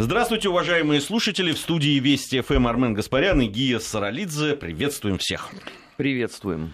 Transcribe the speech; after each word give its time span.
Здравствуйте, 0.00 0.48
уважаемые 0.48 1.00
слушатели. 1.00 1.50
В 1.50 1.58
студии 1.58 1.98
Вести 1.98 2.40
ФМ 2.40 2.68
Армен 2.68 2.94
Гаспарян 2.94 3.40
и 3.40 3.48
Гия 3.48 3.80
Саралидзе. 3.80 4.54
Приветствуем 4.54 5.18
всех. 5.18 5.50
Приветствуем. 5.96 6.72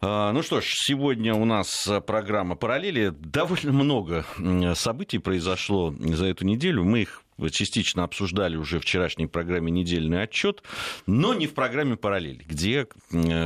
А, 0.00 0.32
ну 0.32 0.42
что 0.42 0.60
ж, 0.60 0.64
сегодня 0.66 1.32
у 1.32 1.44
нас 1.44 1.88
программа 2.08 2.56
«Параллели». 2.56 3.12
Довольно 3.16 3.70
много 3.70 4.26
событий 4.74 5.18
произошло 5.18 5.94
за 5.96 6.26
эту 6.26 6.44
неделю. 6.44 6.82
Мы 6.82 7.02
их 7.02 7.22
частично 7.52 8.02
обсуждали 8.02 8.56
уже 8.56 8.80
в 8.80 8.82
вчерашней 8.82 9.28
программе 9.28 9.70
«Недельный 9.70 10.24
отчет», 10.24 10.64
но 11.06 11.34
не 11.34 11.46
в 11.46 11.54
программе 11.54 11.94
«Параллели», 11.94 12.44
где, 12.44 12.88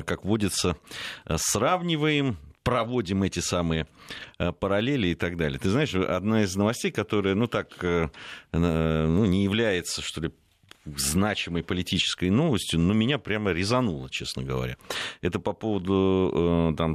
как 0.07 0.25
водится, 0.25 0.79
сравниваем 1.37 2.39
проводим 2.65 3.23
эти 3.23 3.39
самые 3.39 3.87
э, 4.39 4.51
параллели 4.51 5.09
и 5.09 5.15
так 5.15 5.37
далее. 5.37 5.61
Ты 5.61 5.71
знаешь, 5.71 5.95
одна 5.95 6.43
из 6.43 6.57
новостей, 6.57 6.91
которая, 6.91 7.35
ну 7.35 7.47
так, 7.47 7.69
э, 7.85 8.09
ну, 8.53 9.25
не 9.27 9.45
является, 9.45 10.03
что 10.03 10.23
ли, 10.23 10.31
значимой 10.85 11.63
политической 11.63 12.31
новостью, 12.31 12.81
но 12.81 12.93
меня 12.95 13.19
прямо 13.19 13.53
резануло, 13.53 14.11
честно 14.11 14.43
говоря. 14.43 14.77
Это 15.21 15.39
по 15.39 15.53
поводу 15.53 16.73
э, 16.73 16.77
там, 16.77 16.95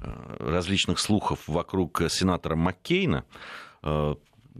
различных 0.00 0.98
слухов 0.98 1.46
вокруг 1.46 2.02
сенатора 2.08 2.56
Маккейна, 2.56 3.24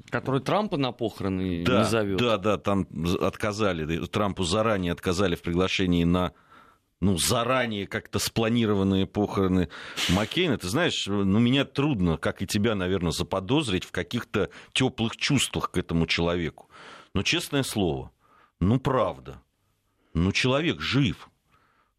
Который 0.09 0.41
Трампа 0.41 0.79
на 0.79 0.93
похороны 0.93 1.65
да, 1.65 1.81
не 1.81 1.84
зовет. 1.84 2.19
Да, 2.19 2.39
да, 2.39 2.57
там 2.57 2.87
отказали, 3.20 4.07
Трампу 4.07 4.43
заранее 4.43 4.93
отказали 4.93 5.34
в 5.34 5.43
приглашении 5.43 6.05
на 6.05 6.33
ну, 7.02 7.19
заранее 7.19 7.88
как-то 7.88 8.20
спланированные 8.20 9.06
похороны 9.06 9.69
Маккейна, 10.11 10.56
ты 10.56 10.69
знаешь, 10.69 11.09
ну, 11.09 11.41
меня 11.41 11.65
трудно, 11.65 12.16
как 12.16 12.42
и 12.42 12.47
тебя, 12.47 12.77
наверное, 12.77 13.11
заподозрить 13.11 13.83
в 13.83 13.91
каких-то 13.91 14.51
теплых 14.73 15.16
чувствах 15.16 15.73
к 15.73 15.78
этому 15.78 16.06
человеку. 16.06 16.70
Но, 17.12 17.25
честное 17.25 17.65
слово, 17.65 18.12
ну, 18.61 18.78
правда, 18.78 19.42
ну, 20.14 20.31
человек 20.31 20.81
жив, 20.81 21.28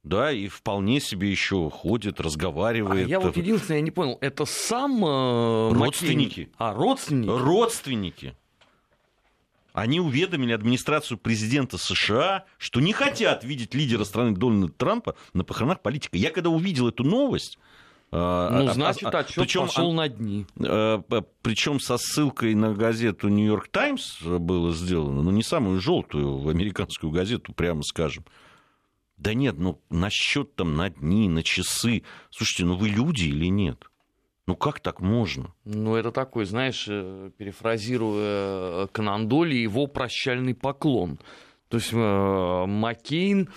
да, 0.04 0.32
и 0.32 0.48
вполне 0.48 1.02
себе 1.02 1.30
еще 1.30 1.70
ходит, 1.70 2.22
разговаривает. 2.22 3.06
А 3.06 3.10
я 3.10 3.20
вот 3.20 3.36
единственное, 3.36 3.80
я 3.80 3.84
не 3.84 3.92
понял, 3.92 4.18
это 4.22 4.46
сам 4.46 5.04
э, 5.04 5.74
Родственники. 5.74 6.40
Маккейн? 6.40 6.56
А, 6.58 6.74
родственники? 6.74 7.30
Родственники. 7.30 8.38
Они 9.74 10.00
уведомили 10.00 10.54
администрацию 10.54 11.18
президента 11.18 11.80
США, 11.80 12.46
что 12.60 12.80
не 12.80 12.94
хотят 12.94 13.44
видеть 13.44 13.74
лидера 13.74 14.04
страны 14.04 14.36
Дональда 14.36 14.72
Трампа 14.72 15.16
на 15.34 15.44
похоронах 15.44 15.82
политика. 15.82 16.16
Я 16.16 16.30
когда 16.30 16.52
увидел 16.52 16.88
эту 16.88 17.04
новость, 17.04 17.58
а, 18.12 18.52
ну, 18.52 18.70
а, 18.70 18.74
значит, 18.76 19.14
а, 19.14 19.20
отчет 19.20 19.44
причем, 19.44 19.62
пошел 19.62 19.92
на 19.92 20.08
дни. 20.08 20.46
Причем 20.56 21.80
со 21.80 21.98
ссылкой 21.98 22.54
на 22.54 22.76
газету 22.76 23.28
Нью-Йорк 23.30 23.70
Таймс 23.70 24.22
было 24.22 24.72
сделано, 24.72 25.24
но 25.24 25.32
не 25.32 25.42
самую 25.42 25.82
желтую 25.82 26.38
в 26.38 26.50
американскую 26.50 27.12
газету, 27.12 27.54
прямо 27.54 27.82
скажем. 27.82 28.24
Да 29.18 29.34
нет, 29.34 29.56
ну 29.58 29.82
насчет 29.90 30.56
там 30.56 30.76
на 30.76 30.92
дни, 30.92 31.28
на 31.30 31.42
часы. 31.42 32.04
Слушайте, 32.30 32.66
ну 32.66 32.76
вы 32.76 32.90
люди 32.90 33.24
или 33.24 33.48
нет? 33.48 33.90
Ну 34.46 34.56
как 34.58 34.82
так 34.82 35.00
можно? 35.00 35.54
Ну 35.64 35.96
это 35.96 36.12
такой, 36.12 36.46
знаешь, 36.46 36.86
э, 36.90 37.32
перефразируя 37.38 38.88
Канандоли, 38.88 39.56
его 39.56 39.88
прощальный 39.88 40.54
поклон. 40.54 41.18
То 41.70 41.78
есть 41.78 41.94
э, 41.94 42.66
Маккейн 42.68 43.50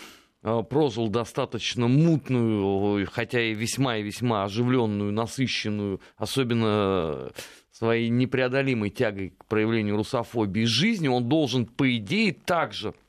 э, 0.42 0.62
прожил 0.62 1.08
достаточно 1.08 1.88
мутную, 1.88 3.06
хотя 3.10 3.40
и 3.42 3.54
весьма 3.54 3.96
и 3.96 4.02
весьма 4.02 4.44
оживленную, 4.44 5.12
насыщенную, 5.12 6.00
особенно 6.16 7.32
своей 7.72 8.08
непреодолимой 8.08 8.90
тягой 8.90 9.30
к 9.30 9.44
проявлению 9.46 9.96
русофобии 9.96 10.64
жизни, 10.64 11.08
он 11.08 11.28
должен, 11.28 11.66
по 11.66 11.94
идее, 11.96 12.32
также 12.32 12.94
Э, 12.94 13.05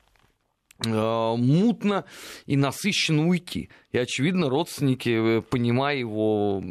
мутно 0.85 2.05
и 2.45 2.55
насыщенно 2.55 3.27
уйти. 3.27 3.69
И, 3.91 3.97
очевидно, 3.97 4.49
родственники, 4.49 5.39
э, 5.39 5.41
понимая 5.41 5.97
его 5.97 6.61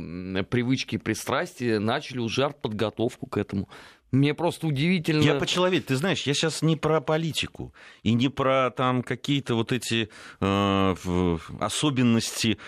привычки 0.48 0.94
и 0.94 0.98
пристрастия, 0.98 1.78
начали 1.78 2.18
уже 2.18 2.50
подготовку 2.50 3.26
к 3.26 3.36
этому. 3.36 3.68
Мне 4.12 4.34
просто 4.34 4.68
удивительно... 4.68 5.22
Я 5.22 5.34
по-человеку, 5.34 5.88
ты 5.88 5.96
знаешь, 5.96 6.22
я 6.22 6.34
сейчас 6.34 6.62
не 6.62 6.76
про 6.76 7.00
политику 7.00 7.74
и 8.02 8.12
не 8.12 8.28
про 8.28 8.70
там 8.70 9.02
какие-то 9.02 9.56
вот 9.56 9.72
эти 9.72 10.08
э, 10.40 11.36
особенности 11.60 12.58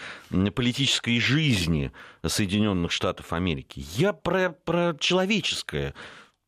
политической 0.55 1.21
жизни 1.21 1.93
Соединенных 2.27 2.91
Штатов 2.91 3.33
Америки. 3.33 3.85
Я 3.97 4.13
про, 4.13 4.51
про 4.51 4.97
человеческое. 4.99 5.95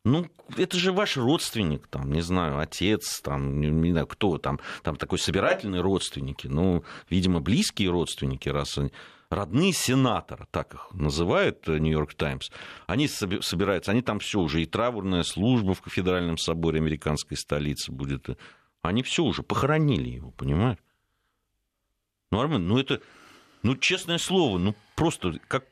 Ну, 0.05 0.27
это 0.56 0.78
же 0.78 0.93
ваш 0.93 1.19
родственник, 1.19 1.87
там, 1.87 2.11
не 2.11 2.22
знаю, 2.22 2.59
отец, 2.59 3.21
там, 3.21 3.61
не 3.61 3.91
знаю, 3.91 4.06
кто 4.06 4.38
там, 4.38 4.59
там 4.83 4.97
такой 4.97 5.19
собирательный 5.19 5.83
родственники, 5.83 6.47
ну, 6.47 6.84
видимо, 7.11 7.41
близкие 7.41 7.91
родственники, 7.91 8.49
раз 8.49 8.78
они, 8.78 8.93
родные 9.28 9.75
сенатора, 9.75 10.49
так 10.50 10.72
их 10.72 10.88
называют 10.93 11.69
э, 11.69 11.78
Нью-Йорк 11.78 12.15
Таймс, 12.15 12.50
они 12.87 13.09
собираются, 13.09 13.91
они 13.91 14.00
там 14.00 14.21
все 14.21 14.41
уже, 14.41 14.62
и 14.62 14.66
траурная 14.66 15.22
служба 15.22 15.75
в 15.75 15.83
Федеральном 15.87 16.38
соборе 16.38 16.78
американской 16.78 17.37
столицы 17.37 17.93
будет, 17.93 18.28
они 18.81 19.03
все 19.03 19.22
уже 19.22 19.43
похоронили 19.43 20.09
его, 20.09 20.31
понимаешь? 20.31 20.78
Ну, 22.31 22.41
Армен, 22.41 22.67
ну 22.67 22.78
это, 22.78 23.03
ну, 23.62 23.77
честное 23.77 24.19
слово, 24.19 24.56
ну, 24.56 24.75
просто 24.97 25.38
как 25.47 25.65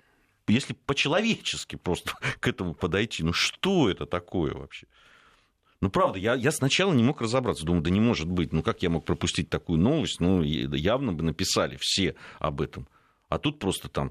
если 0.48 0.72
по-человечески 0.72 1.76
просто 1.76 2.12
к 2.40 2.48
этому 2.48 2.74
подойти, 2.74 3.22
ну 3.22 3.32
что 3.32 3.90
это 3.90 4.06
такое 4.06 4.54
вообще? 4.54 4.86
Ну, 5.80 5.90
правда, 5.90 6.18
я, 6.18 6.34
я 6.34 6.50
сначала 6.50 6.92
не 6.92 7.04
мог 7.04 7.20
разобраться. 7.20 7.64
Думаю, 7.64 7.82
да 7.84 7.90
не 7.90 8.00
может 8.00 8.26
быть. 8.26 8.52
Ну, 8.52 8.64
как 8.64 8.82
я 8.82 8.90
мог 8.90 9.04
пропустить 9.04 9.48
такую 9.48 9.78
новость? 9.78 10.18
Ну, 10.18 10.42
явно 10.42 11.12
бы 11.12 11.22
написали 11.22 11.78
все 11.80 12.16
об 12.40 12.60
этом. 12.60 12.88
А 13.28 13.38
тут 13.38 13.60
просто 13.60 13.88
там 13.88 14.10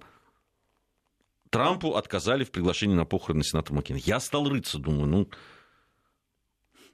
Трампу 1.49 1.95
отказали 1.95 2.43
в 2.43 2.51
приглашении 2.51 2.95
на 2.95 3.05
похороны 3.05 3.43
сената 3.43 3.73
Маккейна. 3.73 3.99
Я 4.05 4.19
стал 4.19 4.49
рыться, 4.49 4.79
думаю, 4.79 5.07
ну... 5.07 5.29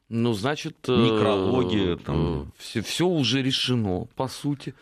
Ну, 0.09 0.33
значит... 0.33 0.77
Э, 0.87 0.95
Некрология, 0.95 1.95
там... 1.95 2.51
Все, 2.57 2.81
все 2.81 3.07
уже 3.07 3.41
решено, 3.41 4.05
по 4.15 4.27
сути. 4.27 4.75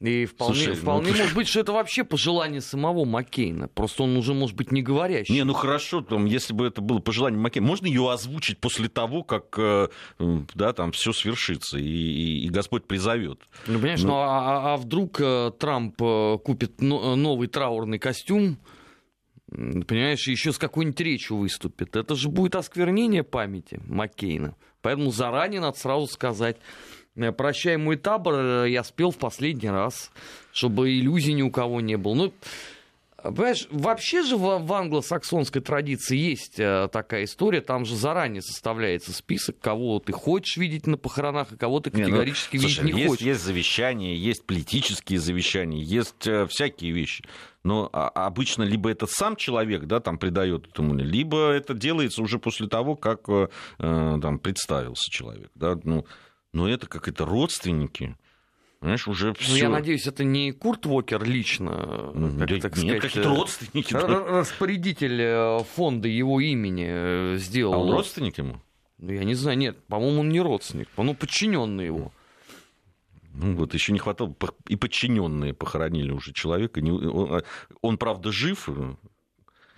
И 0.00 0.26
вполне, 0.26 0.54
Слушай, 0.54 0.76
ну 0.76 0.82
вполне 0.82 1.10
ну, 1.10 1.18
может 1.18 1.34
быть, 1.34 1.48
что 1.48 1.58
это 1.58 1.72
вообще 1.72 2.04
пожелание 2.04 2.60
самого 2.60 3.04
Маккейна. 3.04 3.66
Просто 3.66 4.04
он 4.04 4.16
уже, 4.16 4.32
может 4.32 4.54
быть, 4.54 4.70
не 4.70 4.80
говорящий. 4.80 5.34
Не, 5.34 5.42
ну 5.42 5.54
хорошо, 5.54 6.02
там, 6.02 6.24
если 6.24 6.52
бы 6.52 6.66
это 6.66 6.80
было 6.80 7.00
пожелание 7.00 7.40
Маккейна, 7.40 7.66
можно 7.66 7.86
ее 7.86 8.08
озвучить 8.08 8.58
после 8.58 8.88
того, 8.88 9.24
как 9.24 9.58
э, 9.58 9.88
да, 10.54 10.72
там 10.72 10.92
все 10.92 11.12
свершится, 11.12 11.78
и, 11.78 11.82
и, 11.82 12.46
и 12.46 12.48
Господь 12.48 12.86
призовет. 12.86 13.40
Ну, 13.66 13.80
понимаешь, 13.80 14.02
ну, 14.02 14.10
ну 14.10 14.14
а, 14.18 14.74
а 14.74 14.76
вдруг 14.76 15.20
э, 15.20 15.50
Трамп 15.58 16.00
э, 16.00 16.38
купит 16.44 16.80
новый 16.80 17.48
траурный 17.48 17.98
костюм, 17.98 18.58
понимаешь, 19.50 20.28
еще 20.28 20.52
с 20.52 20.58
какой-нибудь 20.58 21.00
речью 21.00 21.38
выступит. 21.38 21.96
Это 21.96 22.14
же 22.14 22.28
будет 22.28 22.54
осквернение 22.54 23.24
памяти 23.24 23.80
Маккейна. 23.88 24.54
Поэтому 24.80 25.10
заранее 25.10 25.60
надо 25.60 25.76
сразу 25.76 26.06
сказать 26.06 26.58
«Прощай, 27.36 27.76
мой 27.76 27.96
табор» 27.96 28.34
э, 28.34 28.70
я 28.70 28.84
спел 28.84 29.10
в 29.10 29.18
последний 29.18 29.70
раз, 29.70 30.10
чтобы 30.52 30.92
иллюзий 30.92 31.32
ни 31.32 31.42
у 31.42 31.50
кого 31.50 31.80
не 31.80 31.96
было. 31.96 32.14
Ну, 32.14 32.32
Понимаешь, 33.20 33.66
вообще 33.72 34.22
же 34.22 34.36
в, 34.36 34.58
в 34.64 34.72
англосаксонской 34.72 35.60
традиции 35.60 36.16
есть 36.16 36.60
э, 36.60 36.88
такая 36.92 37.24
история, 37.24 37.60
там 37.60 37.84
же 37.84 37.96
заранее 37.96 38.42
составляется 38.42 39.12
список, 39.12 39.58
кого 39.58 39.98
ты 39.98 40.12
хочешь 40.12 40.56
видеть 40.56 40.86
на 40.86 40.96
похоронах, 40.96 41.50
и 41.50 41.56
кого 41.56 41.80
ты 41.80 41.90
категорически 41.90 42.58
не, 42.58 42.62
ну, 42.62 42.68
видеть 42.68 42.76
слушай, 42.76 42.92
не 42.92 43.00
есть, 43.00 43.10
хочешь. 43.10 43.26
Есть 43.26 43.40
завещания, 43.42 44.14
есть 44.14 44.46
политические 44.46 45.18
завещания, 45.18 45.82
есть 45.82 46.28
э, 46.28 46.46
всякие 46.46 46.92
вещи. 46.92 47.24
Но 47.64 47.90
а, 47.92 48.08
обычно 48.08 48.62
либо 48.62 48.88
это 48.88 49.08
сам 49.08 49.34
человек, 49.34 49.86
да, 49.86 49.98
там 49.98 50.16
придает 50.16 50.68
этому, 50.68 50.94
либо 50.94 51.50
это 51.50 51.74
делается 51.74 52.22
уже 52.22 52.38
после 52.38 52.68
того, 52.68 52.94
как 52.94 53.28
э, 53.28 53.48
там 53.78 54.38
представился 54.38 55.10
человек, 55.10 55.50
да, 55.56 55.76
ну 55.82 56.06
но 56.52 56.68
это 56.68 56.86
как 56.86 57.08
это 57.08 57.24
родственники. 57.24 58.16
Знаешь, 58.80 59.08
уже 59.08 59.34
все. 59.34 59.50
Ну, 59.50 59.56
я 59.56 59.68
надеюсь, 59.68 60.06
это 60.06 60.22
не 60.22 60.52
Курт 60.52 60.86
Вокер 60.86 61.24
лично, 61.24 62.12
как, 62.14 62.48
да, 62.48 62.60
так 62.60 62.76
нет, 62.76 62.98
сказать, 62.98 63.00
какие-то 63.00 63.28
родственники. 63.28 63.92
Распорядитель 63.92 65.20
э, 65.20 65.64
фонда 65.74 66.06
его 66.06 66.40
имени 66.40 66.86
э, 66.88 67.36
сделал. 67.38 67.74
А 67.74 67.78
он 67.78 67.90
родственник 67.90 68.38
ему? 68.38 68.60
Ну, 68.98 69.12
я 69.12 69.24
не 69.24 69.34
знаю, 69.34 69.58
нет, 69.58 69.84
по-моему, 69.86 70.20
он 70.20 70.28
не 70.28 70.40
родственник, 70.40 70.88
ну, 70.96 71.14
подчиненный 71.14 71.86
его. 71.86 72.12
Ну 73.34 73.54
вот, 73.54 73.74
еще 73.74 73.92
не 73.92 73.98
хватало, 73.98 74.34
и 74.66 74.76
подчиненные 74.76 75.54
похоронили 75.54 76.10
уже 76.10 76.32
человека. 76.32 76.80
Он, 76.80 77.34
а, 77.34 77.42
он 77.82 77.98
правда, 77.98 78.32
жив, 78.32 78.68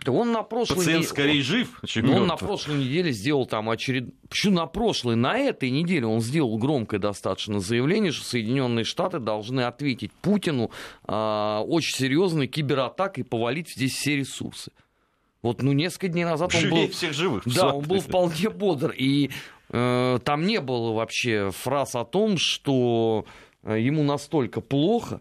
да 0.05 0.13
он 0.13 0.33
на 0.33 0.43
прошлой 0.43 0.77
Пациент 0.77 1.07
скорее 1.07 1.43
жив, 1.43 1.81
чем 1.85 2.07
ну, 2.07 2.17
Он 2.17 2.27
на 2.27 2.37
прошлой 2.37 2.79
неделе 2.79 3.13
сделал 3.13 3.47
там 3.47 3.69
очеред... 3.69 4.09
Почему 4.29 4.57
на 4.57 4.67
прошлой? 4.67 5.17
На 5.17 5.39
этой 5.39 5.71
неделе 5.71 6.07
он 6.07 6.21
сделал 6.21 6.57
громкое 6.57 6.99
достаточно 6.99 7.61
заявление, 7.61 8.13
что 8.13 8.25
Соединенные 8.25 8.85
Штаты 8.85 9.19
должны 9.19 9.63
ответить 9.63 10.13
Путину 10.23 10.71
э, 11.07 11.63
очень 11.67 11.97
серьезной 11.97 12.47
кибератакой 12.47 13.25
и 13.25 13.27
повалить 13.27 13.71
здесь 13.71 13.95
все 13.95 14.17
ресурсы. 14.17 14.73
Вот, 15.43 15.63
ну, 15.63 15.73
несколько 15.73 16.09
дней 16.09 16.25
назад 16.25 16.53
Живее 16.53 16.73
он 16.73 16.87
был... 16.87 16.93
всех 16.93 17.13
живых. 17.13 17.43
Да, 17.47 17.75
он 17.75 17.85
был 17.85 18.01
вполне 18.01 18.51
бодр. 18.51 18.95
И 18.97 19.31
э, 19.71 20.19
там 20.25 20.47
не 20.47 20.61
было 20.61 20.93
вообще 20.93 21.51
фраз 21.51 21.95
о 21.95 22.05
том, 22.05 22.37
что 22.39 23.25
э, 23.63 23.81
ему 23.81 24.03
настолько 24.03 24.61
плохо, 24.61 25.21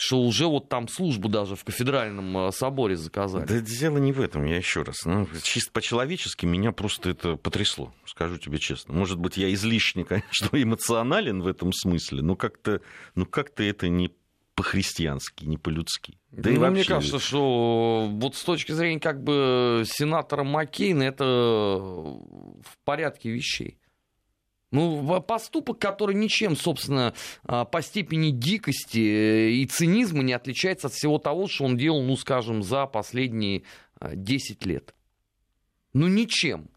что 0.00 0.22
уже 0.22 0.46
вот 0.46 0.70
там 0.70 0.88
службу 0.88 1.28
даже 1.28 1.56
в 1.56 1.64
кафедральном 1.64 2.48
э, 2.48 2.52
соборе 2.52 2.96
заказали. 2.96 3.44
Да 3.44 3.60
дело 3.60 3.98
не 3.98 4.12
в 4.12 4.20
этом, 4.22 4.46
я 4.46 4.56
еще 4.56 4.82
раз. 4.82 5.04
Ну, 5.04 5.28
чисто 5.42 5.70
по-человечески 5.72 6.46
меня 6.46 6.72
просто 6.72 7.10
это 7.10 7.36
потрясло, 7.36 7.92
скажу 8.06 8.38
тебе 8.38 8.56
честно. 8.58 8.94
Может 8.94 9.18
быть, 9.18 9.36
я 9.36 9.52
излишне, 9.52 10.04
конечно, 10.04 10.48
эмоционален 10.52 11.42
в 11.42 11.46
этом 11.46 11.74
смысле, 11.74 12.22
но 12.22 12.34
как-то 12.34 12.80
ну, 13.14 13.26
как 13.26 13.50
это 13.60 13.88
не 13.88 14.10
по-христиански, 14.54 15.44
не 15.44 15.58
по-людски. 15.58 16.18
Да 16.30 16.48
ну, 16.48 16.56
и 16.56 16.58
вообще... 16.58 16.74
Мне 16.74 16.84
кажется, 16.84 17.18
что 17.18 18.08
вот 18.10 18.36
с 18.36 18.42
точки 18.42 18.72
зрения 18.72 19.00
как 19.00 19.22
бы 19.22 19.84
сенатора 19.86 20.44
Маккейна 20.44 21.02
это 21.02 21.26
в 21.26 22.78
порядке 22.84 23.30
вещей. 23.30 23.78
Ну, 24.70 25.20
поступок, 25.22 25.78
который 25.78 26.14
ничем, 26.14 26.56
собственно, 26.56 27.12
а, 27.44 27.64
по 27.64 27.82
степени 27.82 28.30
дикости 28.30 28.98
э, 28.98 29.50
и 29.50 29.66
цинизма 29.66 30.22
не 30.22 30.32
отличается 30.32 30.86
от 30.86 30.92
всего 30.92 31.18
того, 31.18 31.48
что 31.48 31.64
он 31.64 31.76
делал, 31.76 32.02
ну, 32.02 32.16
скажем, 32.16 32.62
за 32.62 32.86
последние 32.86 33.64
10 34.00 34.58
а, 34.64 34.68
лет. 34.68 34.94
Ну, 35.92 36.06
ничем. 36.06 36.68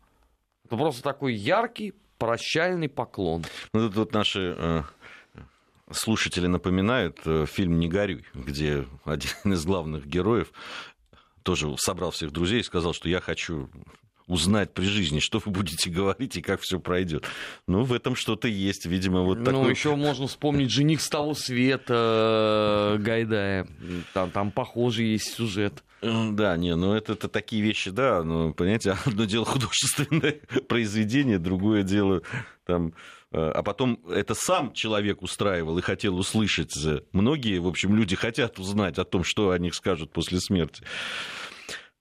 Это 0.65 0.77
просто 0.77 1.03
такой 1.03 1.35
яркий 1.35 1.93
прощальный 2.17 2.89
поклон. 2.89 3.43
Ну, 3.73 3.87
тут 3.87 3.95
вот 3.95 4.13
наши 4.13 4.55
э, 4.57 4.81
слушатели 5.91 6.47
напоминают 6.47 7.19
э, 7.25 7.45
фильм 7.45 7.77
«Не 7.79 7.87
горюй», 7.87 8.25
где 8.33 8.87
один 9.05 9.53
из 9.53 9.65
главных 9.65 10.07
героев 10.07 10.51
тоже 11.43 11.67
собрал 11.77 12.11
всех 12.11 12.31
друзей 12.31 12.61
и 12.61 12.63
сказал, 12.63 12.93
что 12.93 13.09
я 13.09 13.19
хочу 13.19 13.69
узнать 14.27 14.73
при 14.73 14.85
жизни, 14.85 15.19
что 15.19 15.41
вы 15.43 15.51
будете 15.51 15.89
говорить 15.89 16.37
и 16.37 16.41
как 16.41 16.61
все 16.61 16.79
пройдет. 16.79 17.25
Ну, 17.67 17.83
в 17.83 17.93
этом 17.93 18.15
что-то 18.15 18.47
есть, 18.47 18.85
видимо, 18.85 19.21
вот 19.21 19.43
такое. 19.43 19.63
Ну, 19.63 19.69
еще 19.69 19.95
можно 19.95 20.27
вспомнить 20.27 20.71
«Жених 20.71 21.01
с 21.01 21.09
того 21.09 21.33
света» 21.33 22.97
Гайдая. 22.99 23.67
Там, 24.13 24.31
там 24.31 24.51
похожий 24.51 25.13
есть 25.13 25.33
сюжет. 25.33 25.83
Да, 26.01 26.57
не, 26.57 26.75
ну 26.75 26.93
это, 26.93 27.13
это 27.13 27.29
такие 27.29 27.61
вещи, 27.61 27.89
да, 27.89 28.23
ну, 28.23 28.53
понимаете, 28.53 28.91
одно 29.05 29.23
дело 29.23 29.45
художественное 29.45 30.33
произведение, 30.67 31.39
другое 31.39 31.83
дело 31.83 32.23
там 32.65 32.93
Э, 33.33 33.51
а 33.53 33.63
потом 33.63 33.99
это 34.07 34.35
сам 34.35 34.73
человек 34.73 35.21
устраивал 35.21 35.77
и 35.79 35.81
хотел 35.81 36.17
услышать. 36.17 36.73
Многие, 37.11 37.59
в 37.59 37.67
общем, 37.67 37.95
люди 37.95 38.15
хотят 38.15 38.59
узнать 38.59 38.99
о 38.99 39.03
том, 39.03 39.23
что 39.23 39.49
о 39.49 39.59
них 39.59 39.73
скажут 39.73 40.11
после 40.11 40.39
смерти. 40.39 40.83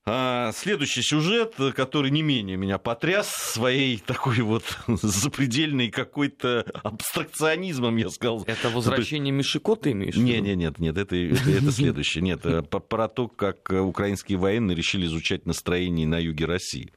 А 0.05 0.51
следующий 0.53 1.03
сюжет, 1.03 1.55
который 1.77 2.11
не 2.11 2.23
менее 2.23 2.57
меня 2.57 2.79
потряс 2.79 3.29
своей 3.29 3.99
такой 3.99 4.41
вот 4.41 4.65
запредельной 4.89 5.91
какой-то 5.91 6.67
абстракционизмом, 6.83 7.97
я 7.97 8.11
сказал. 8.11 8.43
Это 8.47 8.71
возвращение 8.71 9.33
Мишико 9.33 9.77
ты 9.77 9.93
имеешь? 9.93 10.17
Нет, 10.17 10.43
нет, 10.43 10.57
нет, 10.57 10.79
нет, 10.81 10.99
это, 10.99 11.15
это, 11.15 11.51
это 11.51 11.71
следующее. 11.71 12.23
Нет, 12.23 12.45
э, 12.45 12.63
про 12.63 13.09
то, 13.09 13.29
как 13.29 13.71
украинские 13.71 14.39
военные 14.39 14.77
решили 14.77 15.07
изучать 15.07 15.47
настроение 15.47 16.07
на 16.09 16.19
юге 16.19 16.47
России. 16.47 16.93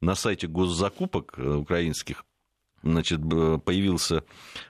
На 0.00 0.16
сайте 0.16 0.48
госзакупок 0.48 1.34
э, 1.36 1.54
украинских 1.54 2.24
значит, 2.82 3.20
появился 3.20 4.24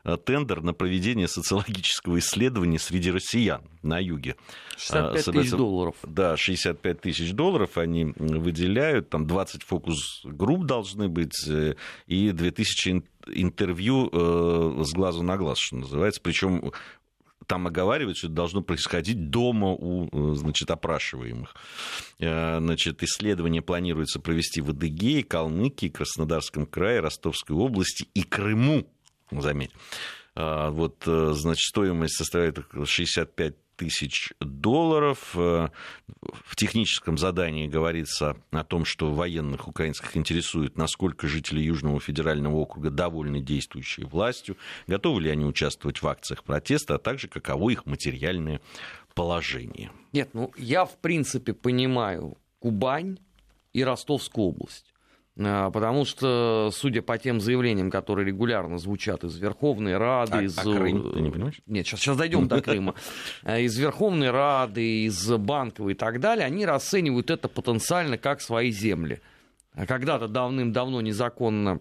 э, 0.04 0.16
тендер 0.16 0.62
на 0.62 0.72
проведение 0.72 1.28
социологического 1.28 2.18
исследования 2.18 2.78
среди 2.78 3.10
россиян 3.10 3.62
на 3.82 3.98
юге. 3.98 4.36
65 4.76 5.28
а, 5.28 5.32
тысяч 5.32 5.50
долларов. 5.50 5.96
Да, 6.02 6.36
65 6.36 7.00
тысяч 7.00 7.32
долларов 7.32 7.78
они 7.78 8.12
выделяют, 8.16 9.10
там 9.10 9.26
20 9.26 9.62
фокус-групп 9.62 10.64
должны 10.64 11.08
быть, 11.08 11.46
э, 11.48 11.74
и 12.06 12.30
2000 12.30 13.02
интервью 13.34 14.08
э, 14.12 14.82
с 14.84 14.92
глазу 14.92 15.22
на 15.22 15.36
глаз, 15.36 15.58
что 15.58 15.76
называется. 15.76 16.20
Причем 16.22 16.72
там 17.50 17.66
оговаривают, 17.66 18.16
что 18.16 18.28
это 18.28 18.36
должно 18.36 18.62
происходить 18.62 19.28
дома 19.28 19.72
у 19.72 20.06
э, 20.06 20.34
значит, 20.36 20.70
опрашиваемых. 20.70 21.56
Э, 22.20 22.60
значит, 22.60 23.02
исследование 23.02 23.60
планируется 23.60 24.20
провести 24.20 24.60
в 24.60 24.70
Адыгее, 24.70 25.24
Калмыкии, 25.24 25.88
Краснодарском 25.88 26.64
крае, 26.64 27.00
Ростовской 27.00 27.56
области 27.56 28.06
и 28.14 28.22
Крыму, 28.22 28.86
заметь. 29.32 29.72
А, 30.36 30.70
вот, 30.70 31.02
э, 31.06 31.32
значит, 31.34 31.64
стоимость 31.64 32.18
составляет 32.18 32.60
65 32.84 33.56
тысяч 33.80 34.34
долларов. 34.40 35.32
Э, 35.34 35.70
в 36.44 36.54
техническом 36.54 37.16
задании 37.16 37.66
говорится 37.66 38.36
о 38.50 38.62
том, 38.62 38.84
что 38.84 39.10
военных 39.10 39.68
украинских 39.68 40.18
интересует, 40.18 40.76
насколько 40.76 41.26
жители 41.26 41.62
Южного 41.62 41.98
федерального 41.98 42.56
округа 42.56 42.90
довольны 42.90 43.40
действующей 43.40 44.04
властью, 44.04 44.58
готовы 44.86 45.22
ли 45.22 45.30
они 45.30 45.46
участвовать 45.46 46.02
в 46.02 46.06
акциях 46.06 46.44
протеста, 46.44 46.96
а 46.96 46.98
также 46.98 47.26
каково 47.26 47.70
их 47.70 47.86
материальное 47.86 48.60
положение. 49.14 49.90
Нет, 50.12 50.28
ну 50.34 50.52
я 50.58 50.84
в 50.84 50.98
принципе 50.98 51.54
понимаю 51.54 52.36
Кубань 52.58 53.18
и 53.72 53.82
Ростовскую 53.82 54.48
область. 54.48 54.89
А, 55.42 55.70
потому 55.70 56.04
что, 56.04 56.70
судя 56.72 57.02
по 57.02 57.16
тем 57.16 57.40
заявлениям, 57.40 57.90
которые 57.90 58.26
регулярно 58.26 58.78
звучат 58.78 59.24
из 59.24 59.36
Верховной 59.38 59.96
Рады, 59.96 60.38
а, 60.38 60.42
из... 60.42 60.58
А 60.58 60.62
Крым, 60.62 61.12
ты 61.12 61.20
не 61.20 61.30
понимаешь? 61.30 61.60
Нет, 61.66 61.86
сейчас, 61.86 62.00
сейчас 62.00 62.16
дойдем 62.16 62.46
до 62.46 62.60
Крыма. 62.60 62.94
А, 63.42 63.58
из 63.58 63.76
Верховной 63.78 64.30
Рады, 64.30 65.04
из 65.04 65.28
Банковой 65.28 65.92
и 65.92 65.96
так 65.96 66.20
далее, 66.20 66.44
они 66.44 66.66
расценивают 66.66 67.30
это 67.30 67.48
потенциально 67.48 68.18
как 68.18 68.42
свои 68.42 68.70
земли. 68.70 69.20
А 69.74 69.86
когда-то 69.86 70.28
давным-давно 70.28 71.00
незаконно 71.00 71.80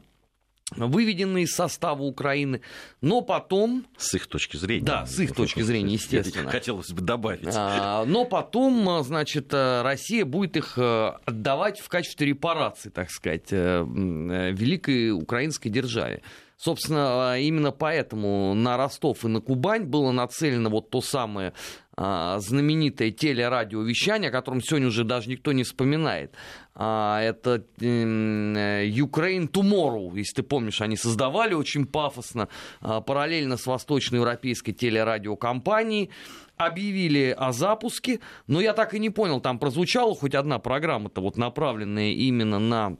выведены 0.75 1.43
из 1.43 1.53
состава 1.53 2.03
Украины, 2.03 2.61
но 3.01 3.21
потом... 3.21 3.85
С 3.97 4.13
их 4.13 4.27
точки 4.27 4.57
зрения. 4.57 4.85
Да, 4.85 5.05
с 5.05 5.19
их 5.19 5.33
точки 5.33 5.61
зрения, 5.61 5.93
естественно. 5.93 6.49
Хотелось 6.49 6.91
бы 6.91 7.01
добавить. 7.01 7.47
А, 7.55 8.05
но 8.05 8.25
потом, 8.25 9.03
значит, 9.03 9.53
Россия 9.53 10.25
будет 10.25 10.57
их 10.57 10.73
э, 10.77 11.11
отдавать 11.25 11.79
в 11.79 11.89
качестве 11.89 12.27
репарации, 12.27 12.89
так 12.89 13.09
сказать, 13.09 13.51
э, 13.51 13.83
э, 13.83 14.51
великой 14.51 15.11
украинской 15.11 15.69
державе. 15.69 16.21
Собственно, 16.57 17.39
именно 17.39 17.71
поэтому 17.71 18.53
на 18.53 18.75
Ростов 18.75 19.23
и 19.23 19.29
на 19.29 19.39
Кубань 19.39 19.85
было 19.85 20.11
нацелено 20.11 20.69
вот 20.69 20.89
то 20.89 20.99
самое 21.01 21.53
а, 21.88 21.88
знаменитое 21.99 23.11
телерадиовещание, 23.11 24.29
о 24.29 24.31
котором 24.31 24.61
сегодня 24.61 24.87
уже 24.87 25.03
даже 25.03 25.29
никто 25.29 25.51
не 25.51 25.63
вспоминает. 25.63 26.33
А, 26.75 27.21
это 27.21 27.65
Ukraine 27.77 29.49
Tomorrow, 29.49 30.15
если 30.15 30.35
ты 30.35 30.43
помнишь, 30.43 30.79
они 30.81 30.95
создавали 30.95 31.53
очень 31.53 31.85
пафосно, 31.85 32.47
а, 32.79 33.01
параллельно 33.01 33.57
с 33.57 33.65
восточноевропейской 33.65 34.73
телерадиокомпанией 34.73 36.09
объявили 36.55 37.35
о 37.37 37.51
запуске, 37.51 38.19
но 38.47 38.61
я 38.61 38.73
так 38.73 38.93
и 38.93 38.99
не 38.99 39.09
понял, 39.09 39.41
там 39.41 39.59
прозвучала 39.59 40.15
хоть 40.15 40.35
одна 40.35 40.59
программа-то 40.59 41.21
вот 41.21 41.37
направленная 41.37 42.11
именно 42.11 42.59
на 42.59 42.85
а, 42.87 42.97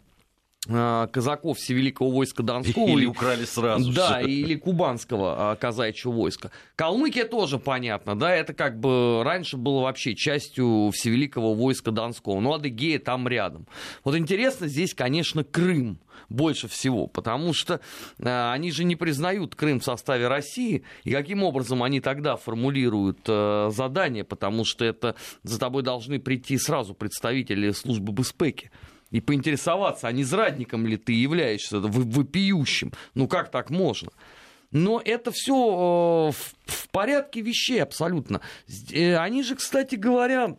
казаков 0.68 1.58
Всевеликого 1.58 2.12
войска 2.12 2.44
Донского. 2.44 2.88
Или 2.88 3.06
украли 3.06 3.46
сразу. 3.46 3.94
Да, 3.94 4.22
или 4.22 4.56
кубанского 4.56 5.52
а, 5.52 5.56
казачьего 5.56 6.12
войска. 6.12 6.52
Калмыкия 6.76 7.26
тоже 7.26 7.60
понятно, 7.60 8.20
да, 8.20 8.36
это 8.36 8.54
как 8.54 8.80
бы 8.80 9.24
раньше 9.24 9.56
было 9.56 9.82
вообще 9.82 10.16
частью 10.16 10.92
Всевеликого 10.94 11.56
войска 11.56 11.92
Донского, 11.92 12.42
но 12.42 12.56
Адыгея 12.56 13.00
там 13.00 13.28
рядом. 13.28 13.68
Вот 14.04 14.18
интересно 14.18 14.68
здесь, 14.68 14.94
конечно, 14.94 15.46
Крым 15.46 16.00
больше 16.28 16.68
всего, 16.68 17.08
потому 17.08 17.54
что 17.54 17.80
э, 18.20 18.52
они 18.52 18.72
же 18.72 18.84
не 18.84 18.98
признают 18.98 19.56
Крым 19.56 19.80
в 19.80 19.86
составе 19.86 20.28
России, 20.28 20.84
и 21.06 21.12
каким 21.12 21.44
образом 21.44 21.84
они 21.84 22.02
тогда 22.02 22.36
формулируют 22.36 23.20
задание, 23.26 24.26
потому 24.26 24.66
что 24.66 24.84
это 24.84 25.16
за 25.44 25.58
тобой 25.58 25.84
должны 25.84 26.20
прийти 26.20 26.58
сразу 26.58 26.94
представители 26.94 27.72
службы 27.72 28.12
Беспеки 28.12 28.70
и 29.12 29.22
поинтересоваться, 29.22 30.08
а 30.08 30.12
не 30.12 30.24
зрадником 30.24 30.86
ли 30.86 30.98
ты 30.98 31.14
являешься, 31.14 31.80
вопиющим. 31.80 32.94
Ну 33.16 33.28
как 33.28 33.52
так 33.52 33.70
можно? 33.70 34.12
Но 34.72 35.02
это 35.04 35.32
все 35.32 36.32
э, 36.32 36.32
в 36.66 36.90
порядке 36.90 37.42
вещей 37.42 37.82
абсолютно. 37.82 38.42
Э, 38.92 39.18
они 39.18 39.42
же, 39.44 39.56
кстати 39.56 39.96
говоря, 39.96 40.58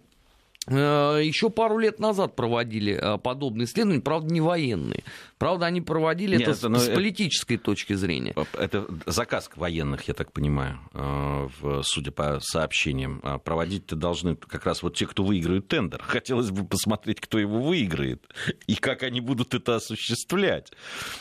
еще 0.66 1.48
пару 1.48 1.78
лет 1.78 1.98
назад 2.00 2.36
проводили 2.36 3.18
подобные 3.22 3.64
исследования, 3.64 4.00
правда, 4.00 4.32
не 4.32 4.40
военные. 4.40 5.04
Правда, 5.38 5.66
они 5.66 5.80
проводили 5.80 6.36
Нет, 6.36 6.48
это, 6.48 6.54
с, 6.54 6.84
с 6.84 6.94
политической 6.94 7.54
это, 7.54 7.64
точки 7.64 7.94
зрения. 7.94 8.34
Это 8.52 8.86
заказ 9.06 9.48
военных, 9.56 10.06
я 10.06 10.12
так 10.12 10.32
понимаю, 10.32 10.78
э, 10.92 11.48
судя 11.82 12.12
по 12.12 12.40
сообщениям. 12.42 13.22
Проводить-то 13.42 13.96
должны 13.96 14.36
как 14.36 14.66
раз 14.66 14.82
вот 14.82 14.96
те, 14.96 15.06
кто 15.06 15.24
выиграют 15.24 15.66
тендер. 15.66 16.02
Хотелось 16.02 16.50
бы 16.50 16.66
посмотреть, 16.66 17.20
кто 17.20 17.38
его 17.38 17.58
выиграет 17.62 18.22
и 18.66 18.74
как 18.74 19.02
они 19.02 19.22
будут 19.22 19.54
это 19.54 19.76
осуществлять. 19.76 20.72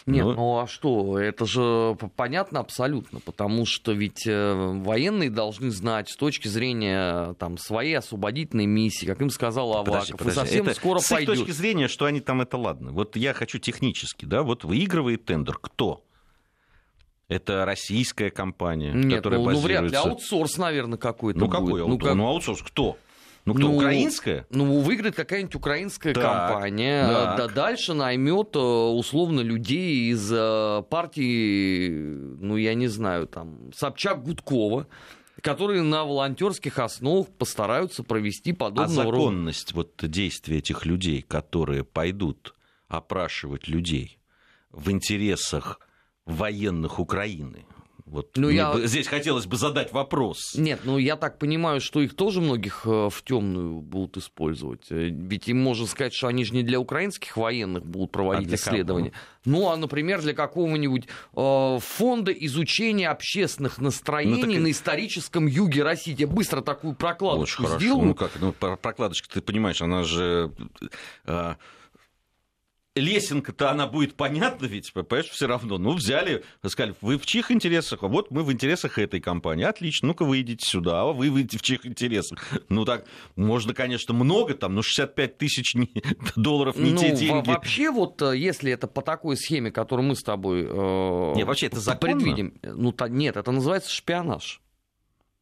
Нет, 0.06 0.26
Но... 0.26 0.34
ну 0.34 0.60
а 0.60 0.68
что? 0.68 1.18
Это 1.18 1.46
же 1.46 1.98
понятно 2.18 2.60
абсолютно, 2.60 3.22
потому 3.22 3.66
что 3.66 3.94
ведь 3.94 4.28
э, 4.28 4.54
военные 4.54 5.30
должны 5.30 5.72
знать 5.72 6.10
с 6.10 6.18
точки 6.18 6.50
зрения 6.50 7.36
там, 7.36 7.58
своей 7.58 7.98
освободительной 7.98 8.66
миссии, 8.66 9.06
каким 9.06 9.29
им 9.29 9.29
сказал 9.32 9.72
Аваков. 9.74 9.94
Подожди, 9.94 10.14
подожди. 10.14 10.32
И 10.32 10.44
совсем 10.44 10.66
это, 10.66 10.76
скоро 10.76 11.00
с 11.00 11.10
пойдет. 11.10 11.30
их 11.36 11.40
точки 11.46 11.52
зрения, 11.52 11.88
что 11.88 12.06
они 12.06 12.20
там, 12.22 12.42
это 12.42 12.58
ладно. 12.58 12.92
Вот 12.92 13.16
я 13.16 13.34
хочу 13.34 13.60
технически, 13.60 14.26
да, 14.26 14.44
вот 14.44 14.64
выигрывает 14.64 15.26
тендер 15.26 15.58
кто? 15.62 16.04
Это 17.28 17.64
российская 17.66 18.32
компания, 18.32 18.92
Нет, 18.92 19.18
которая 19.18 19.40
ну, 19.40 19.52
ну 19.52 19.60
вряд 19.60 19.84
ли. 19.84 19.90
базируется... 19.90 20.10
Аутсорс, 20.10 20.58
наверное, 20.58 20.98
какой-то 20.98 21.40
Ну 21.40 21.46
будет. 21.46 21.56
какой 21.60 21.82
аутсорс? 21.84 22.04
как- 22.08 22.16
Ну 22.16 22.28
аутсорс 22.28 22.62
кто? 22.64 22.98
Ну 23.46 23.54
кто, 23.54 23.68
Ну, 23.68 23.76
украинская? 23.78 24.46
Ну, 24.50 24.80
выиграет 24.82 25.16
какая-нибудь 25.16 25.56
украинская 25.56 26.14
Так, 26.14 26.24
компания, 26.52 27.08
так. 27.08 27.38
да 27.38 27.48
дальше 27.48 27.94
наймет 27.94 28.56
э, 28.56 28.60
условно 28.60 29.40
людей 29.42 30.12
из 30.12 30.30
э, 30.32 30.84
партии, 30.90 31.90
ну, 31.90 32.58
я 32.58 32.74
не 32.74 32.88
знаю, 32.88 33.28
там, 33.28 33.72
Собчак 33.76 34.24
Гудкова, 34.24 34.88
которые 35.42 35.82
на 35.84 36.04
волонтерских 36.06 36.80
основах 36.80 37.28
постараются 37.38 38.04
провести 38.04 38.52
А 38.52 38.56
подобного 38.56 39.04
рода. 39.04 39.18
законность 39.18 39.74
вот 39.74 39.96
действия 40.10 40.58
этих 40.58 40.86
людей, 40.86 41.22
которые 41.22 41.84
пойдут 41.84 42.56
опрашивать 42.88 43.68
людей 43.68 44.20
в 44.72 44.92
интересах 44.92 45.80
военных 46.26 47.00
Украины? 47.00 47.66
Вот 48.10 48.32
Ну, 48.36 48.50
я- 48.50 48.72
бы- 48.74 48.88
здесь 48.88 49.08
хотелось 49.08 49.46
бы 49.46 49.56
задать 49.56 49.94
вопрос. 49.94 50.56
Нет, 50.56 50.80
ну 50.84 50.98
я 50.98 51.16
так 51.16 51.38
понимаю, 51.38 51.80
что 51.80 52.02
их 52.02 52.16
тоже 52.16 52.42
многих 52.42 52.82
э, 52.86 53.10
в 53.12 53.22
темную 53.24 53.82
будут 53.82 54.18
использовать. 54.18 54.88
Э, 54.90 55.10
Ведь 55.12 55.48
им 55.48 55.62
можно 55.62 55.86
сказать, 55.86 56.14
что 56.14 56.28
они 56.28 56.44
же 56.44 56.54
не 56.56 56.64
для 56.64 56.80
украинских 56.80 57.38
военных 57.38 57.86
будут 57.86 58.12
проводить 58.12 58.52
А 58.52 58.56
исследования. 58.56 59.12
Ну, 59.46 59.70
а, 59.70 59.78
например, 59.78 60.22
для 60.22 60.34
какого-нибудь 60.34 61.08
э, 61.36 61.78
фонда 61.82 62.32
изучения 62.32 63.10
общественных 63.10 63.78
настроений 63.78 64.44
Ну, 64.44 64.52
так 64.54 64.62
на 64.62 64.72
историческом 64.72 65.46
юге 65.48 65.84
России. 65.84 66.16
Я 66.18 66.28
быстро 66.28 66.62
такую 66.62 66.92
Очень 66.92 67.00
прокладочку 67.00 67.64
хорошо. 67.64 67.80
сделаю. 67.80 68.08
Ну 68.08 68.16
как, 68.16 68.32
ну 68.42 68.52
про- 68.54 68.76
прокладочка, 68.76 69.30
ты 69.32 69.42
понимаешь, 69.42 69.82
она 69.82 70.04
же 70.04 70.52
а, 71.26 71.58
лесенка-то 72.96 73.72
она 73.72 73.88
будет 73.88 74.16
понятна 74.16 74.66
ведь, 74.66 74.92
понимаешь, 74.94 75.30
все 75.30 75.48
равно. 75.48 75.78
Ну, 75.78 75.92
взяли, 75.94 76.44
сказали, 76.68 76.96
вы 77.02 77.18
в 77.18 77.26
чьих 77.26 77.52
интересах? 77.52 78.04
А 78.04 78.08
вот 78.08 78.32
мы 78.32 78.44
в 78.44 78.52
интересах 78.52 78.98
этой 78.98 79.20
компании. 79.22 79.64
Отлично, 79.64 80.10
ну-ка 80.10 80.26
вы 80.26 80.42
идите 80.42 80.66
сюда, 80.68 81.02
а 81.02 81.06
вы 81.14 81.30
выйдете 81.30 81.58
в 81.58 81.62
чьих 81.62 81.86
интересах? 81.86 82.40
Ну, 82.70 82.86
так, 82.86 83.06
можно, 83.36 83.74
конечно, 83.74 84.14
много 84.14 84.54
там, 84.54 84.76
но 84.76 84.82
65 84.82 85.38
тысяч 85.38 85.76
долларов 86.36 86.76
не 86.78 86.92
Ну, 86.92 87.00
те 87.00 87.12
деньги. 87.16 87.48
вообще, 87.50 87.92
вот 87.92 88.22
э, 88.22 88.38
если 88.38 88.72
это 88.72 88.88
по 88.88 89.02
такой 89.02 89.38
схеме, 89.38 89.72
которую 89.72 90.08
мы 90.08 90.16
с 90.16 90.22
тобой 90.24 90.64
э, 90.64 91.34
Не, 91.36 91.44
вообще 91.46 91.68
это 91.68 91.80
законно? 91.80 92.16
предвидим, 92.16 92.54
ну, 92.64 92.92
та- 92.92 93.08
нет, 93.10 93.38
это 93.38 93.52
называется 93.52 93.92
шпионаж. 93.94 94.62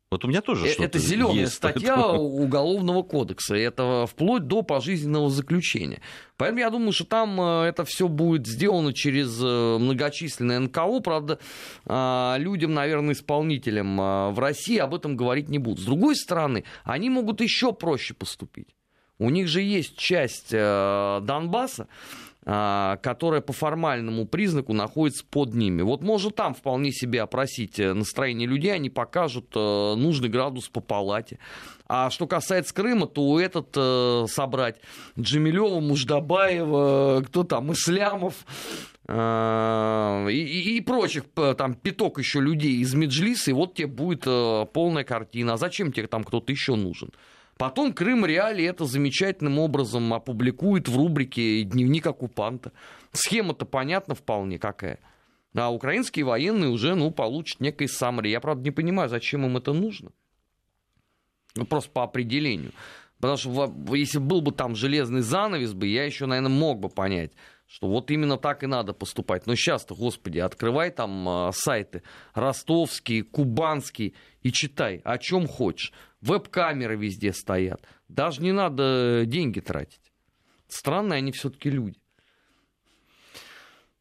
Вот 0.09 0.23
у 0.23 0.29
меня 0.29 0.39
тоже 0.41 0.67
Э, 0.67 0.69
что-то 0.69 0.85
Это 0.85 0.99
зеленая 0.99 1.33
есть, 1.35 1.53
статья 1.55 1.95
поэтому- 1.97 2.23
Уголовного 2.23 3.03
кодекса. 3.03 3.55
Это 3.55 4.05
вплоть 4.09 4.47
до 4.47 4.61
пожизненного 4.61 5.29
заключения. 5.29 6.01
Поэтому 6.37 6.59
я 6.61 6.69
думаю, 6.69 6.93
что 6.93 7.03
там 7.03 7.41
э, 7.41 7.65
это 7.65 7.83
все 7.83 8.07
будет 8.07 8.47
сделано 8.47 8.93
через 8.93 9.37
э, 9.43 9.77
многочисленные 9.77 10.59
НКО. 10.59 11.01
Правда, 11.01 11.39
людям, 12.39 12.73
наверное, 12.73 13.13
исполнителям 13.15 13.97
в 13.97 14.39
России 14.39 14.77
об 14.77 14.95
этом 14.95 15.17
говорить 15.17 15.49
не 15.49 15.59
будут. 15.59 15.79
С 15.81 15.85
другой 15.85 16.15
стороны, 16.15 16.63
они 16.85 17.09
могут 17.09 17.41
еще 17.41 17.73
проще 17.73 18.13
поступить. 18.13 18.67
У 19.19 19.29
них 19.29 19.47
же 19.47 19.61
есть 19.61 19.97
часть 19.97 20.51
Донбасса, 20.51 21.87
которая 22.47 23.41
по 23.41 23.51
формальному 23.51 24.25
признаку 24.25 24.71
находится 24.71 25.25
под 25.25 25.53
ними. 25.53 25.81
Вот 25.81 26.01
может 26.01 26.35
там 26.35 26.53
вполне 26.53 26.93
себе 26.93 27.21
опросить 27.21 27.77
э, 27.77 27.93
настроение 27.93 28.47
людей, 28.47 28.73
они 28.73 28.89
покажут 28.89 29.47
э, 29.53 29.95
нужный 29.97 30.29
градус 30.29 30.69
по 30.69 30.79
палате. 30.79 31.39
А 31.89 32.09
что 32.09 32.25
касается 32.25 32.73
Крыма, 32.73 33.05
то 33.05 33.37
этот 33.37 33.73
э, 33.75 34.27
собрать 34.29 34.79
Джемилева, 35.19 35.81
Муждабаева, 35.81 37.21
кто 37.27 37.43
там, 37.43 37.73
Ислямов 37.73 38.35
э, 39.09 40.27
и, 40.31 40.77
и- 40.77 40.81
прочих, 40.81 41.25
там 41.57 41.73
пяток 41.73 42.17
еще 42.17 42.39
людей 42.39 42.77
из 42.77 42.93
Меджлиса, 42.93 43.51
и 43.51 43.53
вот 43.53 43.73
тебе 43.73 43.87
будет 43.87 44.23
полная 44.71 45.03
картина. 45.03 45.53
А 45.53 45.57
зачем 45.57 45.91
тебе 45.91 46.07
там 46.07 46.23
кто-то 46.23 46.49
еще 46.49 46.75
нужен? 46.75 47.09
Потом 47.57 47.93
Крым 47.93 48.25
Реали 48.25 48.63
это 48.63 48.85
замечательным 48.85 49.57
образом 49.57 50.13
опубликует 50.13 50.87
в 50.87 50.95
рубрике 50.95 51.63
«Дневник 51.63 52.05
оккупанта». 52.05 52.71
Схема-то 53.11 53.65
понятна 53.65 54.13
вполне 54.13 54.59
какая. 54.59 54.99
А 55.55 55.73
украинские 55.73 56.25
военные 56.25 56.69
уже 56.69 56.93
ну, 56.93 57.09
получат 57.09 57.59
некое 57.59 57.87
саммари. 57.87 58.29
Я, 58.29 58.39
правда, 58.39 58.63
не 58.63 58.71
понимаю, 58.71 59.09
зачем 59.09 59.43
им 59.45 59.57
это 59.57 59.73
нужно. 59.73 60.11
Ну, 61.55 61.65
просто 61.65 61.89
по 61.89 62.03
определению. 62.03 62.73
Потому 63.19 63.37
что 63.37 63.73
если 63.95 64.19
был 64.19 64.41
бы 64.41 64.51
там 64.51 64.75
железный 64.75 65.21
занавес, 65.21 65.73
бы, 65.73 65.87
я 65.87 66.05
еще, 66.05 66.27
наверное, 66.27 66.51
мог 66.51 66.79
бы 66.79 66.89
понять, 66.89 67.31
что 67.65 67.87
вот 67.87 68.11
именно 68.11 68.37
так 68.37 68.63
и 68.63 68.67
надо 68.67 68.93
поступать. 68.93 69.47
Но 69.47 69.55
сейчас-то, 69.55 69.95
господи, 69.95 70.37
открывай 70.37 70.91
там 70.91 71.27
а, 71.27 71.51
сайты 71.51 72.03
ростовские, 72.35 73.23
кубанские 73.23 74.13
и 74.43 74.51
читай, 74.51 75.01
о 75.03 75.17
чем 75.17 75.47
хочешь. 75.47 75.91
Веб-камеры 76.21 76.95
везде 76.95 77.31
стоят. 77.33 77.81
Даже 78.07 78.41
не 78.41 78.51
надо 78.51 79.23
деньги 79.25 79.59
тратить. 79.59 80.01
Странные 80.67 81.17
они 81.17 81.31
все-таки 81.31 81.69
люди. 81.69 81.99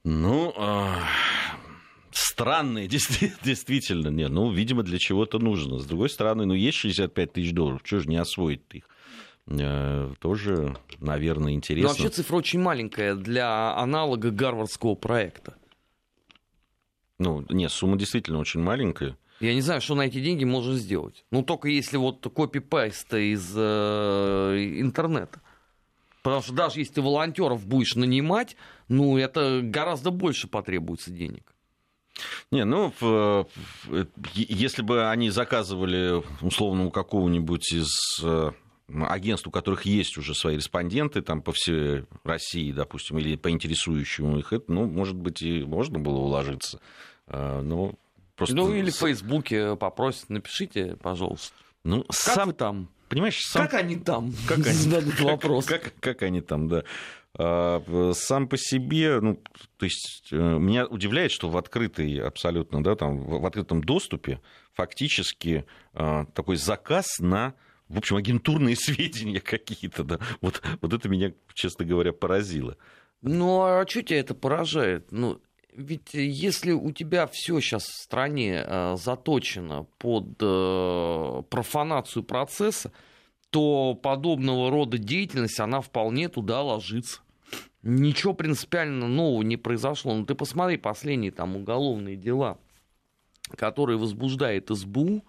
Ну, 0.04 0.52
а, 0.56 1.02
странные, 2.12 2.86
действи- 2.88 3.32
действительно. 3.42 4.08
Не, 4.08 4.28
ну, 4.28 4.50
видимо, 4.52 4.82
для 4.82 4.98
чего-то 4.98 5.38
нужно. 5.38 5.78
С 5.78 5.86
другой 5.86 6.08
стороны, 6.08 6.46
ну, 6.46 6.54
есть 6.54 6.78
65 6.78 7.32
тысяч 7.32 7.52
долларов, 7.52 7.82
чего 7.84 8.00
же 8.00 8.08
не 8.08 8.16
освоить 8.16 8.62
их? 8.72 8.84
Э, 9.48 10.12
Тоже, 10.20 10.76
наверное, 10.98 11.44
Но 11.46 11.50
интересно. 11.52 11.88
вообще 11.88 12.08
цифра 12.08 12.36
очень 12.36 12.60
маленькая 12.60 13.14
для 13.14 13.76
аналога 13.76 14.30
гарвардского 14.30 14.94
проекта. 14.94 15.54
Ну, 17.18 17.44
нет, 17.48 17.70
сумма 17.72 17.96
действительно 17.96 18.38
очень 18.38 18.60
маленькая. 18.60 19.16
Я 19.40 19.54
не 19.54 19.60
знаю, 19.60 19.80
что 19.80 19.94
на 19.94 20.02
эти 20.02 20.20
деньги 20.20 20.44
можно 20.44 20.74
сделать. 20.74 21.24
Ну, 21.30 21.42
только 21.42 21.68
если 21.68 21.96
вот 21.96 22.26
копипаст 22.34 23.12
из 23.12 23.52
э, 23.54 24.72
интернета. 24.78 25.40
Потому 26.22 26.42
что 26.42 26.54
даже 26.54 26.80
если 26.80 26.94
ты 26.94 27.02
волонтеров 27.02 27.66
будешь 27.66 27.94
нанимать, 27.94 28.56
ну, 28.88 29.16
это 29.16 29.60
гораздо 29.62 30.10
больше 30.10 30.48
потребуется 30.48 31.10
денег. 31.10 31.54
Не, 32.50 32.64
ну, 32.64 32.92
если 34.34 34.82
бы 34.82 35.08
они 35.08 35.30
заказывали, 35.30 36.22
условно, 36.40 36.86
у 36.86 36.90
какого-нибудь 36.90 37.72
из 37.72 37.90
э, 38.24 38.52
агентств, 38.88 39.46
у 39.48 39.50
которых 39.50 39.84
есть 39.84 40.16
уже 40.16 40.34
свои 40.34 40.56
респонденты, 40.56 41.22
там, 41.22 41.42
по 41.42 41.52
всей 41.52 42.04
России, 42.24 42.72
допустим, 42.72 43.18
или 43.18 43.36
по 43.36 43.50
интересующему 43.50 44.38
их, 44.38 44.52
это, 44.52 44.72
ну, 44.72 44.86
может 44.86 45.16
быть, 45.16 45.42
и 45.42 45.62
можно 45.62 45.98
было 45.98 46.18
уложиться. 46.18 46.80
А, 47.26 47.60
Но 47.60 47.94
просто... 48.36 48.54
Ну, 48.54 48.72
или 48.74 48.90
в 48.90 48.96
Фейсбуке 48.96 49.76
попросят, 49.76 50.30
напишите, 50.30 50.96
пожалуйста. 50.96 51.54
Ну, 51.84 52.02
Как 52.04 52.14
сам, 52.16 52.48
вы 52.48 52.54
там? 52.54 52.88
понимаешь, 53.08 53.40
сам 53.40 53.62
Как 53.66 53.74
они 53.80 53.96
там? 53.96 54.32
Как 54.48 54.58
они? 54.58 54.72
Зададут 54.72 55.14
Как- 55.14 55.24
вопрос. 55.24 55.66
Как, 55.66 55.92
как 56.00 56.22
они 56.22 56.40
там, 56.40 56.68
да. 56.68 56.84
А, 57.38 58.12
Сам 58.14 58.48
по 58.48 58.56
себе, 58.56 59.20
ну, 59.20 59.36
то 59.76 59.84
есть, 59.84 60.28
э, 60.32 60.36
меня 60.36 60.86
удивляет, 60.86 61.30
что 61.32 61.50
в 61.50 61.56
открытой 61.58 62.18
абсолютно, 62.20 62.82
да, 62.82 62.96
там, 62.96 63.18
в 63.18 63.44
открытом 63.44 63.84
доступе 63.84 64.40
фактически 64.72 65.64
а, 65.92 66.24
такой 66.34 66.56
заказ 66.56 67.18
на, 67.18 67.54
в 67.88 67.98
общем, 67.98 68.16
агентурные 68.16 68.74
сведения 68.80 69.40
какие-то, 69.40 70.02
да. 70.02 70.18
Вот, 70.40 70.62
вот 70.80 70.92
это 70.92 71.08
меня, 71.08 71.32
честно 71.54 71.84
говоря, 71.84 72.12
поразило. 72.12 72.76
Ну, 73.22 73.62
а 73.62 73.84
что 73.88 74.02
тебя 74.02 74.20
это 74.20 74.34
поражает? 74.34 75.10
Ну, 75.10 75.40
ведь 75.76 76.14
если 76.14 76.72
у 76.72 76.90
тебя 76.92 77.26
все 77.26 77.60
сейчас 77.60 77.84
в 77.84 78.02
стране 78.02 78.64
э, 78.66 78.96
заточено 78.96 79.86
под 79.98 80.36
э, 80.40 81.42
профанацию 81.50 82.22
процесса, 82.22 82.92
то 83.50 83.94
подобного 83.94 84.70
рода 84.70 84.98
деятельность, 84.98 85.60
она 85.60 85.80
вполне 85.80 86.28
туда 86.28 86.62
ложится. 86.62 87.20
Ничего 87.82 88.34
принципиально 88.34 89.06
нового 89.06 89.42
не 89.42 89.56
произошло. 89.56 90.14
Ну, 90.14 90.24
ты 90.24 90.34
посмотри 90.34 90.76
последние 90.76 91.30
там 91.30 91.56
уголовные 91.56 92.16
дела, 92.16 92.58
которые 93.56 93.98
возбуждает 93.98 94.68
СБУ, 94.70 95.22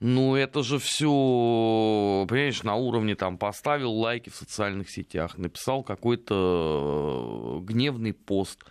ну, 0.00 0.34
это 0.34 0.62
же 0.62 0.78
все, 0.78 2.24
понимаешь, 2.26 2.62
на 2.62 2.74
уровне 2.74 3.14
там 3.14 3.36
поставил 3.36 3.92
лайки 3.92 4.30
в 4.30 4.34
социальных 4.34 4.90
сетях, 4.90 5.36
написал 5.36 5.82
какой-то 5.82 7.60
э, 7.60 7.64
гневный 7.66 8.14
пост. 8.14 8.64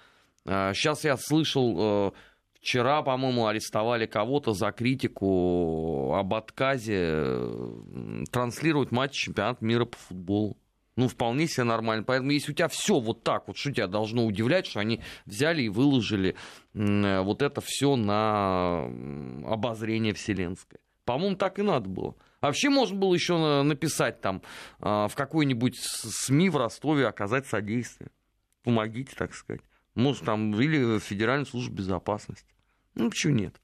Сейчас 0.50 1.04
я 1.04 1.16
слышал, 1.16 1.76
э, 1.78 2.12
вчера, 2.54 3.04
по-моему, 3.04 3.46
арестовали 3.46 4.08
кого-то 4.08 4.54
за 4.54 4.72
критику 4.72 6.16
об 6.16 6.34
отказе 6.34 6.98
э, 6.98 8.24
транслировать 8.32 8.92
матч 8.92 9.14
чемпионата 9.14 9.64
мира 9.64 9.86
по 9.86 9.98
футболу. 9.98 10.58
Ну, 10.96 11.08
вполне 11.08 11.48
себе 11.48 11.66
нормально. 11.66 12.04
Поэтому, 12.04 12.32
если 12.32 12.52
у 12.52 12.56
тебя 12.56 12.68
все 12.68 13.00
вот 13.00 13.24
так, 13.24 13.48
вот 13.48 13.58
что 13.58 13.72
тебя 13.72 13.86
должно 13.86 14.26
удивлять, 14.26 14.66
что 14.66 14.80
они 14.80 15.02
взяли 15.28 15.62
и 15.62 15.70
выложили 15.70 16.36
э, 16.74 17.22
вот 17.22 17.44
это 17.44 17.62
все 17.62 17.96
на 17.96 18.86
обозрение 19.46 20.16
вселенское. 20.16 20.80
По-моему, 21.06 21.36
так 21.36 21.60
и 21.60 21.62
надо 21.62 21.88
было. 21.88 22.16
Вообще 22.42 22.70
можно 22.70 22.98
было 22.98 23.14
еще 23.14 23.62
написать 23.64 24.22
там 24.22 24.42
в 24.80 25.12
какой-нибудь 25.14 25.76
СМИ 25.78 26.50
в 26.50 26.58
Ростове 26.58 27.08
оказать 27.08 27.48
содействие. 27.48 28.12
Помогите, 28.64 29.14
так 29.18 29.34
сказать. 29.34 29.62
Может, 30.00 30.24
там, 30.24 30.60
или 30.60 30.98
Федеральная 31.00 31.46
служба 31.46 31.76
безопасности. 31.76 32.48
Ну, 32.96 33.10
почему 33.10 33.34
нет? 33.34 33.60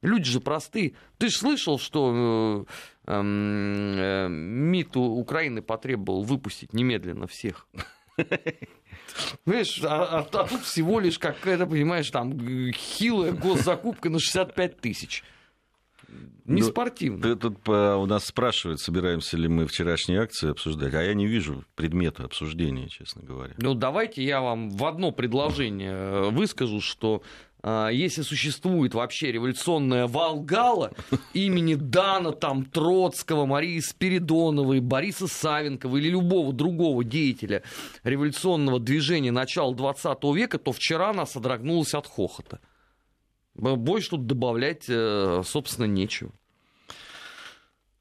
Люди 0.00 0.24
же 0.24 0.40
простые. 0.40 0.94
Ты 1.18 1.28
же 1.28 1.36
слышал, 1.36 1.78
что 1.78 2.66
э, 3.06 3.10
эм, 3.12 3.96
э, 3.96 4.28
МИД 4.28 4.96
Украины 4.96 5.62
потребовал 5.62 6.22
выпустить 6.22 6.72
немедленно 6.72 7.26
всех. 7.26 7.68
А, 8.16 8.24
а, 9.84 10.18
а 10.20 10.44
тут 10.44 10.62
всего 10.62 10.98
лишь 10.98 11.18
какая-то, 11.18 11.66
понимаешь, 11.66 12.10
там 12.10 12.38
хилая 12.72 13.32
госзакупка 13.32 14.08
на 14.08 14.18
65 14.18 14.80
тысяч. 14.80 15.22
Не 16.44 16.60
ну, 16.60 16.68
спортивно. 16.68 17.36
Тут 17.36 17.62
по, 17.62 17.96
у 17.96 18.06
нас 18.06 18.26
спрашивают, 18.26 18.80
собираемся 18.80 19.36
ли 19.36 19.48
мы 19.48 19.66
вчерашние 19.66 20.20
акции 20.20 20.50
обсуждать, 20.50 20.92
а 20.94 21.02
я 21.02 21.14
не 21.14 21.26
вижу 21.26 21.64
предмета 21.74 22.24
обсуждения, 22.24 22.88
честно 22.88 23.22
говоря. 23.22 23.54
Ну, 23.56 23.74
давайте 23.74 24.22
я 24.22 24.40
вам 24.40 24.68
в 24.68 24.84
одно 24.84 25.10
предложение 25.10 25.92
э, 25.92 26.30
выскажу, 26.30 26.80
что 26.80 27.22
а, 27.66 27.88
если 27.88 28.20
существует 28.20 28.92
вообще 28.92 29.32
революционная 29.32 30.06
Волгала 30.06 30.92
имени 31.32 31.76
Дана, 31.76 32.32
там, 32.32 32.66
Троцкого, 32.66 33.46
Марии 33.46 33.80
Спиридоновой, 33.80 34.80
Бориса 34.80 35.26
Савенкова 35.26 35.96
или 35.96 36.10
любого 36.10 36.52
другого 36.52 37.04
деятеля 37.04 37.62
революционного 38.02 38.80
движения 38.80 39.32
начала 39.32 39.74
20 39.74 40.22
века, 40.34 40.58
то 40.58 40.72
вчера 40.72 41.10
она 41.10 41.24
содрогнулась 41.24 41.94
от 41.94 42.06
хохота. 42.06 42.60
Больше 43.54 44.10
тут 44.10 44.26
добавлять, 44.26 44.86
э, 44.88 45.42
собственно, 45.44 45.86
нечего. 45.86 46.32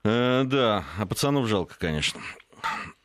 Э, 0.04 0.44
да, 0.46 0.86
а 0.98 1.06
пацанов 1.06 1.48
жалко, 1.48 1.76
конечно. 1.78 2.20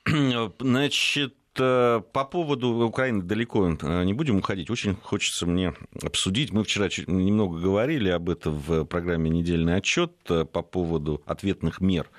Значит, 0.58 1.34
Э, 1.58 2.00
по 2.12 2.24
поводу 2.24 2.68
Украины 2.86 3.22
далеко 3.22 3.68
э, 3.68 4.04
не 4.04 4.12
будем 4.12 4.38
уходить. 4.38 4.70
Очень 4.70 4.96
хочется 4.96 5.46
мне 5.46 5.74
обсудить. 6.02 6.52
Мы 6.52 6.64
вчера 6.64 6.88
немного 7.06 7.58
говорили 7.58 8.08
об 8.08 8.30
этом 8.30 8.54
в 8.54 8.84
программе 8.84 9.30
«Недельный 9.30 9.76
отчет» 9.76 10.12
по 10.24 10.62
поводу 10.62 11.22
ответных 11.26 11.80
мер 11.80 12.10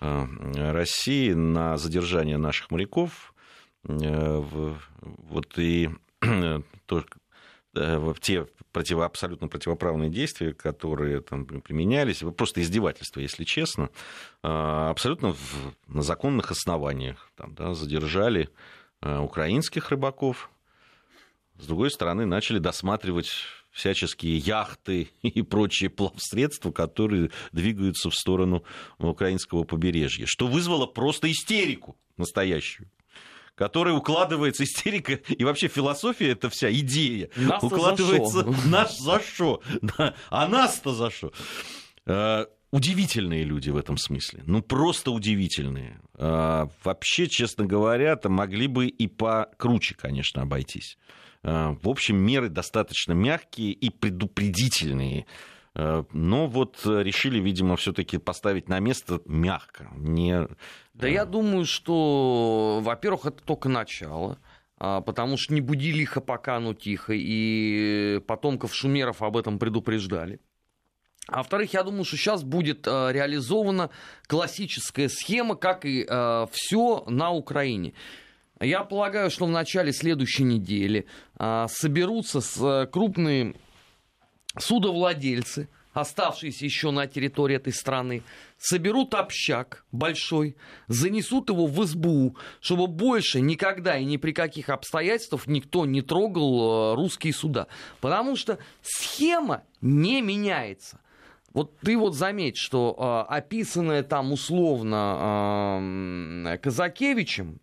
России 0.00 1.32
на 1.32 1.78
задержание 1.78 2.36
наших 2.36 2.70
моряков. 2.70 3.34
Вот 3.82 5.58
и 5.58 5.88
то, 6.86 7.04
те 8.20 8.46
против, 8.72 8.98
абсолютно 8.98 9.48
противоправные 9.48 10.10
действия, 10.10 10.52
которые 10.52 11.20
там 11.20 11.46
применялись, 11.46 12.22
просто 12.36 12.62
издевательство, 12.62 13.20
если 13.20 13.44
честно, 13.44 13.90
абсолютно 14.42 15.32
в, 15.32 15.74
на 15.86 16.02
законных 16.02 16.50
основаниях 16.50 17.30
там, 17.36 17.54
да, 17.54 17.74
задержали 17.74 18.50
Э, 19.04 19.18
украинских 19.18 19.90
рыбаков. 19.90 20.50
С 21.58 21.66
другой 21.66 21.90
стороны, 21.90 22.24
начали 22.24 22.58
досматривать 22.58 23.28
всяческие 23.70 24.38
яхты 24.38 25.10
и 25.22 25.42
прочие 25.42 25.90
плавсредства, 25.90 26.72
которые 26.72 27.30
двигаются 27.52 28.08
в 28.08 28.14
сторону 28.14 28.64
украинского 28.98 29.64
побережья, 29.64 30.24
что 30.26 30.46
вызвало 30.46 30.86
просто 30.86 31.30
истерику 31.30 31.98
настоящую 32.16 32.88
которая 33.54 33.94
укладывается 33.94 34.64
истерика, 34.64 35.14
и 35.14 35.44
вообще 35.44 35.68
философия 35.68 36.30
эта 36.30 36.48
вся 36.50 36.72
идея 36.72 37.30
нас 37.36 37.62
укладывается 37.62 38.42
за 38.42 38.68
наш 38.68 38.96
за 38.96 39.20
что, 39.20 39.62
а 40.30 40.48
нас-то 40.48 40.92
за 40.92 41.10
что. 41.10 41.32
Э, 42.06 42.46
удивительные 42.74 43.44
люди 43.44 43.70
в 43.70 43.76
этом 43.76 43.96
смысле. 43.96 44.42
Ну, 44.46 44.60
просто 44.60 45.12
удивительные. 45.12 46.00
А, 46.14 46.68
вообще, 46.82 47.28
честно 47.28 47.64
говоря, 47.66 48.16
то 48.16 48.28
могли 48.28 48.66
бы 48.66 48.88
и 48.88 49.06
покруче, 49.06 49.94
конечно, 49.94 50.42
обойтись. 50.42 50.98
А, 51.44 51.76
в 51.80 51.88
общем, 51.88 52.16
меры 52.16 52.48
достаточно 52.48 53.12
мягкие 53.12 53.70
и 53.70 53.90
предупредительные. 53.90 55.26
А, 55.74 56.04
но 56.12 56.46
вот 56.46 56.80
решили, 56.84 57.38
видимо, 57.40 57.76
все-таки 57.76 58.18
поставить 58.18 58.68
на 58.68 58.78
место 58.80 59.20
мягко. 59.26 59.90
Не... 59.96 60.48
Да 60.94 61.08
я 61.08 61.24
думаю, 61.24 61.64
что, 61.64 62.80
во-первых, 62.82 63.26
это 63.26 63.42
только 63.42 63.68
начало 63.68 64.38
потому 64.76 65.38
что 65.38 65.54
не 65.54 65.60
буди 65.60 65.92
лихо, 65.92 66.20
пока 66.20 66.56
оно 66.56 66.74
тихо, 66.74 67.12
и 67.14 68.20
потомков 68.26 68.74
шумеров 68.74 69.22
об 69.22 69.36
этом 69.36 69.58
предупреждали. 69.58 70.40
А 71.26 71.38
во-вторых, 71.38 71.72
я 71.72 71.82
думаю, 71.82 72.04
что 72.04 72.16
сейчас 72.16 72.42
будет 72.42 72.86
э, 72.86 73.12
реализована 73.12 73.90
классическая 74.26 75.08
схема, 75.08 75.56
как 75.56 75.86
и 75.86 76.06
э, 76.06 76.46
все 76.52 77.04
на 77.06 77.30
Украине. 77.30 77.94
Я 78.60 78.84
полагаю, 78.84 79.30
что 79.30 79.46
в 79.46 79.50
начале 79.50 79.92
следующей 79.92 80.44
недели 80.44 81.06
э, 81.38 81.66
соберутся 81.70 82.40
с, 82.42 82.60
э, 82.60 82.86
крупные 82.88 83.54
судовладельцы, 84.58 85.68
оставшиеся 85.92 86.64
еще 86.64 86.90
на 86.90 87.06
территории 87.06 87.56
этой 87.56 87.72
страны, 87.72 88.22
соберут 88.58 89.14
общак 89.14 89.84
большой, 89.92 90.56
занесут 90.88 91.50
его 91.50 91.66
в 91.66 91.84
СБУ, 91.84 92.36
чтобы 92.60 92.86
больше 92.86 93.40
никогда 93.40 93.96
и 93.96 94.04
ни 94.04 94.16
при 94.16 94.32
каких 94.32 94.68
обстоятельствах 94.68 95.46
никто 95.46 95.86
не 95.86 96.02
трогал 96.02 96.92
э, 96.92 96.94
русские 96.96 97.32
суда. 97.32 97.68
Потому 98.00 98.36
что 98.36 98.58
схема 98.82 99.62
не 99.80 100.20
меняется. 100.20 101.00
Вот 101.54 101.78
ты 101.78 101.96
вот 101.96 102.14
заметь, 102.14 102.56
что 102.56 102.96
э, 102.98 103.32
описанное 103.32 104.02
там 104.02 104.32
условно 104.32 105.78
э, 106.44 106.58
Казакевичем 106.58 107.60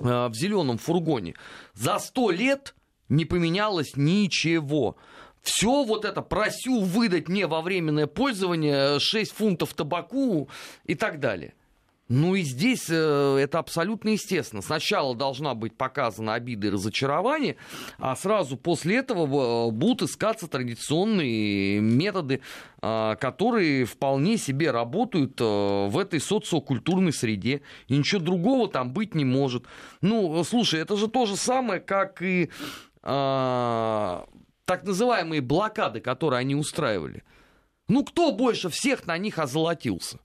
э, 0.00 0.28
в 0.28 0.34
зеленом 0.34 0.76
фургоне 0.76 1.34
за 1.72 1.98
сто 1.98 2.30
лет 2.30 2.74
не 3.08 3.24
поменялось 3.24 3.96
ничего. 3.96 4.96
Все 5.44 5.84
вот 5.84 6.06
это 6.06 6.22
просю 6.22 6.80
выдать 6.80 7.28
мне 7.28 7.46
во 7.46 7.60
временное 7.60 8.06
пользование 8.06 8.98
6 8.98 9.30
фунтов 9.30 9.74
табаку 9.74 10.48
и 10.86 10.94
так 10.94 11.20
далее. 11.20 11.52
Ну 12.08 12.34
и 12.34 12.42
здесь 12.42 12.86
э, 12.90 13.38
это 13.40 13.58
абсолютно 13.58 14.10
естественно. 14.10 14.62
Сначала 14.62 15.14
должна 15.14 15.54
быть 15.54 15.74
показана 15.74 16.34
обида 16.34 16.66
и 16.66 16.70
разочарование, 16.70 17.56
а 17.98 18.14
сразу 18.16 18.56
после 18.56 18.96
этого 18.96 19.68
э, 19.68 19.70
будут 19.70 20.10
искаться 20.10 20.46
традиционные 20.46 21.80
методы, 21.80 22.40
э, 22.82 23.16
которые 23.18 23.84
вполне 23.84 24.38
себе 24.38 24.70
работают 24.70 25.40
э, 25.40 25.44
в 25.44 25.98
этой 25.98 26.20
социокультурной 26.20 27.12
среде. 27.12 27.62
И 27.88 27.96
ничего 27.96 28.20
другого 28.20 28.68
там 28.68 28.92
быть 28.92 29.14
не 29.14 29.24
может. 29.24 29.64
Ну, 30.00 30.42
слушай, 30.44 30.80
это 30.80 30.96
же 30.96 31.08
то 31.08 31.24
же 31.24 31.36
самое, 31.36 31.80
как 31.80 32.20
и 32.20 32.50
э, 33.02 34.24
так 34.64 34.84
называемые 34.84 35.40
блокады, 35.40 36.00
которые 36.00 36.40
они 36.40 36.54
устраивали. 36.54 37.22
Ну, 37.88 38.04
кто 38.04 38.32
больше 38.32 38.68
всех 38.70 39.06
на 39.06 39.18
них 39.18 39.38
озолотился? 39.38 40.18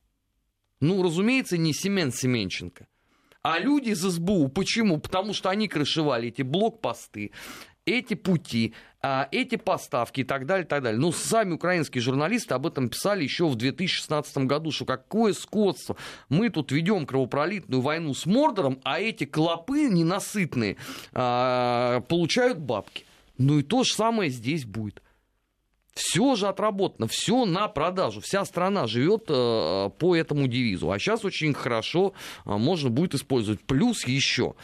Ну, 0.80 1.04
разумеется, 1.04 1.58
не 1.58 1.73
Семен 1.73 2.12
Семенченко. 2.12 2.88
А 3.41 3.60
люди 3.60 3.89
из 3.89 4.02
СБУ, 4.02 4.49
почему? 4.49 4.99
Потому 4.99 5.34
что 5.34 5.49
они 5.49 5.67
крышевали 5.67 6.28
эти 6.28 6.41
блокпосты, 6.41 7.32
эти 7.86 8.13
пути, 8.13 8.73
а, 9.02 9.30
эти 9.32 9.56
поставки 9.56 10.21
и 10.21 10.23
так 10.23 10.45
далее, 10.45 10.65
и 10.65 10.67
так 10.67 10.84
далее. 10.84 10.99
Ну, 10.99 11.12
сами 11.12 11.54
украинские 11.54 12.02
журналисты 12.02 12.54
об 12.54 12.67
этом 12.67 12.89
писали 12.89 13.23
еще 13.23 13.47
в 13.47 13.56
2016 13.56 14.45
году, 14.45 14.71
что 14.71 14.86
какое 14.86 15.34
скотство. 15.34 15.95
Мы 16.28 16.49
тут 16.49 16.71
ведем 16.71 17.06
кровопролитную 17.06 17.82
войну 17.82 18.13
с 18.13 18.25
Мордором, 18.25 18.80
а 18.84 18.99
эти 18.99 19.25
клопы 19.25 19.89
ненасытные 19.89 20.78
а, 21.13 22.02
получают 22.02 22.60
бабки. 22.60 23.06
Ну 23.39 23.60
и 23.60 23.63
то 23.63 23.84
же 23.84 23.93
самое 23.93 24.30
здесь 24.30 24.65
будет. 24.65 25.02
Все 25.95 26.36
же 26.36 26.47
отработано, 26.47 27.08
все 27.08 27.45
на 27.45 27.67
продажу. 27.67 28.21
Вся 28.21 28.45
страна 28.45 28.86
живет 28.86 29.25
э, 29.30 29.89
по 29.97 30.15
этому 30.15 30.47
девизу. 30.47 30.91
А 30.91 30.99
сейчас 30.99 31.25
очень 31.25 31.54
хорошо 31.54 32.13
э, 32.45 32.52
можно 32.52 32.89
будет 32.89 33.15
использовать. 33.15 33.62
Плюс 33.62 34.06
еще 34.06 34.56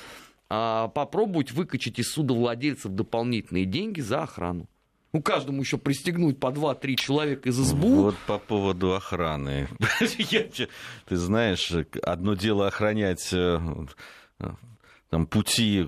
э, 0.50 0.90
попробовать 0.94 1.52
выкачать 1.52 2.00
из 2.00 2.12
судовладельцев 2.12 2.92
дополнительные 2.92 3.66
деньги 3.66 4.02
за 4.02 4.24
охрану. 4.24 4.68
Ну, 5.14 5.22
каждому 5.22 5.62
еще 5.62 5.78
пристегнуть 5.78 6.40
по 6.40 6.48
2-3 6.48 6.96
человека 6.96 7.50
из 7.50 7.56
СБУ. 7.56 7.88
Вот 7.88 8.16
по 8.28 8.38
поводу 8.38 8.94
охраны. 8.94 9.70
Ты 10.00 11.16
знаешь, 11.16 11.72
одно 12.04 12.34
дело 12.34 12.68
охранять 12.68 13.32
э, 13.32 13.60
там, 15.10 15.28
пути 15.28 15.88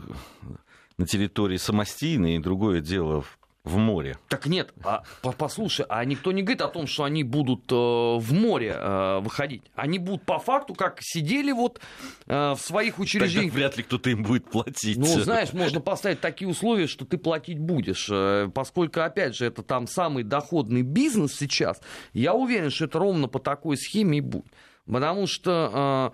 на 0.98 1.06
территории 1.06 1.58
самостийной, 1.58 2.36
и 2.36 2.40
другое 2.40 2.82
дело 2.82 3.24
в 3.68 3.78
море. 3.78 4.18
Так 4.30 4.48
нет, 4.48 4.74
а, 4.84 5.04
послушай, 5.38 5.86
а 5.90 6.04
никто 6.06 6.32
не 6.32 6.42
говорит 6.42 6.62
о 6.62 6.70
том, 6.70 6.88
что 6.88 7.04
они 7.04 7.24
будут 7.24 7.72
э, 7.72 7.76
в 7.76 8.34
море 8.34 8.74
э, 8.74 9.20
выходить. 9.20 9.64
Они 9.76 10.00
будут 10.00 10.24
по 10.24 10.40
факту, 10.40 10.74
как 10.74 11.00
сидели 11.02 11.52
вот 11.52 11.82
э, 12.28 12.52
в 12.54 12.60
своих 12.60 12.98
учреждениях. 12.98 13.52
Тогда 13.52 13.68
вряд 13.68 13.78
ли 13.78 13.84
кто-то 13.84 14.10
им 14.10 14.24
будет 14.24 14.50
платить. 14.50 14.98
Ну, 14.98 15.06
знаешь, 15.06 15.54
можно 15.54 15.82
поставить 15.82 16.22
такие 16.22 16.50
условия, 16.50 16.88
что 16.88 17.06
ты 17.06 17.18
платить 17.18 17.60
будешь. 17.60 18.08
Э, 18.10 18.50
поскольку, 18.54 19.02
опять 19.02 19.36
же, 19.36 19.46
это 19.46 19.64
там 19.64 19.86
самый 19.88 20.24
доходный 20.24 20.82
бизнес 20.82 21.36
сейчас, 21.36 21.82
я 22.14 22.34
уверен, 22.34 22.72
что 22.72 22.86
это 22.86 23.00
ровно 23.00 23.28
по 23.28 23.40
такой 23.40 23.78
схеме 23.78 24.20
и 24.20 24.22
будет. 24.22 24.48
Потому 24.86 25.28
что 25.28 26.14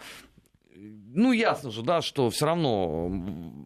ну, 0.76 1.32
ясно 1.32 1.72
же, 1.72 1.84
да, 1.84 2.02
что 2.02 2.30
все 2.30 2.46
равно 2.46 3.12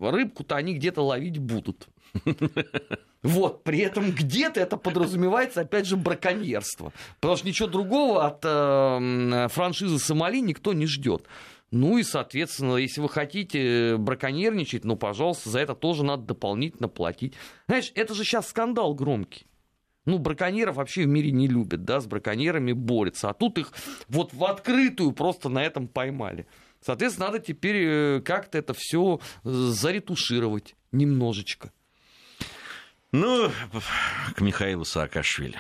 рыбку-то 0.02 0.56
они 0.56 0.74
где-то 0.74 1.02
ловить 1.02 1.38
будут. 1.38 1.88
Вот, 3.24 3.64
при 3.64 3.80
этом 3.80 4.12
где-то 4.12 4.60
это 4.62 4.78
подразумевается, 4.78 5.62
опять 5.62 5.88
же, 5.88 5.98
браконьерство. 5.98 6.94
Потому 7.20 7.36
что 7.36 7.48
ничего 7.48 7.68
другого 7.68 8.26
от 8.26 8.42
э, 8.44 9.48
франшизы 9.50 9.98
Сомали 9.98 10.40
никто 10.40 10.72
не 10.72 10.86
ждет. 10.86 11.26
Ну 11.72 11.98
и, 11.98 12.04
соответственно, 12.04 12.78
если 12.78 13.02
вы 13.02 13.10
хотите 13.10 13.98
браконьерничать, 13.98 14.86
ну, 14.86 14.96
пожалуйста, 14.96 15.50
за 15.50 15.60
это 15.60 15.76
тоже 15.76 16.06
надо 16.06 16.24
дополнительно 16.24 16.88
платить. 16.88 17.34
Знаешь, 17.68 17.92
это 17.96 18.14
же 18.14 18.24
сейчас 18.24 18.48
скандал 18.48 18.94
громкий. 18.94 19.48
Ну, 20.06 20.20
браконьеров 20.20 20.78
вообще 20.78 21.04
в 21.04 21.08
мире 21.08 21.32
не 21.32 21.48
любят, 21.48 21.84
да, 21.84 22.00
с 22.00 22.06
браконьерами 22.06 22.72
борются. 22.72 23.30
А 23.30 23.34
тут 23.34 23.58
их 23.58 23.74
вот 24.08 24.32
в 24.32 24.46
открытую 24.46 25.12
просто 25.12 25.50
на 25.50 25.62
этом 25.62 25.90
поймали. 25.90 26.48
Соответственно, 26.82 27.28
надо 27.28 27.40
теперь 27.40 27.76
э, 27.78 28.22
как-то 28.22 28.58
это 28.58 28.74
все 28.74 29.20
заретушировать 29.44 30.76
немножечко. 30.92 31.72
Ну, 33.12 33.52
к 34.36 34.42
Михаилу 34.42 34.86
Саакашвили. 34.86 35.58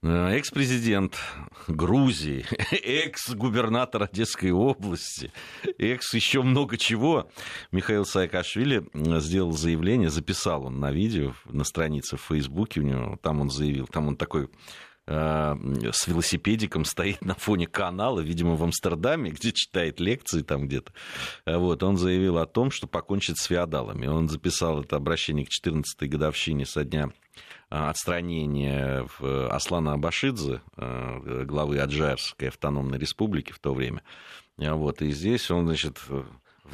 Э, 0.00 0.28
экс-президент 0.30 1.18
Грузии, 1.66 2.46
экс-губернатор 2.70 4.04
Одесской 4.04 4.52
области, 4.52 5.32
экс 5.76 6.14
еще 6.14 6.42
много 6.42 6.76
чего. 6.76 7.28
Михаил 7.72 8.04
Саакашвили 8.04 8.88
сделал 9.18 9.52
заявление, 9.52 10.08
записал 10.08 10.66
он 10.66 10.78
на 10.78 10.92
видео 10.92 11.34
на 11.46 11.64
странице 11.64 12.16
в 12.16 12.20
Фейсбуке 12.20 12.80
у 12.80 12.84
него, 12.84 13.18
там 13.20 13.40
он 13.40 13.50
заявил, 13.50 13.88
там 13.88 14.06
он 14.06 14.16
такой 14.16 14.44
э, 14.44 14.48
с 15.08 16.06
велосипедиком 16.06 16.84
стоит 16.84 17.24
на 17.24 17.34
фоне 17.34 17.66
канала, 17.66 18.20
видимо, 18.20 18.56
в 18.56 18.62
Амстердаме, 18.62 19.30
где 19.38 19.52
читает 19.52 20.00
лекции 20.00 20.42
там 20.42 20.66
где-то. 20.66 20.92
Вот, 21.46 21.82
он 21.82 21.96
заявил 21.96 22.38
о 22.38 22.46
том, 22.46 22.70
что 22.70 22.86
покончит 22.86 23.38
с 23.38 23.44
феодалами. 23.44 24.06
Он 24.06 24.28
записал 24.28 24.82
это 24.82 24.96
обращение 24.96 25.46
к 25.46 25.50
14-й 25.50 26.08
годовщине 26.08 26.66
со 26.66 26.84
дня 26.84 27.10
а, 27.70 27.90
отстранения 27.90 29.06
Аслана 29.50 29.94
Абашидзе, 29.94 30.60
а, 30.76 31.44
главы 31.44 31.78
Аджарской 31.78 32.48
автономной 32.48 32.98
республики 32.98 33.52
в 33.52 33.58
то 33.58 33.72
время. 33.72 34.02
А 34.58 34.74
вот, 34.74 35.02
и 35.02 35.10
здесь 35.10 35.50
он, 35.50 35.66
значит, 35.66 35.98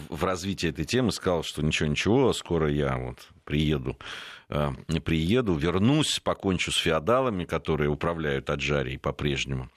в 0.08 0.24
развитии 0.24 0.68
этой 0.68 0.84
темы 0.84 1.12
сказал, 1.12 1.42
что 1.42 1.62
ничего-ничего, 1.62 2.32
скоро 2.32 2.70
я 2.70 2.96
вот 2.96 3.28
приеду, 3.44 3.96
приеду, 4.48 5.54
вернусь, 5.54 6.20
покончу 6.20 6.72
с 6.72 6.76
феодалами, 6.76 7.44
которые 7.44 7.90
управляют 7.90 8.50
Аджарией 8.50 8.98
по-прежнему 8.98 9.70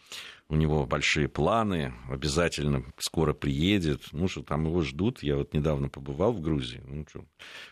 у 0.50 0.56
него 0.56 0.86
большие 0.86 1.28
планы, 1.28 1.94
обязательно 2.10 2.84
скоро 2.98 3.34
приедет. 3.34 4.04
Ну, 4.14 4.30
что 4.30 4.44
там 4.44 4.66
его 4.66 4.82
ждут. 4.82 5.22
Я 5.22 5.36
вот 5.36 5.54
недавно 5.54 5.90
побывал 5.90 6.32
в 6.32 6.40
Грузии. 6.40 6.82
Ну, 6.88 7.06
что, 7.08 7.26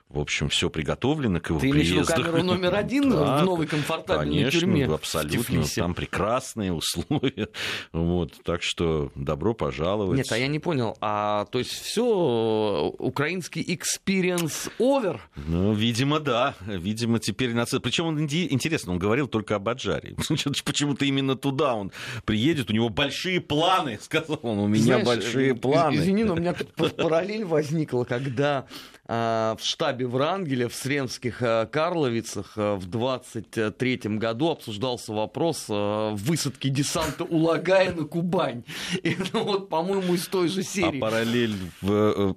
в 0.10 0.20
общем, 0.20 0.50
все 0.50 0.70
приготовлено 0.70 1.40
к 1.40 1.50
его 1.50 1.60
Ты 1.60 1.72
приезду. 1.72 2.14
Ты 2.14 2.24
камеру 2.24 2.44
номер 2.44 2.76
один 2.76 3.10
да, 3.10 3.42
в 3.42 3.46
новой 3.46 3.68
комфортабельной 3.68 4.40
конечно, 4.40 4.60
тюрьме? 4.60 4.86
абсолютно. 4.88 5.64
Там 5.76 5.94
прекрасные 5.94 6.74
условия. 6.74 7.48
Вот, 7.92 8.34
так 8.44 8.62
что 8.62 9.12
добро 9.16 9.54
пожаловать. 9.54 10.18
Нет, 10.18 10.32
а 10.32 10.38
я 10.38 10.48
не 10.48 10.60
понял. 10.60 10.98
А 11.02 11.46
то 11.46 11.60
есть 11.60 11.72
все 11.72 12.94
украинский 13.00 13.64
experience 13.64 14.72
over? 14.80 15.20
Ну, 15.36 15.74
видимо, 15.74 16.20
да. 16.20 16.56
Видимо, 16.66 17.20
теперь... 17.20 17.54
Причем 17.82 18.08
он 18.08 18.20
интересно, 18.22 18.94
он 18.94 19.00
говорил 19.00 19.28
только 19.28 19.56
об 19.56 19.68
Аджаре. 19.70 20.16
Почему-то 20.66 21.06
именно 21.06 21.36
туда 21.36 21.76
он 21.76 21.92
приедет 22.26 22.65
будет, 22.66 22.70
у 22.70 22.74
него 22.74 22.90
большие 22.90 23.42
планы, 23.42 24.00
сказал 24.02 24.40
он, 24.44 24.60
у 24.60 24.68
меня 24.68 24.84
Знаешь, 24.84 25.06
большие 25.06 25.52
э, 25.52 25.56
планы. 25.56 25.96
Извини, 25.96 26.24
но 26.24 26.34
у 26.34 26.38
меня 26.38 26.56
параллель 26.98 27.46
возникла, 27.46 28.04
когда 28.04 28.66
а, 29.08 29.56
в 29.60 29.64
штабе 29.64 30.08
Врангеля 30.08 30.68
в 30.68 30.74
Сренских 30.74 31.42
а, 31.42 31.66
Карловицах 31.66 32.54
а, 32.56 32.76
в 32.76 32.88
23 32.88 33.98
году 34.18 34.50
обсуждался 34.50 35.14
вопрос 35.14 35.66
высадки 35.68 36.70
десанта 36.70 37.24
Улагая 37.24 37.94
на 37.94 38.06
Кубань. 38.06 38.64
Это 39.04 39.40
вот, 39.40 39.70
по-моему, 39.70 40.14
из 40.14 40.28
той 40.28 40.48
же 40.48 40.64
серии. 40.64 40.98
А 40.98 41.02
параллель 41.02 41.56
в 41.82 41.92
э, 41.92 42.34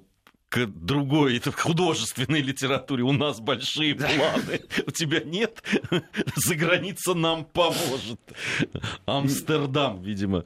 к 0.49 0.65
другой 0.65 1.37
художественной 1.51 2.41
литературе. 2.41 3.03
У 3.03 3.11
нас 3.11 3.39
большие 3.39 3.95
планы. 3.95 4.61
У 4.85 4.91
тебя 4.91 5.21
нет? 5.21 5.63
За 6.35 6.55
нам 7.13 7.45
поможет. 7.45 8.19
Амстердам, 9.05 10.01
видимо. 10.01 10.45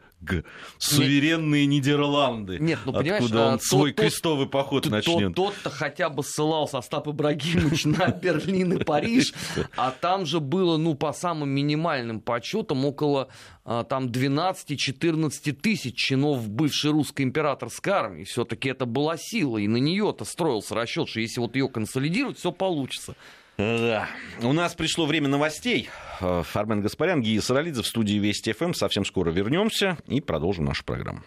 Суверенные 0.78 1.66
Нет. 1.66 1.86
Нидерланды. 1.86 2.60
Нет, 2.60 2.80
ну 2.86 2.94
понимаешь, 2.94 3.24
откуда 3.24 3.48
он 3.48 3.54
а, 3.56 3.60
свой 3.60 3.92
тот, 3.92 4.06
крестовый 4.06 4.48
поход 4.48 4.84
тот, 4.84 4.92
начнет. 4.92 5.36
Тот-то 5.36 5.70
хотя 5.70 6.10
бы 6.10 6.24
ссылался 6.24 6.80
Остап 6.80 7.08
Ибрагимович 7.08 7.86
на 7.86 8.08
Берлин 8.10 8.74
и 8.74 8.84
Париж, 8.84 9.34
а 9.78 9.92
там 9.92 10.26
же 10.26 10.40
было, 10.40 10.78
ну, 10.78 10.96
по 10.96 11.14
самым 11.14 11.50
минимальным 11.50 12.22
подсчетам, 12.22 12.86
около 12.86 13.30
а, 13.66 13.84
там 13.84 14.08
12-14 14.08 15.54
тысяч 15.54 15.96
чинов 15.96 16.50
бывшей 16.50 16.92
русской 16.92 17.22
императорской 17.22 17.94
армии. 17.94 18.24
Все-таки 18.24 18.70
это 18.70 18.86
была 18.86 19.16
сила, 19.18 19.58
и 19.58 19.68
на 19.68 19.78
нее-то 19.78 20.26
строился 20.26 20.76
расчет, 20.76 21.08
что 21.08 21.20
если 21.20 21.40
вот 21.40 21.56
ее 21.56 21.70
консолидировать, 21.70 22.38
все 22.38 22.52
получится. 22.52 23.16
Да. 23.58 24.08
У 24.42 24.52
нас 24.54 24.74
пришло 24.74 25.06
время 25.06 25.28
новостей. 25.28 25.90
Э, 26.22 26.44
Армен 26.54 26.82
Гаспарян, 26.82 27.22
Гия 27.22 27.42
Саралидзе 27.42 27.82
в 27.84 27.88
студии 27.88 28.16
Вести 28.16 28.52
ФМ. 28.52 28.74
Совсем 28.74 29.06
скоро 29.06 29.30
вернемся 29.32 29.98
и 30.08 30.22
продолжим 30.22 30.66
нашу 30.66 30.84
программу. 30.84 31.22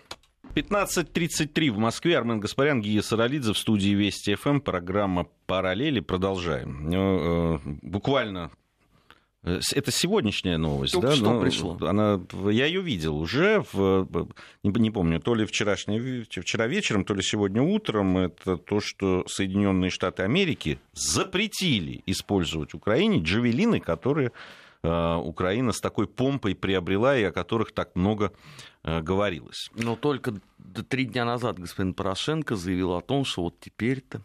15.33 0.54 1.70
в 1.70 1.78
Москве. 1.78 2.16
Армен 2.16 2.40
Гаспарян, 2.40 2.80
Гия 2.80 3.02
Саралидзе 3.02 3.52
в 3.52 3.58
студии 3.58 3.90
Вести 3.90 4.34
ФМ. 4.34 4.60
Программа 4.60 5.26
«Параллели». 5.46 6.00
Продолжаем. 6.00 6.88
Э, 6.90 6.94
э, 6.94 7.58
буквально 7.82 8.50
это 9.46 9.92
сегодняшняя 9.92 10.58
новость, 10.58 10.94
Только 10.94 11.08
да? 11.08 11.14
Что 11.14 11.32
Но 11.32 11.40
пришло? 11.40 11.78
Она, 11.82 12.20
я 12.50 12.66
ее 12.66 12.82
видел 12.82 13.16
уже, 13.16 13.64
в, 13.72 14.08
не, 14.64 14.70
не 14.70 14.90
помню, 14.90 15.20
то 15.20 15.34
ли 15.36 15.46
вчерашний, 15.46 16.24
вчера 16.24 16.66
вечером, 16.66 17.04
то 17.04 17.14
ли 17.14 17.22
сегодня 17.22 17.62
утром. 17.62 18.18
Это 18.18 18.56
то, 18.56 18.80
что 18.80 19.24
Соединенные 19.28 19.90
Штаты 19.90 20.24
Америки 20.24 20.80
запретили 20.92 22.02
использовать 22.06 22.74
Украине 22.74 23.20
джавелины, 23.22 23.78
которые 23.78 24.32
э, 24.82 25.14
Украина 25.14 25.70
с 25.72 25.80
такой 25.80 26.08
помпой 26.08 26.56
приобрела 26.56 27.16
и 27.16 27.22
о 27.22 27.30
которых 27.30 27.70
так 27.72 27.94
много 27.94 28.32
э, 28.82 29.00
говорилось. 29.00 29.70
Но 29.74 29.94
только 29.94 30.34
три 30.88 31.04
дня 31.04 31.24
назад 31.24 31.60
господин 31.60 31.94
Порошенко 31.94 32.56
заявил 32.56 32.94
о 32.94 33.00
том, 33.00 33.24
что 33.24 33.42
вот 33.42 33.60
теперь-то 33.60 34.22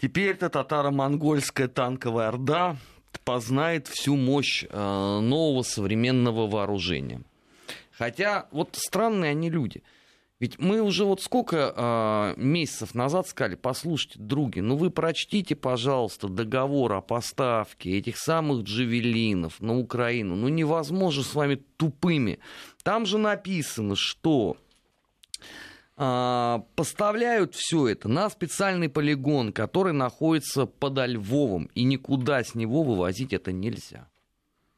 Теперь-то 0.00 0.48
татаро-монгольская 0.48 1.68
танковая 1.68 2.28
орда 2.28 2.78
познает 3.24 3.88
всю 3.88 4.16
мощь 4.16 4.64
э, 4.68 5.20
нового 5.20 5.62
современного 5.62 6.46
вооружения. 6.46 7.22
Хотя 7.90 8.46
вот 8.50 8.70
странные 8.72 9.32
они 9.32 9.50
люди. 9.50 9.82
Ведь 10.38 10.58
мы 10.58 10.80
уже 10.80 11.04
вот 11.04 11.20
сколько 11.20 11.74
э, 11.76 12.40
месяцев 12.40 12.94
назад 12.94 13.28
сказали, 13.28 13.56
послушайте, 13.56 14.18
други, 14.18 14.60
ну 14.60 14.76
вы 14.76 14.88
прочтите, 14.88 15.54
пожалуйста, 15.54 16.28
договор 16.28 16.94
о 16.94 17.02
поставке 17.02 17.98
этих 17.98 18.16
самых 18.16 18.62
джавелинов 18.62 19.60
на 19.60 19.78
Украину. 19.78 20.36
Ну 20.36 20.48
невозможно 20.48 21.22
с 21.22 21.34
вами 21.34 21.56
тупыми. 21.76 22.38
Там 22.82 23.04
же 23.04 23.18
написано, 23.18 23.96
что 23.96 24.56
поставляют 26.76 27.54
все 27.54 27.88
это 27.88 28.08
на 28.08 28.30
специальный 28.30 28.88
полигон, 28.88 29.52
который 29.52 29.92
находится 29.92 30.64
под 30.64 30.98
Львовом, 31.06 31.68
и 31.74 31.84
никуда 31.84 32.42
с 32.42 32.54
него 32.54 32.82
вывозить 32.82 33.34
это 33.34 33.52
нельзя. 33.52 34.08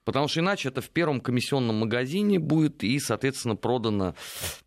Потому 0.05 0.27
что 0.27 0.41
иначе 0.41 0.69
это 0.69 0.81
в 0.81 0.91
первом 0.91 1.21
комиссионном 1.21 1.77
магазине 1.77 2.41
будет 2.41 2.83
и, 2.83 2.99
соответственно, 2.99 3.55
продано 3.55 4.15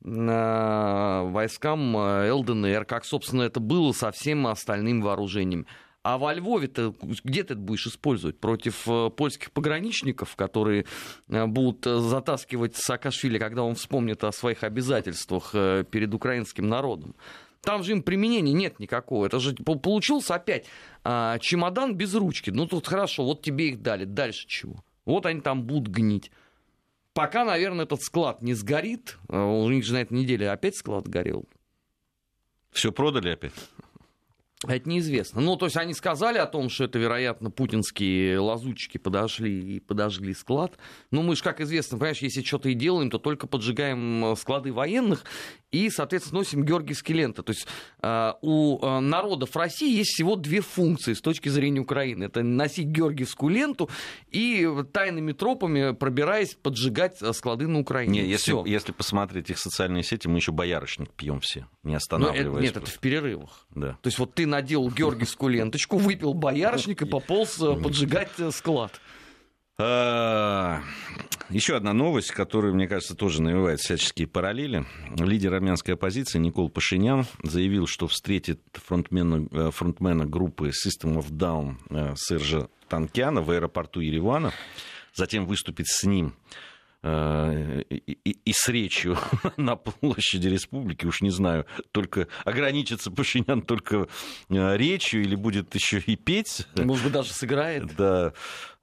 войскам 0.01 1.97
э, 1.97 2.31
ЛДНР, 2.31 2.85
как, 2.85 3.03
собственно, 3.03 3.41
это 3.41 3.59
было 3.59 3.91
со 3.91 4.11
всем 4.11 4.47
остальным 4.47 5.01
вооружением. 5.01 5.65
А 6.05 6.19
во 6.19 6.35
Львове-то 6.35 6.93
где 7.23 7.43
ты 7.43 7.55
это 7.55 7.61
будешь 7.63 7.87
использовать? 7.87 8.39
Против 8.39 8.87
э, 8.87 9.09
польских 9.09 9.51
пограничников, 9.51 10.35
которые 10.35 10.85
э, 11.29 11.47
будут 11.47 11.87
э, 11.87 11.97
затаскивать 11.97 12.75
Саакашвили, 12.75 13.39
когда 13.39 13.63
он 13.63 13.73
вспомнит 13.73 14.23
о 14.23 14.31
своих 14.31 14.63
обязательствах 14.63 15.53
перед 15.53 16.13
украинским 16.13 16.69
народом? 16.69 17.15
Там 17.61 17.81
же 17.81 17.93
им 17.93 18.03
применения 18.03 18.53
нет 18.53 18.79
никакого. 18.79 19.25
Это 19.25 19.39
же 19.39 19.55
получился 19.55 20.35
опять 20.35 20.67
а, 21.03 21.39
чемодан 21.39 21.95
без 21.95 22.13
ручки. 22.13 22.51
Ну 22.51 22.67
тут 22.67 22.85
хорошо, 22.85 23.25
вот 23.25 23.41
тебе 23.41 23.69
их 23.69 23.81
дали. 23.81 24.05
Дальше 24.05 24.45
чего? 24.47 24.83
Вот 25.05 25.25
они 25.25 25.41
там 25.41 25.63
будут 25.63 25.87
гнить. 25.87 26.29
Пока, 27.15 27.45
наверное, 27.45 27.85
этот 27.85 28.03
склад 28.03 28.43
не 28.43 28.53
сгорит. 28.53 29.17
У 29.27 29.67
них 29.71 29.83
же 29.83 29.93
на 29.93 30.01
этой 30.03 30.13
неделе 30.13 30.51
опять 30.51 30.77
склад 30.77 31.07
горел. 31.07 31.49
Все 32.69 32.91
продали 32.91 33.29
опять? 33.29 33.53
Это 34.67 34.89
неизвестно. 34.89 35.41
Ну, 35.41 35.56
то 35.56 35.65
есть 35.65 35.78
они 35.78 35.93
сказали 35.93 36.38
о 36.38 36.45
том, 36.45 36.69
что 36.69 36.86
это, 36.86 36.99
вероятно, 36.99 37.51
путинские 37.51 38.39
лазутчики 38.39 38.97
подошли 38.97 39.75
и 39.75 39.80
подожгли 39.80 40.34
склад. 40.34 40.78
Но 41.12 41.21
мы 41.21 41.36
же, 41.36 41.43
как 41.43 41.62
известно, 41.62 41.97
понимаешь, 41.97 42.19
если 42.19 42.41
что-то 42.41 42.69
и 42.69 42.73
делаем, 42.73 43.10
то 43.10 43.17
только 43.17 43.47
поджигаем 43.47 44.25
э, 44.25 44.36
склады 44.36 44.73
военных 44.73 45.23
и, 45.75 45.89
соответственно, 45.89 46.39
носим 46.39 46.63
георгиевские 46.63 47.17
ленты. 47.17 47.43
То 47.43 47.51
есть 47.51 47.67
э, 48.01 48.33
у 48.41 48.79
э, 48.79 48.99
народов 48.99 49.55
России 49.55 49.97
есть 49.97 50.11
всего 50.11 50.35
две 50.35 50.61
функции 50.61 51.13
с 51.13 51.21
точки 51.21 51.49
зрения 51.49 51.81
Украины. 51.81 52.25
Это 52.25 52.43
носить 52.43 52.88
георгиевскую 52.88 53.53
ленту 53.53 53.89
и 54.31 54.67
тайными 54.93 55.33
тропами, 55.33 55.93
пробираясь, 55.93 56.55
поджигать 56.55 57.17
склады 57.35 57.67
на 57.67 57.79
Украине. 57.79 58.21
Не, 58.21 58.27
если, 58.27 58.69
если 58.69 58.93
посмотреть 58.93 59.49
их 59.49 59.59
социальные 59.59 60.03
сети, 60.03 60.27
мы 60.27 60.38
еще 60.38 60.51
боярышник 60.51 61.11
пьем 61.11 61.41
все, 61.41 61.67
не 61.83 61.95
останавливаясь. 61.95 62.45
Ну, 62.45 62.57
это, 62.57 62.61
нет, 62.61 62.77
это 62.77 62.91
в 62.91 62.99
перерывах. 62.99 63.65
Да. 63.75 63.97
То 64.01 64.07
есть 64.07 64.17
вот 64.17 64.33
ты 64.33 64.45
надел 64.45 64.89
георгиевскую 64.89 65.53
ленточку, 65.53 65.97
выпил 65.97 66.33
боярышник 66.33 67.01
и 67.01 67.05
пополз 67.09 67.59
э, 67.61 67.75
поджигать 67.75 68.31
э, 68.38 68.51
склад. 68.51 68.93
А, 69.77 70.81
еще 71.49 71.75
одна 71.75 71.93
новость, 71.93 72.31
которая, 72.31 72.73
мне 72.73 72.88
кажется, 72.88 73.15
тоже 73.15 73.41
навевает 73.41 73.79
всяческие 73.79 74.27
параллели. 74.27 74.85
Лидер 75.17 75.53
армянской 75.53 75.95
оппозиции 75.95 76.39
Никол 76.39 76.69
Пашинян 76.69 77.25
заявил, 77.43 77.85
что 77.88 78.07
встретит 78.07 78.61
фронтмена, 78.73 79.47
э, 79.51 79.71
фронтмена 79.71 80.25
группы 80.25 80.69
System 80.69 81.17
of 81.17 81.29
Down 81.29 82.15
Сержа 82.17 82.69
Танкяна 82.88 83.41
в 83.41 83.51
аэропорту 83.51 83.99
Еревана, 83.99 84.53
затем 85.13 85.45
выступит 85.45 85.88
с 85.88 86.03
ним 86.03 86.33
Э, 86.33 86.74
и, 87.05 87.95
и, 88.23 88.31
и 88.45 88.53
с 88.53 88.67
речью 88.67 89.17
на 89.57 89.75
площади 89.75 90.47
республики, 90.47 91.05
уж 91.05 91.21
не 91.21 91.29
знаю, 91.29 91.65
только 91.91 92.27
ограничится 92.43 93.11
Пашинян 93.11 93.61
только 93.61 94.07
э, 94.49 94.77
речью 94.77 95.21
или 95.21 95.35
будет 95.35 95.73
еще 95.75 95.99
и 95.99 96.15
петь. 96.15 96.67
Может 96.75 97.03
быть, 97.05 97.13
даже 97.13 97.33
сыграет. 97.33 97.85
Да. 97.95 98.33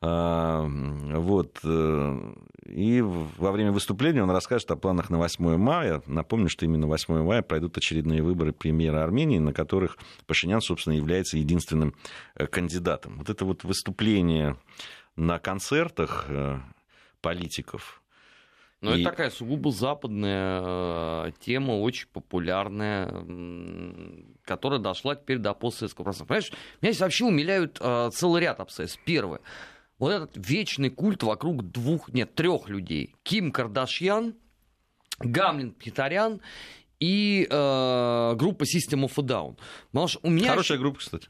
А, 0.00 0.64
вот. 0.64 1.61
Э, 1.64 2.35
и 2.66 3.00
во 3.02 3.52
время 3.52 3.72
выступления 3.72 4.22
он 4.22 4.30
расскажет 4.30 4.70
о 4.70 4.76
планах 4.76 5.11
на 5.11 5.18
8 5.18 5.56
мая. 5.56 6.02
Напомню, 6.06 6.48
что 6.48 6.64
именно 6.64 6.87
8 6.87 7.22
мая 7.22 7.42
пройдут 7.42 7.76
очередные 7.76 8.22
выборы 8.22 8.52
премьера 8.52 9.02
Армении, 9.04 9.38
на 9.38 9.52
которых 9.52 9.98
Пашинян, 10.26 10.61
собственно, 10.61 10.94
является 10.94 11.37
единственным 11.37 11.94
кандидатом. 12.50 13.18
Вот 13.18 13.30
это 13.30 13.44
вот 13.44 13.64
выступление 13.64 14.56
на 15.14 15.38
концертах 15.38 16.26
политиков, 17.20 18.01
но 18.83 18.95
и... 18.95 19.01
это 19.01 19.11
такая 19.11 19.31
сугубо 19.31 19.71
западная 19.71 20.61
э, 21.29 21.33
тема, 21.40 21.73
очень 21.73 22.09
популярная, 22.12 23.09
которая 24.45 24.81
дошла 24.81 25.14
теперь 25.14 25.38
до 25.38 25.55
постсоветского 25.55 26.05
пространства. 26.05 26.35
Понимаешь, 26.35 26.53
меня 26.83 26.92
здесь 26.92 27.01
вообще 27.01 27.25
умиляют 27.25 27.79
э, 27.81 28.11
целый 28.12 28.42
ряд 28.42 28.59
обстоятельств. 28.61 29.01
Первое. 29.05 29.40
Вот 29.99 30.11
этот 30.11 30.33
вечный 30.35 30.90
культ 30.90 31.23
вокруг 31.23 31.71
двух, 31.71 32.09
нет, 32.12 32.35
трех 32.35 32.68
людей. 32.68 33.14
Ким 33.23 33.53
Кардашьян, 33.53 34.35
Гамлин 35.21 35.73
Пхитарян 35.73 36.40
и 37.02 37.48
э, 37.50 38.34
группа 38.36 38.62
System 38.62 39.04
of 39.04 39.12
a 39.16 39.22
Down. 39.22 39.56
Потому 39.90 40.06
что 40.06 40.20
у 40.22 40.30
меня... 40.30 40.50
Хорошая 40.50 40.78
группа, 40.78 41.00
кстати. 41.00 41.28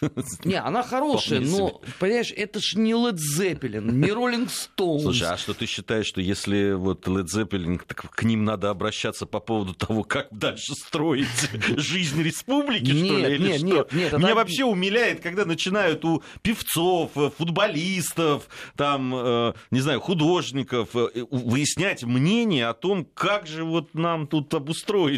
Не, 0.44 0.60
она 0.60 0.82
хорошая, 0.82 1.40
но, 1.40 1.80
понимаешь, 1.98 2.32
это 2.36 2.60
ж 2.60 2.74
не 2.74 2.92
Led 2.92 3.16
Zeppelin, 3.16 3.90
не 3.90 4.08
Rolling 4.08 4.48
Stones. 4.48 5.02
Слушай, 5.02 5.28
а 5.28 5.36
что 5.36 5.54
ты 5.54 5.66
считаешь, 5.66 6.06
что 6.06 6.20
если 6.20 6.72
вот 6.72 7.06
Led 7.06 7.26
Zeppelin, 7.26 7.80
так 7.86 8.10
к 8.10 8.22
ним 8.22 8.44
надо 8.44 8.70
обращаться 8.70 9.26
по 9.26 9.40
поводу 9.40 9.74
того, 9.74 10.04
как 10.04 10.28
дальше 10.30 10.74
строить 10.74 11.28
жизнь 11.76 12.22
республики, 12.22 12.90
нет, 12.90 13.06
что 13.06 13.18
ли, 13.18 13.34
или 13.34 13.48
нет, 13.48 13.58
что? 13.58 13.66
Нет, 13.66 13.92
нет, 13.92 14.12
Меня 14.12 14.28
это... 14.28 14.34
вообще 14.36 14.64
умиляет, 14.64 15.20
когда 15.20 15.44
начинают 15.44 16.04
у 16.04 16.22
певцов, 16.42 17.12
футболистов, 17.38 18.48
там, 18.76 19.14
э, 19.14 19.52
не 19.70 19.80
знаю, 19.80 20.00
художников 20.00 20.94
э, 20.94 21.08
выяснять 21.30 22.04
мнение 22.04 22.66
о 22.66 22.74
том, 22.74 23.06
как 23.14 23.46
же 23.46 23.64
вот 23.64 23.94
нам 23.94 24.26
тут 24.26 24.52
обустроить 24.54 25.13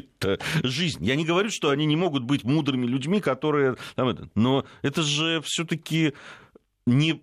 жизнь. 0.63 1.05
Я 1.05 1.17
не 1.17 1.25
говорю, 1.25 1.51
что 1.51 1.71
они 1.71 1.87
не 1.87 1.97
могут 1.97 2.25
быть 2.25 2.45
мудрыми 2.45 2.87
людьми, 2.87 3.21
которые 3.21 3.77
там, 3.95 4.09
это, 4.09 4.29
но 4.35 4.65
это 4.83 5.03
же 5.03 5.41
все-таки 5.43 6.15
не 6.87 7.23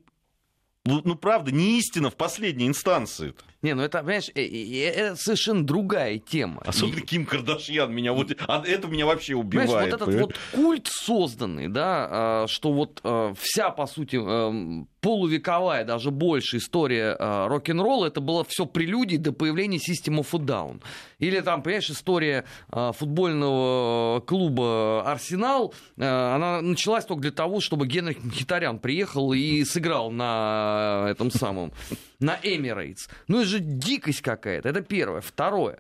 ну, 0.86 1.16
правда, 1.16 1.52
не 1.52 1.80
истина 1.80 2.10
в 2.10 2.16
последней 2.16 2.68
инстанции. 2.68 3.30
-то. 3.30 3.42
Не, 3.64 3.76
ну 3.76 3.82
это, 3.82 4.00
понимаешь, 4.00 4.30
э, 4.36 4.42
э, 4.42 4.90
это 4.90 5.16
совершенно 5.16 5.66
другая 5.66 6.20
тема. 6.20 6.62
Особенно 6.66 7.00
и... 7.00 7.02
Ким 7.02 7.26
Кардашьян 7.26 7.92
меня 7.94 8.12
вот... 8.12 8.36
А 8.46 8.62
это 8.66 8.90
меня 8.90 9.06
вообще 9.06 9.36
убивает. 9.36 9.70
Понимаешь, 9.70 9.92
вот 9.92 9.96
этот 9.96 10.06
понимаешь? 10.08 10.28
вот 10.28 10.62
культ 10.62 10.88
созданный, 10.88 11.70
да, 11.70 12.08
а, 12.12 12.46
что 12.50 12.74
вот 12.74 13.00
а, 13.04 13.34
вся, 13.40 13.70
по 13.70 13.86
сути, 13.86 14.18
эм, 14.18 14.90
полувековая, 15.00 15.86
даже 15.86 16.12
больше 16.12 16.58
история 16.58 17.16
рок-н-ролла, 17.48 18.08
это 18.08 18.20
было 18.20 18.44
все 18.44 18.66
прелюдией 18.66 19.18
до 19.18 19.32
появления 19.32 19.78
System 19.78 20.20
of 20.20 20.28
a 20.34 20.40
Down. 20.40 20.82
Или 21.20 21.40
там, 21.40 21.64
понимаешь, 21.64 21.90
история 21.90 22.46
футбольного 22.70 24.22
клуба 24.22 25.04
«Арсенал», 25.06 25.74
она 25.98 26.62
началась 26.62 27.06
только 27.06 27.22
для 27.24 27.32
того, 27.32 27.60
чтобы 27.60 27.88
Генрих 27.88 28.24
Мхитарян 28.24 28.80
приехал 28.80 29.34
и 29.34 29.64
сыграл 29.64 30.12
на 30.12 31.08
этом 31.10 31.32
самом 31.32 31.74
на 32.20 32.40
Эмирейтс. 32.42 33.10
Ну, 33.28 33.42
это 33.42 33.48
же 33.48 33.60
дикость 33.60 34.22
какая-то. 34.22 34.70
Это 34.70 34.82
первое. 34.82 35.22
Второе. 35.22 35.80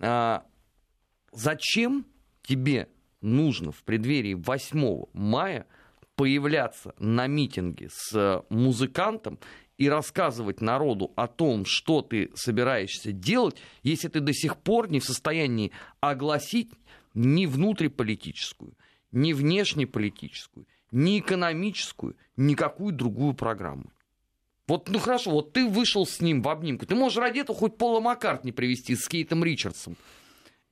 А, 0.00 0.44
зачем 1.32 2.06
тебе 2.42 2.88
нужно 3.20 3.72
в 3.72 3.82
преддверии 3.84 4.34
8 4.34 5.04
мая 5.12 5.66
появляться 6.16 6.94
на 6.98 7.26
митинге 7.26 7.88
с 7.92 8.44
музыкантом 8.48 9.38
и 9.76 9.88
рассказывать 9.88 10.60
народу 10.60 11.12
о 11.14 11.28
том, 11.28 11.64
что 11.64 12.02
ты 12.02 12.30
собираешься 12.34 13.12
делать, 13.12 13.56
если 13.82 14.08
ты 14.08 14.20
до 14.20 14.32
сих 14.32 14.56
пор 14.56 14.90
не 14.90 14.98
в 14.98 15.04
состоянии 15.04 15.70
огласить 16.00 16.70
ни 17.14 17.46
внутриполитическую, 17.46 18.74
ни 19.12 19.32
внешнеполитическую, 19.32 20.66
ни 20.90 21.20
экономическую, 21.20 22.16
никакую 22.36 22.92
другую 22.92 23.34
программу. 23.34 23.92
Вот, 24.68 24.90
ну 24.90 24.98
хорошо, 24.98 25.30
вот 25.30 25.54
ты 25.54 25.66
вышел 25.66 26.06
с 26.06 26.20
ним 26.20 26.42
в 26.42 26.48
обнимку. 26.48 26.84
Ты 26.84 26.94
можешь 26.94 27.18
ради 27.18 27.40
этого 27.40 27.58
хоть 27.58 27.78
Пола 27.78 28.00
Маккартни 28.00 28.52
привести 28.52 28.94
с 28.94 29.08
Кейтом 29.08 29.42
Ричардсом. 29.42 29.96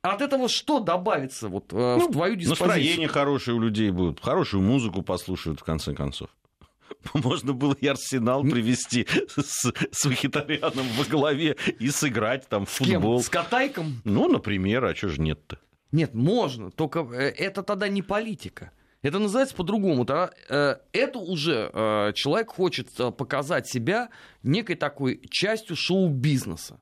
От 0.02 0.20
этого 0.20 0.48
что 0.48 0.80
добавится 0.80 1.48
вот, 1.48 1.72
э, 1.72 1.96
ну, 1.98 2.08
в 2.08 2.12
твою 2.12 2.36
диспозицию? 2.36 2.68
Настроение 2.68 3.08
хорошее 3.08 3.56
у 3.56 3.60
людей 3.60 3.90
будет. 3.90 4.20
Хорошую 4.20 4.62
музыку 4.62 5.02
послушают, 5.02 5.60
в 5.60 5.64
конце 5.64 5.94
концов. 5.94 6.28
Можно 7.14 7.54
было 7.54 7.74
и 7.74 7.86
Арсенал 7.86 8.44
привести 8.44 9.06
с, 9.34 9.72
с 9.90 10.04
Вахитарианом 10.04 10.86
во 10.96 11.04
главе 11.04 11.56
и 11.78 11.88
сыграть 11.88 12.46
там 12.48 12.66
в 12.66 12.70
с 12.70 12.74
футбол. 12.74 13.16
Кем? 13.16 13.24
С 13.24 13.28
Катайком? 13.30 14.02
Ну, 14.04 14.28
например, 14.28 14.84
а 14.84 14.94
что 14.94 15.08
же 15.08 15.20
нет-то? 15.22 15.58
Нет, 15.90 16.14
можно, 16.14 16.70
только 16.70 17.00
э, 17.00 17.30
это 17.30 17.62
тогда 17.62 17.88
не 17.88 18.02
политика. 18.02 18.72
Это 19.06 19.20
называется 19.20 19.54
по-другому. 19.54 20.04
Э, 20.08 20.76
это 20.92 21.18
уже 21.20 21.70
э, 21.72 22.12
человек 22.16 22.50
хочет 22.50 22.88
э, 22.98 23.12
показать 23.12 23.68
себя 23.68 24.08
некой 24.42 24.74
такой 24.74 25.20
частью 25.30 25.76
шоу-бизнеса. 25.76 26.80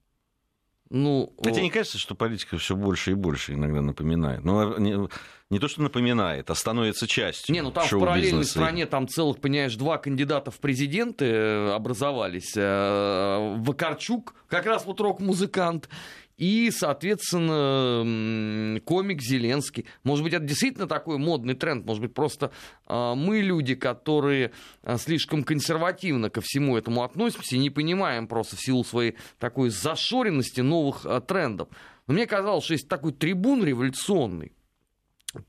Ну, 0.88 1.34
а 1.44 1.50
тебе 1.50 1.64
не 1.64 1.70
кажется, 1.70 1.98
что 1.98 2.14
политика 2.14 2.56
все 2.56 2.76
больше 2.76 3.10
и 3.10 3.14
больше 3.14 3.52
иногда 3.52 3.82
напоминает? 3.82 4.42
Ну, 4.42 4.78
не, 4.78 5.08
не 5.50 5.58
то, 5.58 5.68
что 5.68 5.82
напоминает, 5.82 6.48
а 6.50 6.54
становится 6.54 7.06
частью. 7.06 7.54
Не, 7.54 7.60
ну 7.60 7.70
там 7.70 7.86
в 7.86 7.90
параллельной 7.90 8.44
стране 8.44 8.86
там 8.86 9.06
целых, 9.06 9.40
понимаешь, 9.40 9.74
два 9.76 9.98
кандидата 9.98 10.50
в 10.50 10.60
президенты 10.60 11.30
образовались. 11.72 12.54
Вакарчук, 12.56 14.34
как 14.48 14.64
раз 14.64 14.86
вот 14.86 15.00
рок-музыкант, 15.00 15.90
и, 16.36 16.70
соответственно, 16.70 18.80
комик 18.80 19.22
Зеленский. 19.22 19.86
Может 20.02 20.24
быть, 20.24 20.32
это 20.32 20.44
действительно 20.44 20.86
такой 20.86 21.18
модный 21.18 21.54
тренд, 21.54 21.86
может 21.86 22.02
быть, 22.02 22.14
просто 22.14 22.50
а, 22.86 23.14
мы 23.14 23.40
люди, 23.40 23.74
которые 23.74 24.52
а, 24.82 24.98
слишком 24.98 25.44
консервативно 25.44 26.30
ко 26.30 26.40
всему 26.40 26.76
этому 26.76 27.02
относимся 27.02 27.56
и 27.56 27.58
не 27.58 27.70
понимаем 27.70 28.26
просто 28.26 28.56
в 28.56 28.60
силу 28.60 28.84
своей 28.84 29.16
такой 29.38 29.70
зашоренности 29.70 30.60
новых 30.60 31.06
а, 31.06 31.20
трендов. 31.20 31.68
Но 32.06 32.14
мне 32.14 32.26
казалось, 32.26 32.64
что 32.64 32.74
есть 32.74 32.88
такой 32.88 33.12
трибун 33.12 33.64
революционный, 33.64 34.52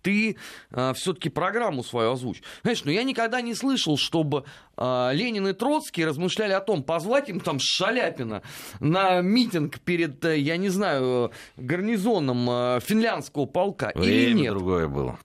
ты 0.01 0.37
э, 0.71 0.93
все-таки 0.95 1.29
программу 1.29 1.83
свою 1.83 2.11
озвучь. 2.11 2.41
Знаешь, 2.63 2.83
ну 2.83 2.91
я 2.91 3.03
никогда 3.03 3.41
не 3.41 3.53
слышал, 3.53 3.97
чтобы 3.97 4.45
э, 4.77 5.09
Ленин 5.13 5.47
и 5.47 5.53
Троцкий 5.53 6.05
размышляли 6.05 6.53
о 6.53 6.61
том, 6.61 6.83
позвать 6.83 7.29
им 7.29 7.39
там 7.39 7.57
Шаляпина 7.59 8.41
на 8.79 9.21
митинг 9.21 9.79
перед, 9.79 10.23
э, 10.25 10.39
я 10.39 10.57
не 10.57 10.69
знаю, 10.69 11.31
гарнизоном 11.57 12.49
э, 12.49 12.79
финляндского 12.81 13.45
полка 13.45 13.91
Время 13.95 14.13
или 14.13 14.33
нет. 14.33 14.53
другое 14.53 14.87
было. 14.87 15.19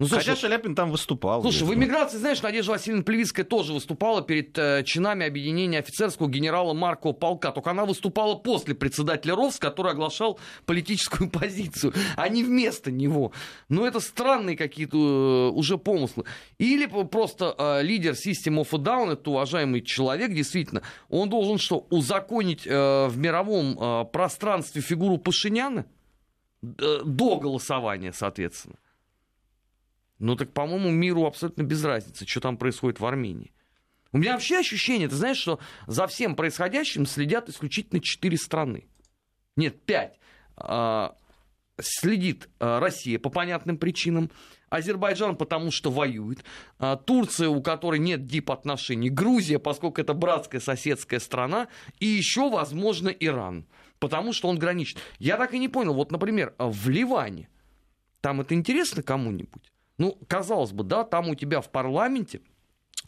Ну, 0.00 0.06
слушай, 0.06 0.26
Хотя 0.26 0.36
Шаляпин 0.36 0.76
там 0.76 0.92
выступал. 0.92 1.42
Слушай, 1.42 1.64
в 1.64 1.74
эмиграции, 1.74 2.18
знаешь, 2.18 2.40
Надежда 2.40 2.70
Васильевна 2.70 3.02
Плевицкая 3.02 3.44
тоже 3.44 3.72
выступала 3.72 4.22
перед 4.22 4.56
э, 4.56 4.84
чинами 4.84 5.26
объединения 5.26 5.80
офицерского 5.80 6.28
генерала 6.28 6.72
Маркова 6.72 7.12
полка. 7.14 7.50
Только 7.50 7.72
она 7.72 7.84
выступала 7.84 8.36
после 8.36 8.76
председателя 8.76 9.34
РОВС, 9.34 9.58
который 9.58 9.90
оглашал 9.90 10.38
политическую 10.66 11.28
позицию, 11.32 11.94
а 12.14 12.28
не 12.28 12.44
вместо 12.44 12.92
него. 12.92 13.32
Ну, 13.68 13.84
это 13.84 13.98
странные 13.98 14.56
какие-то 14.56 14.96
э, 14.96 15.50
уже 15.50 15.78
помыслы. 15.78 16.26
Или 16.58 16.86
просто 16.86 17.56
э, 17.58 17.82
лидер 17.82 18.12
System 18.12 18.62
of 18.62 18.68
a 18.70 18.78
Down, 18.78 19.14
это 19.14 19.30
уважаемый 19.30 19.82
человек, 19.82 20.32
действительно, 20.32 20.82
он 21.08 21.28
должен 21.28 21.58
что, 21.58 21.88
узаконить 21.90 22.68
э, 22.68 23.08
в 23.08 23.18
мировом 23.18 23.76
э, 23.76 24.04
пространстве 24.12 24.80
фигуру 24.80 25.18
Пашиняна? 25.18 25.86
Э, 26.62 27.00
до 27.04 27.40
голосования, 27.40 28.12
соответственно. 28.12 28.76
Ну 30.18 30.34
так, 30.36 30.52
по-моему, 30.52 30.90
миру 30.90 31.26
абсолютно 31.26 31.62
без 31.62 31.84
разницы, 31.84 32.26
что 32.26 32.40
там 32.40 32.56
происходит 32.56 33.00
в 33.00 33.06
Армении. 33.06 33.52
У 34.12 34.18
меня 34.18 34.32
вообще 34.32 34.58
ощущение, 34.58 35.08
ты 35.08 35.16
знаешь, 35.16 35.36
что 35.36 35.60
за 35.86 36.06
всем 36.06 36.34
происходящим 36.34 37.06
следят 37.06 37.48
исключительно 37.48 38.00
четыре 38.00 38.36
страны. 38.36 38.88
Нет, 39.56 39.80
пять. 39.82 40.18
А, 40.56 41.14
следит 41.80 42.48
а, 42.58 42.80
Россия 42.80 43.18
по 43.18 43.28
понятным 43.28 43.76
причинам, 43.76 44.30
Азербайджан, 44.70 45.36
потому 45.36 45.70
что 45.70 45.90
воюет, 45.90 46.42
а, 46.78 46.96
Турция, 46.96 47.48
у 47.48 47.62
которой 47.62 48.00
нет 48.00 48.26
дип-отношений, 48.26 49.10
Грузия, 49.10 49.58
поскольку 49.58 50.00
это 50.00 50.14
братская 50.14 50.60
соседская 50.60 51.20
страна, 51.20 51.68
и 52.00 52.06
еще, 52.06 52.48
возможно, 52.50 53.08
Иран, 53.08 53.66
потому 53.98 54.32
что 54.32 54.48
он 54.48 54.58
граничит. 54.58 54.98
Я 55.18 55.36
так 55.36 55.54
и 55.54 55.58
не 55.58 55.68
понял, 55.68 55.94
вот, 55.94 56.10
например, 56.10 56.54
в 56.58 56.88
Ливане, 56.88 57.48
там 58.20 58.40
это 58.40 58.54
интересно 58.54 59.02
кому-нибудь? 59.02 59.70
Ну, 59.98 60.16
казалось 60.28 60.72
бы, 60.72 60.84
да, 60.84 61.04
там 61.04 61.28
у 61.28 61.34
тебя 61.34 61.60
в 61.60 61.70
парламенте 61.70 62.40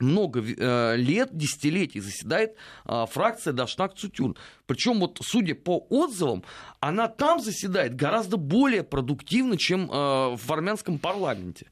много 0.00 0.40
э, 0.42 0.96
лет, 0.96 1.30
десятилетий 1.32 2.00
заседает 2.00 2.56
э, 2.86 3.06
фракция 3.08 3.52
Дашнак 3.52 3.94
Цутюн. 3.94 4.36
Причем 4.66 4.98
вот, 5.00 5.18
судя 5.22 5.54
по 5.54 5.86
отзывам, 5.88 6.42
она 6.80 7.08
там 7.08 7.40
заседает 7.40 7.94
гораздо 7.94 8.36
более 8.36 8.82
продуктивно, 8.82 9.56
чем 9.56 9.90
э, 9.90 10.36
в 10.36 10.52
армянском 10.52 10.98
парламенте. 10.98 11.70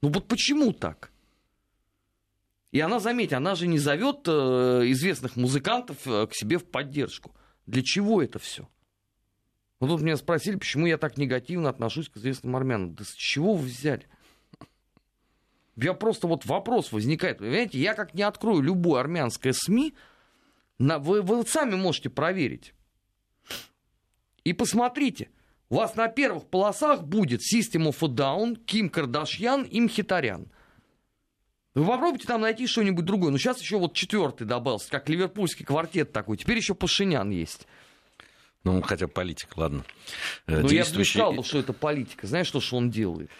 Ну 0.00 0.10
вот 0.10 0.26
почему 0.28 0.72
так? 0.72 1.10
И 2.72 2.80
она, 2.80 3.00
заметьте, 3.00 3.36
она 3.36 3.56
же 3.56 3.66
не 3.66 3.78
зовет 3.78 4.20
э, 4.26 4.82
известных 4.86 5.36
музыкантов 5.36 5.98
к 6.04 6.30
себе 6.32 6.58
в 6.58 6.64
поддержку. 6.64 7.34
Для 7.66 7.82
чего 7.82 8.22
это 8.22 8.38
все? 8.38 8.68
Ну 9.80 9.88
тут 9.88 10.02
меня 10.02 10.16
спросили, 10.16 10.56
почему 10.56 10.86
я 10.86 10.98
так 10.98 11.16
негативно 11.16 11.68
отношусь 11.68 12.08
к 12.08 12.16
известным 12.16 12.54
армянам. 12.54 12.94
Да 12.94 13.04
с 13.04 13.12
чего 13.14 13.54
вы 13.54 13.66
взяли? 13.66 14.06
Я 15.82 15.94
просто 15.94 16.26
вот 16.26 16.44
вопрос 16.46 16.92
возникает. 16.92 17.38
Понимаете, 17.38 17.78
я 17.78 17.94
как 17.94 18.14
не 18.14 18.22
открою 18.22 18.60
любое 18.60 19.00
армянское 19.00 19.52
СМИ, 19.52 19.94
на, 20.78 20.98
вы, 20.98 21.22
вы 21.22 21.44
сами 21.46 21.74
можете 21.74 22.10
проверить. 22.10 22.74
И 24.44 24.52
посмотрите, 24.52 25.30
у 25.68 25.76
вас 25.76 25.94
на 25.96 26.08
первых 26.08 26.46
полосах 26.46 27.02
будет 27.02 27.40
System 27.40 27.88
of 27.88 27.96
a 28.00 28.08
Down, 28.08 28.56
Ким 28.64 28.88
Кардашьян 28.88 29.62
и 29.62 29.80
Мхитарян. 29.80 30.50
Вы 31.74 31.86
попробуйте 31.86 32.26
там 32.26 32.40
найти 32.40 32.66
что-нибудь 32.66 33.04
другое. 33.04 33.30
Но 33.30 33.38
сейчас 33.38 33.60
еще 33.60 33.78
вот 33.78 33.94
четвертый 33.94 34.46
добавился, 34.46 34.90
как 34.90 35.08
ливерпульский 35.08 35.64
квартет 35.64 36.12
такой. 36.12 36.36
Теперь 36.36 36.56
еще 36.56 36.74
Пашинян 36.74 37.30
есть. 37.30 37.66
Ну, 38.62 38.82
хотя 38.82 39.08
политик, 39.08 39.56
ладно. 39.56 39.84
Ну, 40.46 40.68
Действующий... 40.68 41.18
я 41.18 41.26
бы 41.26 41.30
не 41.30 41.42
сказал, 41.42 41.44
что 41.44 41.58
это 41.58 41.72
политика. 41.72 42.26
Знаешь, 42.26 42.46
что, 42.46 42.60
что 42.60 42.76
он 42.76 42.90
делает? 42.90 43.30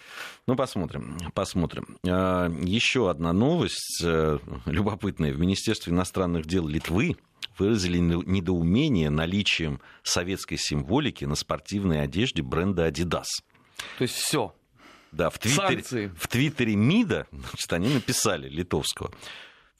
Ну, 0.47 0.57
посмотрим, 0.57 1.19
посмотрим. 1.35 1.99
А, 2.09 2.49
еще 2.49 3.11
одна 3.11 3.33
новость 3.35 4.03
э, 4.03 4.39
любопытная. 4.65 5.33
В 5.33 5.39
Министерстве 5.39 5.93
иностранных 5.93 6.47
дел 6.47 6.67
Литвы 6.67 7.17
выразили 7.59 7.99
недоумение 7.99 9.11
наличием 9.11 9.81
советской 10.03 10.57
символики 10.57 11.27
на 11.27 11.35
спортивной 11.35 12.03
одежде 12.03 12.43
бренда 12.43 12.89
Adidas. 12.89 13.27
То 13.99 14.03
есть 14.03 14.15
все. 14.15 14.55
Да, 15.13 15.29
в 15.29 15.39
Твиттере, 15.39 16.13
в 16.17 16.29
Твиттере 16.29 16.77
МИДа, 16.77 17.27
значит, 17.33 17.73
они 17.73 17.93
написали 17.93 18.49
литовского 18.49 19.11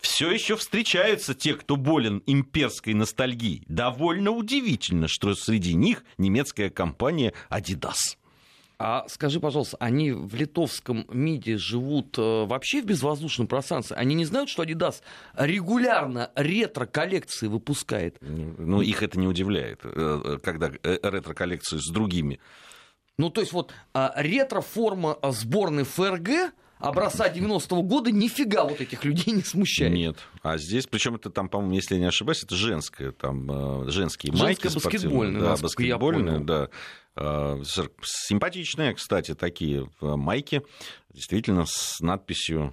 все 0.01 0.31
еще 0.31 0.57
встречаются 0.57 1.35
те, 1.35 1.55
кто 1.55 1.77
болен 1.77 2.23
имперской 2.27 2.95
ностальгией. 2.95 3.65
Довольно 3.67 4.31
удивительно, 4.31 5.09
что 5.09 5.35
среди 5.35 5.75
них 5.75 6.05
немецкая 6.19 6.71
компания 6.71 7.33
Adidas. 7.51 8.17
А 8.83 9.05
скажи, 9.09 9.41
пожалуйста, 9.41 9.77
они 9.79 10.11
в 10.11 10.35
литовском 10.35 11.05
МИДе 11.11 11.59
живут 11.59 12.17
э, 12.17 12.47
вообще 12.47 12.81
в 12.81 12.87
безвоздушном 12.87 13.47
пространстве? 13.47 13.97
Они 13.97 14.15
не 14.15 14.25
знают, 14.25 14.49
что 14.49 14.63
Adidas 14.63 15.03
регулярно 15.37 16.31
ретро-коллекции 16.35 17.47
выпускает? 17.47 18.17
Ну, 18.23 18.81
их 18.81 19.03
это 19.03 19.19
не 19.19 19.29
удивляет, 19.29 19.81
э, 19.85 20.39
когда 20.43 20.71
э, 20.83 20.99
ретро-коллекцию 21.03 21.83
с 21.83 21.91
другими. 21.91 22.41
Ну, 23.19 23.29
то 23.29 23.43
есть 23.43 23.53
вот 23.53 23.75
а, 23.93 24.15
ретро-форма 24.17 25.19
сборной 25.31 25.85
ФРГ 25.85 26.55
образца 26.81 27.29
90-го 27.29 27.83
года 27.83 28.11
нифига 28.11 28.65
вот 28.65 28.81
этих 28.81 29.05
людей 29.05 29.33
не 29.33 29.43
смущает. 29.43 29.93
Нет. 29.93 30.17
А 30.43 30.59
здесь, 30.59 30.87
причем 30.87 31.17
это 31.17 31.31
там, 31.31 31.49
по-моему, 31.49 31.75
если 31.75 31.95
я 31.95 32.01
не 32.01 32.07
ошибаюсь, 32.07 32.43
это 32.43 32.57
женское, 32.57 33.13
там 33.13 33.85
э, 33.87 33.91
женские 33.91 34.33
майки 34.33 34.69
баскетбольные, 34.69 35.43
да, 35.43 35.57
баскетбольные, 35.57 36.41
да. 36.41 36.69
Э, 37.17 37.63
симпатичные, 38.03 38.95
кстати, 38.95 39.35
такие 39.35 39.91
э, 40.01 40.17
майки, 40.17 40.63
действительно 41.13 41.65
с 41.67 42.01
надписью 42.01 42.73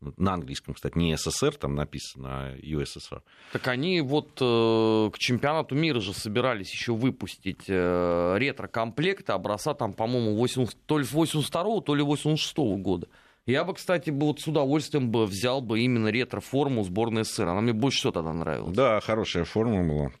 на 0.00 0.34
английском, 0.34 0.74
кстати, 0.74 0.96
не 0.96 1.16
СССР, 1.16 1.56
там 1.56 1.74
написано, 1.74 2.28
а 2.30 2.56
USSR. 2.56 3.22
Так 3.52 3.68
они 3.68 4.00
вот 4.00 4.38
э, 4.40 5.10
к 5.12 5.18
чемпионату 5.18 5.74
мира 5.74 6.00
же 6.00 6.14
собирались 6.14 6.72
еще 6.72 6.94
выпустить 6.94 7.64
э, 7.68 8.36
ретро-комплекты 8.38 9.32
образца, 9.32 9.74
там, 9.74 9.92
по-моему, 9.92 10.36
80, 10.36 10.76
то 10.86 10.98
ли 10.98 11.04
82 11.04 11.80
то 11.82 11.94
ли 11.94 12.02
86 12.02 12.56
-го 12.56 12.76
года. 12.76 13.08
Я 13.46 13.64
бы, 13.64 13.74
кстати, 13.74 14.10
бы 14.10 14.26
вот 14.26 14.40
с 14.40 14.46
удовольствием 14.46 15.10
бы 15.10 15.26
взял 15.26 15.60
бы 15.60 15.80
именно 15.80 16.08
ретро-форму 16.08 16.84
сборной 16.84 17.24
СССР. 17.24 17.48
Она 17.48 17.60
мне 17.60 17.72
больше 17.72 17.98
всего 17.98 18.12
тогда 18.12 18.32
нравилась. 18.32 18.76
Да, 18.76 19.00
хорошая 19.00 19.44
форма 19.44 19.82
была. 19.82 20.12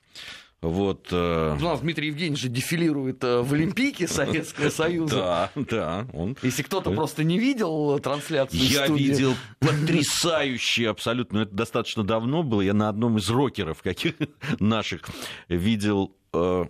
Вот, 0.62 1.08
э... 1.10 1.56
Нас 1.58 1.80
Дмитрий 1.80 2.08
Евгеньевич 2.08 2.42
же 2.42 2.48
дефилирует 2.48 3.24
э, 3.24 3.40
в 3.40 3.54
Олимпийке 3.54 4.06
Советского 4.06 4.68
Союза. 4.70 5.16
Да, 5.16 5.50
да. 5.54 6.06
Он... 6.12 6.36
Если 6.42 6.62
кто-то 6.62 6.90
просто 6.90 7.24
не 7.24 7.38
видел 7.38 7.98
трансляцию 7.98 8.60
Я 8.60 8.86
видел 8.86 9.34
потрясающий 9.58 10.84
абсолютно, 10.84 11.40
это 11.40 11.54
достаточно 11.54 12.04
давно 12.04 12.42
было, 12.42 12.60
я 12.60 12.74
на 12.74 12.90
одном 12.90 13.16
из 13.16 13.30
рокеров 13.30 13.80
каких 13.82 14.14
наших 14.60 15.08
видел 15.48 16.14
э, 16.34 16.64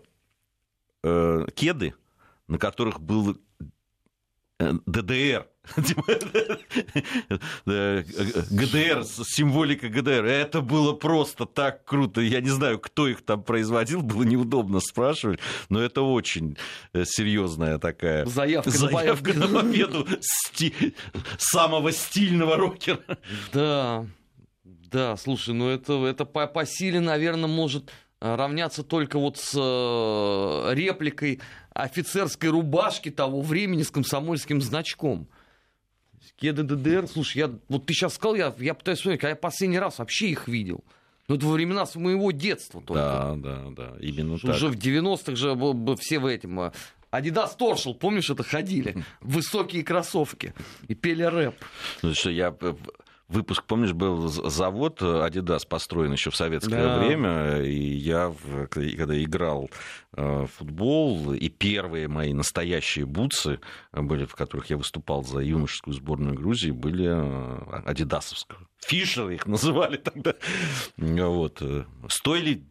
э, 1.02 1.46
кеды, 1.56 1.94
на 2.46 2.58
которых 2.58 3.00
был 3.00 3.38
э, 4.60 4.72
ДДР 4.86 5.48
ГДР, 8.50 9.04
символика 9.24 9.88
ГДР. 9.88 10.24
Это 10.24 10.60
было 10.60 10.92
просто 10.92 11.46
так 11.46 11.84
круто. 11.84 12.20
Я 12.20 12.40
не 12.40 12.48
знаю, 12.50 12.78
кто 12.78 13.06
их 13.06 13.22
там 13.22 13.42
производил, 13.42 14.02
было 14.02 14.22
неудобно 14.22 14.80
спрашивать, 14.80 15.40
но 15.68 15.80
это 15.80 16.02
очень 16.02 16.56
э, 16.92 17.04
серьезная 17.04 17.78
такая 17.78 18.24
заявка, 18.26 18.70
заявка 18.70 19.34
на 19.34 19.48
победу 19.48 20.06
сти... 20.20 20.94
самого 21.38 21.92
стильного 21.92 22.56
рокера. 22.56 23.00
Да, 23.52 24.06
да, 24.90 25.16
слушай, 25.16 25.54
ну 25.54 25.68
это, 25.68 26.04
это 26.06 26.24
по, 26.24 26.46
по 26.46 26.66
силе, 26.66 27.00
наверное, 27.00 27.48
может 27.48 27.90
э, 28.20 28.34
равняться 28.34 28.82
только 28.82 29.18
вот 29.18 29.36
с 29.38 29.52
э, 29.54 30.74
репликой 30.74 31.40
офицерской 31.74 32.50
рубашки 32.50 33.10
того 33.10 33.40
времени 33.42 33.82
с 33.82 33.90
комсомольским 33.90 34.60
значком. 34.60 35.28
Кеды 36.40 36.62
ДДР, 36.62 37.06
слушай, 37.06 37.38
я, 37.38 37.50
вот 37.68 37.84
ты 37.84 37.92
сейчас 37.92 38.14
сказал, 38.14 38.34
я, 38.34 38.54
я 38.58 38.72
пытаюсь 38.72 38.98
вспомнить, 38.98 39.20
когда 39.20 39.30
я 39.30 39.36
последний 39.36 39.78
раз 39.78 39.98
вообще 39.98 40.30
их 40.30 40.48
видел. 40.48 40.82
Ну, 41.28 41.36
это 41.36 41.46
во 41.46 41.52
времена 41.52 41.84
моего 41.94 42.32
детства 42.32 42.80
только. 42.80 42.94
Да, 43.02 43.34
да, 43.36 43.64
да, 43.70 43.92
именно 44.00 44.32
Уже 44.32 44.46
так. 44.46 44.56
Уже 44.56 44.68
в 44.68 44.76
90-х 44.76 45.34
же 45.36 45.96
все 45.96 46.18
в 46.18 46.26
этом... 46.26 46.72
Adidas 47.12 47.50
а, 47.52 47.56
Torshall, 47.58 47.94
помнишь, 47.94 48.30
это 48.30 48.42
ходили? 48.42 49.04
Высокие 49.20 49.84
кроссовки 49.84 50.54
и 50.88 50.94
пели 50.94 51.24
рэп. 51.24 51.56
Ну, 52.02 52.14
что 52.14 52.30
я 52.30 52.54
выпуск, 53.30 53.64
помнишь, 53.64 53.92
был 53.92 54.28
завод 54.28 55.00
Adidas 55.00 55.66
построен 55.66 56.12
еще 56.12 56.30
в 56.30 56.36
советское 56.36 56.82
да. 56.82 56.98
время, 56.98 57.62
и 57.62 57.94
я, 57.94 58.34
когда 58.70 59.22
играл 59.22 59.70
э, 60.16 60.42
в 60.42 60.46
футбол, 60.58 61.32
и 61.32 61.48
первые 61.48 62.08
мои 62.08 62.32
настоящие 62.32 63.06
бутсы 63.06 63.60
были, 63.92 64.24
в 64.24 64.34
которых 64.34 64.70
я 64.70 64.76
выступал 64.76 65.24
за 65.24 65.40
юношескую 65.40 65.94
сборную 65.94 66.34
Грузии, 66.34 66.70
были 66.70 67.06
э, 67.08 67.82
адидасовского 67.86 68.69
Фишеры 68.86 69.34
их 69.34 69.46
называли 69.46 69.96
тогда. 69.96 70.34
Вот. 70.96 71.62
Стоили 72.08 72.62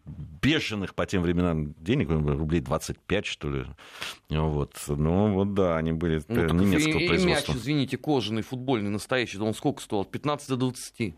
бешеных 0.42 0.96
по 0.96 1.06
тем 1.06 1.22
временам 1.22 1.74
денег, 1.80 2.10
рублей 2.10 2.62
25, 2.62 3.26
что 3.26 3.50
ли. 3.50 3.66
Вот. 4.30 4.74
Ну, 4.88 5.34
вот 5.34 5.54
да, 5.54 5.78
они 5.78 5.92
были 5.92 6.22
ну, 6.28 6.54
немецкого 6.54 7.00
и, 7.00 7.08
производства. 7.08 7.52
И 7.52 7.56
мяч, 7.56 7.62
извините, 7.62 7.98
кожаный, 7.98 8.42
футбольный, 8.42 8.90
настоящий, 8.90 9.38
он 9.40 9.54
сколько 9.54 9.82
стоил? 9.82 10.02
От 10.02 10.12
15 10.12 10.50
до 10.50 10.58
20. 10.58 11.14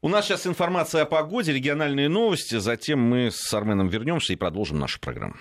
У 0.00 0.08
нас 0.08 0.26
сейчас 0.26 0.46
информация 0.46 1.02
о 1.02 1.06
погоде, 1.06 1.52
региональные 1.52 2.08
новости. 2.08 2.56
Затем 2.58 3.00
мы 3.00 3.30
с 3.32 3.52
Арменом 3.52 3.88
вернемся 3.88 4.32
и 4.32 4.36
продолжим 4.36 4.78
нашу 4.78 5.00
программу. 5.00 5.34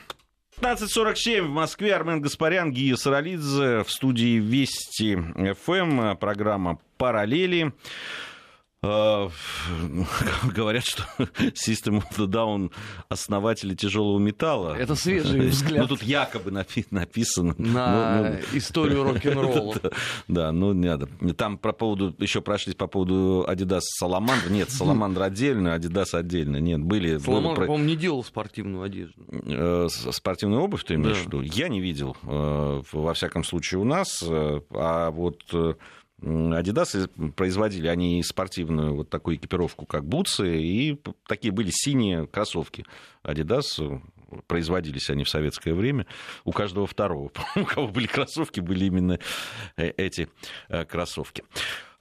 15.47 0.61 1.43
в 1.43 1.49
Москве. 1.49 1.93
Армен 1.93 2.21
Гаспарян, 2.21 2.71
Гия 2.71 2.95
Саралидзе 2.95 3.83
в 3.83 3.91
студии 3.91 4.39
Вести 4.39 5.15
ФМ. 5.15 6.17
Программа 6.17 6.79
«Параллели». 6.97 7.71
А, 8.89 9.29
говорят, 10.55 10.85
что 10.85 11.03
System 11.53 12.01
of 12.01 12.17
the 12.17 12.27
Down 12.27 12.71
основатели 13.09 13.75
тяжелого 13.75 14.17
металла. 14.17 14.75
Это 14.77 14.95
свежий 14.95 15.47
взгляд. 15.49 15.81
Ну, 15.81 15.87
тут 15.87 16.03
якобы 16.03 16.51
написано. 16.51 17.53
На 17.57 18.21
ну, 18.21 18.29
ну, 18.29 18.57
историю 18.57 19.03
рок-н-ролла. 19.11 19.75
Да, 20.29 20.51
ну, 20.53 20.71
не 20.73 20.87
надо. 20.87 21.09
Там 21.35 21.57
про 21.57 21.73
поводу, 21.73 22.15
еще 22.19 22.41
прошлись 22.41 22.75
по 22.75 22.87
поводу 22.87 23.45
Adidas 23.47 23.81
Саламандра. 23.81 24.49
Нет, 24.49 24.71
Саламандра 24.71 25.25
отдельно, 25.25 25.75
Adidas 25.75 26.13
отдельно. 26.13 26.57
Нет, 26.57 26.81
были... 26.81 27.17
Саламандра, 27.17 27.65
по-моему, 27.65 27.89
не 27.89 27.97
делал 27.97 28.23
спортивную 28.23 28.83
одежду. 28.83 29.21
Э, 29.29 29.87
спортивную 29.89 30.61
обувь 30.61 30.85
ты 30.85 30.93
имеешь 30.93 31.17
в 31.17 31.25
виду? 31.25 31.41
Я 31.41 31.67
не 31.67 31.81
видел, 31.81 32.15
э, 32.23 32.81
во 32.91 33.13
всяком 33.13 33.43
случае, 33.43 33.81
у 33.81 33.83
нас. 33.83 34.23
Э, 34.25 34.61
а 34.71 35.11
вот 35.11 35.41
Adidas 36.21 37.07
производили 37.35 37.87
они 37.87 38.23
спортивную 38.23 38.95
вот 38.95 39.09
такую 39.09 39.37
экипировку, 39.37 39.85
как 39.85 40.03
бутсы, 40.05 40.59
и 40.59 40.99
такие 41.27 41.51
были 41.51 41.69
синие 41.71 42.25
кроссовки. 42.27 42.85
Adidas 43.23 44.01
производились 44.47 45.09
они 45.09 45.23
в 45.23 45.29
советское 45.29 45.73
время. 45.73 46.05
У 46.43 46.51
каждого 46.51 46.87
второго, 46.87 47.31
у 47.55 47.65
кого 47.65 47.87
были 47.87 48.07
кроссовки, 48.07 48.59
были 48.59 48.85
именно 48.85 49.19
э, 49.77 49.89
эти 49.97 50.27
э, 50.69 50.85
кроссовки. 50.85 51.43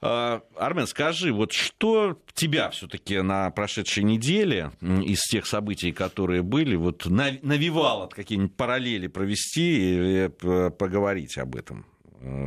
А, 0.01 0.41
Армен, 0.55 0.87
скажи, 0.87 1.31
вот 1.31 1.53
что 1.53 2.19
тебя 2.33 2.69
все-таки 2.69 3.21
на 3.21 3.49
прошедшей 3.51 4.03
неделе 4.03 4.71
из 4.81 5.21
тех 5.21 5.45
событий, 5.45 5.91
которые 5.91 6.43
были, 6.43 6.75
вот 6.75 7.05
навевало 7.05 8.07
какие-нибудь 8.07 8.55
параллели 8.55 9.07
провести 9.07 10.25
и 10.25 10.29
э, 10.41 10.69
поговорить 10.71 11.37
об 11.37 11.55
этом? 11.55 11.85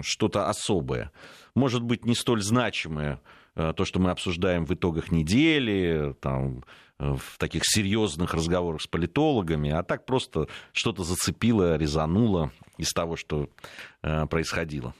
Что-то 0.03 0.49
особое? 0.49 1.13
Может 1.55 1.83
быть, 1.83 2.05
не 2.05 2.15
столь 2.15 2.43
значимое, 2.43 3.21
э, 3.55 3.73
то, 3.77 3.85
что 3.85 4.01
мы 4.01 4.11
обсуждаем 4.11 4.65
в 4.65 4.75
итогах 4.75 5.11
недели, 5.11 6.15
там, 6.21 6.65
э, 6.99 7.15
в 7.15 7.39
таких 7.39 7.63
серьезных 7.65 8.35
разговорах 8.35 8.83
с 8.83 8.87
политологами, 8.87 9.71
а 9.71 9.83
так 9.83 10.07
просто 10.07 10.49
что-то 10.73 11.05
зацепило, 11.05 11.77
резануло 11.77 12.53
из 12.79 12.93
того, 12.93 13.17
что 13.17 13.49
э, 14.03 14.27
происходило. 14.27 14.95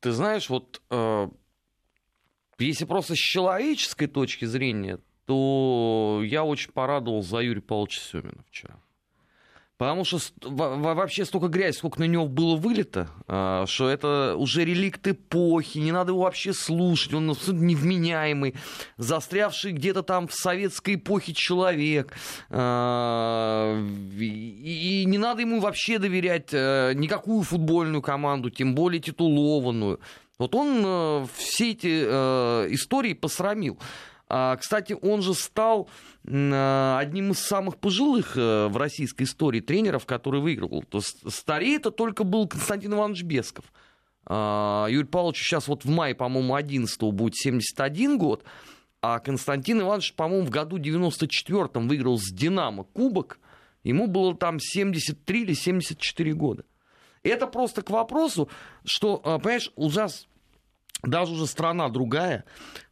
Ты 0.00 0.12
знаешь, 0.12 0.48
вот 0.48 0.82
если 2.58 2.84
просто 2.84 3.14
с 3.14 3.18
человеческой 3.18 4.06
точки 4.06 4.44
зрения, 4.44 4.98
то 5.26 6.20
я 6.24 6.44
очень 6.44 6.72
порадовался 6.72 7.30
за 7.30 7.38
Юрия 7.38 7.60
Павловича 7.60 8.00
Семина 8.00 8.42
вчера. 8.48 8.78
Потому 9.78 10.04
что 10.04 10.18
вообще 10.42 11.24
столько 11.24 11.46
грязи, 11.46 11.76
сколько 11.76 12.00
на 12.00 12.04
него 12.04 12.26
было 12.26 12.56
вылито, 12.56 13.08
а, 13.28 13.64
что 13.66 13.88
это 13.88 14.34
уже 14.36 14.64
реликт 14.64 15.06
эпохи, 15.06 15.78
не 15.78 15.92
надо 15.92 16.10
его 16.10 16.22
вообще 16.22 16.52
слушать, 16.52 17.14
он 17.14 17.30
абсолютно 17.30 17.64
невменяемый, 17.64 18.56
застрявший 18.96 19.70
где-то 19.70 20.02
там 20.02 20.26
в 20.26 20.34
советской 20.34 20.96
эпохе 20.96 21.32
человек. 21.32 22.12
А, 22.50 23.80
и 24.18 25.04
не 25.06 25.16
надо 25.16 25.42
ему 25.42 25.60
вообще 25.60 26.00
доверять 26.00 26.48
э, 26.50 26.94
никакую 26.96 27.44
футбольную 27.44 28.02
команду, 28.02 28.50
тем 28.50 28.74
более 28.74 29.00
титулованную. 29.00 30.00
Вот 30.40 30.56
он 30.56 31.28
все 31.36 31.70
эти 31.70 31.86
истории 32.74 33.12
посрамил. 33.12 33.78
А, 34.28 34.56
кстати, 34.56 34.96
он 35.00 35.22
же 35.22 35.34
стал 35.34 35.88
одним 36.24 37.32
из 37.32 37.38
самых 37.38 37.78
пожилых 37.78 38.36
э, 38.36 38.68
в 38.68 38.76
российской 38.76 39.22
истории 39.22 39.60
тренеров, 39.60 40.04
который 40.04 40.40
выигрывал. 40.40 40.82
То 40.82 40.98
есть 40.98 41.18
старее 41.32 41.76
это 41.76 41.90
только 41.90 42.24
был 42.24 42.46
Константин 42.46 42.92
Иванович 42.92 43.22
Бесков. 43.22 43.64
А, 44.26 44.86
Юрий 44.90 45.06
Павлович 45.06 45.38
сейчас 45.38 45.68
вот 45.68 45.84
в 45.84 45.88
мае, 45.88 46.14
по-моему, 46.14 46.54
11 46.54 47.00
будет 47.14 47.36
71 47.36 48.18
год, 48.18 48.44
а 49.00 49.18
Константин 49.20 49.80
Иванович, 49.80 50.12
по-моему, 50.14 50.46
в 50.46 50.50
году 50.50 50.76
94-м 50.76 51.88
выиграл 51.88 52.18
с 52.18 52.30
«Динамо» 52.30 52.84
кубок, 52.84 53.38
ему 53.84 54.06
было 54.06 54.36
там 54.36 54.60
73 54.60 55.42
или 55.42 55.54
74 55.54 56.34
года. 56.34 56.64
Это 57.22 57.46
просто 57.46 57.82
к 57.82 57.88
вопросу, 57.88 58.50
что, 58.84 59.22
а, 59.24 59.38
понимаешь, 59.38 59.72
у 59.76 59.88
нас 59.88 60.27
даже 61.02 61.32
уже 61.32 61.46
страна 61.46 61.88
другая, 61.88 62.44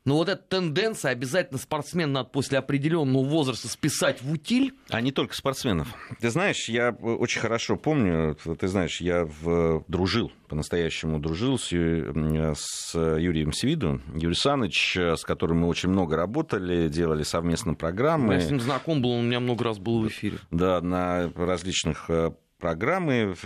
но 0.06 0.14
вот 0.14 0.28
эта 0.28 0.40
тенденция, 0.40 1.10
обязательно 1.10 1.58
спортсмен 1.58 2.12
надо 2.12 2.28
после 2.28 2.58
определенного 2.58 3.24
возраста 3.24 3.66
списать 3.66 4.22
в 4.22 4.30
утиль. 4.30 4.72
А 4.88 5.00
не 5.00 5.10
только 5.10 5.34
спортсменов. 5.34 5.88
Ты 6.20 6.30
знаешь, 6.30 6.68
я 6.68 6.90
очень 6.90 7.40
хорошо 7.40 7.76
помню, 7.76 8.36
ты 8.58 8.68
знаешь, 8.68 9.00
я 9.00 9.24
в, 9.24 9.84
дружил, 9.88 10.30
по-настоящему 10.46 11.18
дружил 11.18 11.58
с, 11.58 11.70
с 11.70 12.94
Юрием 12.94 13.52
Свиду. 13.52 14.00
Юрий 14.14 14.36
Саныч, 14.36 14.96
с 14.96 15.24
которым 15.24 15.62
мы 15.62 15.66
очень 15.66 15.88
много 15.88 16.14
работали, 16.16 16.88
делали 16.88 17.24
совместно 17.24 17.74
программы. 17.74 18.34
Я 18.34 18.40
с 18.40 18.48
ним 18.48 18.60
знаком 18.60 19.02
был, 19.02 19.10
он 19.10 19.24
у 19.24 19.26
меня 19.26 19.40
много 19.40 19.64
раз 19.64 19.78
был 19.78 20.02
в 20.02 20.06
эфире. 20.06 20.38
Да, 20.52 20.80
на 20.80 21.32
различных 21.34 22.08
э, 22.10 22.30
программы, 22.58 23.36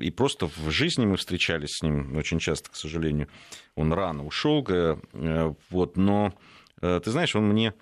и 0.00 0.10
просто 0.10 0.46
в 0.46 0.70
жизни 0.70 1.06
мы 1.06 1.16
встречались 1.16 1.76
с 1.78 1.82
ним 1.82 2.16
очень 2.16 2.38
часто, 2.38 2.70
к 2.70 2.76
сожалению. 2.76 3.28
Он 3.74 3.92
рано 3.92 4.24
ушел, 4.24 4.64
э, 4.68 4.96
вот, 5.70 5.96
но 5.96 6.32
э, 6.80 7.00
ты 7.04 7.10
знаешь, 7.10 7.36
он 7.36 7.48
мне 7.48 7.74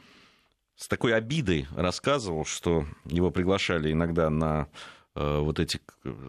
с 0.76 0.88
такой 0.88 1.14
обидой 1.14 1.66
рассказывал, 1.76 2.44
что 2.44 2.86
его 3.04 3.30
приглашали 3.30 3.92
иногда 3.92 4.30
на 4.30 4.68
э, 5.14 5.38
вот 5.38 5.60
эти 5.60 5.80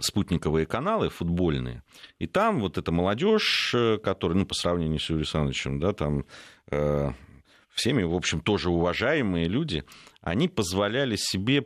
спутниковые 0.01 0.65
каналы 0.65 1.09
футбольные, 1.09 1.83
и 2.19 2.27
там 2.27 2.59
вот 2.59 2.77
эта 2.77 2.91
молодежь, 2.91 3.75
которая, 4.03 4.37
ну, 4.37 4.45
по 4.45 4.53
сравнению 4.53 4.99
с 4.99 5.09
Юрием 5.09 5.21
Александровичем, 5.21 5.79
да, 5.79 5.93
там 5.93 6.25
всеми, 7.73 8.03
в 8.03 8.13
общем, 8.13 8.41
тоже 8.41 8.69
уважаемые 8.69 9.47
люди, 9.47 9.83
они 10.21 10.47
позволяли 10.47 11.15
себе 11.17 11.61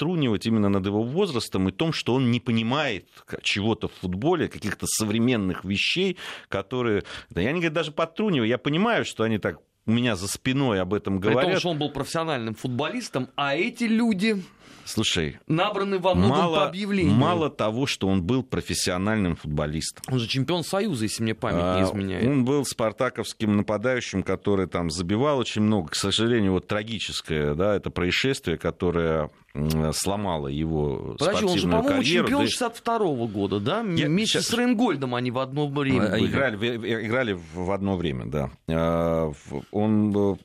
подтрунивать 0.00 0.46
именно 0.46 0.68
над 0.70 0.86
его 0.86 1.02
возрастом 1.02 1.68
и 1.68 1.72
том, 1.72 1.92
что 1.92 2.14
он 2.14 2.30
не 2.30 2.40
понимает 2.40 3.06
чего-то 3.42 3.88
в 3.88 3.92
футболе, 4.00 4.48
каких-то 4.48 4.86
современных 4.86 5.64
вещей, 5.64 6.16
которые... 6.48 7.04
Да 7.28 7.42
я 7.42 7.52
не 7.52 7.60
говорю 7.60 7.74
даже 7.74 7.92
подтруниваю, 7.92 8.48
я 8.48 8.56
понимаю, 8.56 9.04
что 9.04 9.24
они 9.24 9.38
так 9.38 9.58
у 9.86 9.90
меня 9.92 10.16
за 10.16 10.26
спиной 10.26 10.80
об 10.80 10.94
этом 10.94 11.20
говорят. 11.20 11.44
При 11.44 11.50
том, 11.52 11.60
что 11.60 11.68
он 11.70 11.78
был 11.78 11.90
профессиональным 11.90 12.54
футболистом, 12.54 13.28
а 13.36 13.54
эти 13.54 13.84
люди... 13.84 14.42
Слушай, 14.90 15.38
набраны 15.46 15.98
во 15.98 16.14
многом 16.14 16.36
мало, 16.36 16.56
по 16.56 16.66
объявлению. 16.66 17.14
Мало 17.14 17.50
того, 17.50 17.86
что 17.86 18.08
он 18.08 18.22
был 18.22 18.42
профессиональным 18.42 19.36
футболистом. 19.36 20.02
Он 20.12 20.18
же 20.18 20.26
чемпион 20.26 20.64
Союза, 20.64 21.04
если 21.04 21.22
мне 21.22 21.34
память 21.34 21.62
а, 21.62 21.78
не 21.78 21.88
изменяет. 21.88 22.26
Он 22.26 22.44
был 22.44 22.64
спартаковским 22.64 23.56
нападающим, 23.56 24.22
который 24.22 24.66
там 24.66 24.90
забивал 24.90 25.38
очень 25.38 25.62
много. 25.62 25.90
К 25.90 25.94
сожалению, 25.94 26.52
вот 26.52 26.66
трагическое, 26.66 27.54
да, 27.54 27.76
это 27.76 27.90
происшествие, 27.90 28.58
которое 28.58 29.30
сломало 29.92 30.46
его 30.46 31.16
Подожди, 31.18 31.44
он 31.44 31.58
же, 31.58 31.66
по-моему, 31.66 31.88
карьеру. 31.88 32.28
чемпион 32.28 32.46
62 32.46 32.98
-го 32.98 33.28
года, 33.28 33.58
да? 33.58 33.78
Я... 33.78 34.06
Вместе 34.06 34.38
Сейчас... 34.38 34.46
с 34.46 34.54
Рейнгольдом 34.54 35.14
они 35.14 35.32
в 35.32 35.38
одно 35.38 35.66
время 35.66 36.10
были. 36.10 36.26
Играли, 36.26 36.56
играли 37.06 37.38
в 37.54 37.70
одно 37.72 37.96
время, 37.96 38.26
да. 38.26 38.50
А, 38.68 39.32
он 39.72 40.00
Э, 40.00 40.36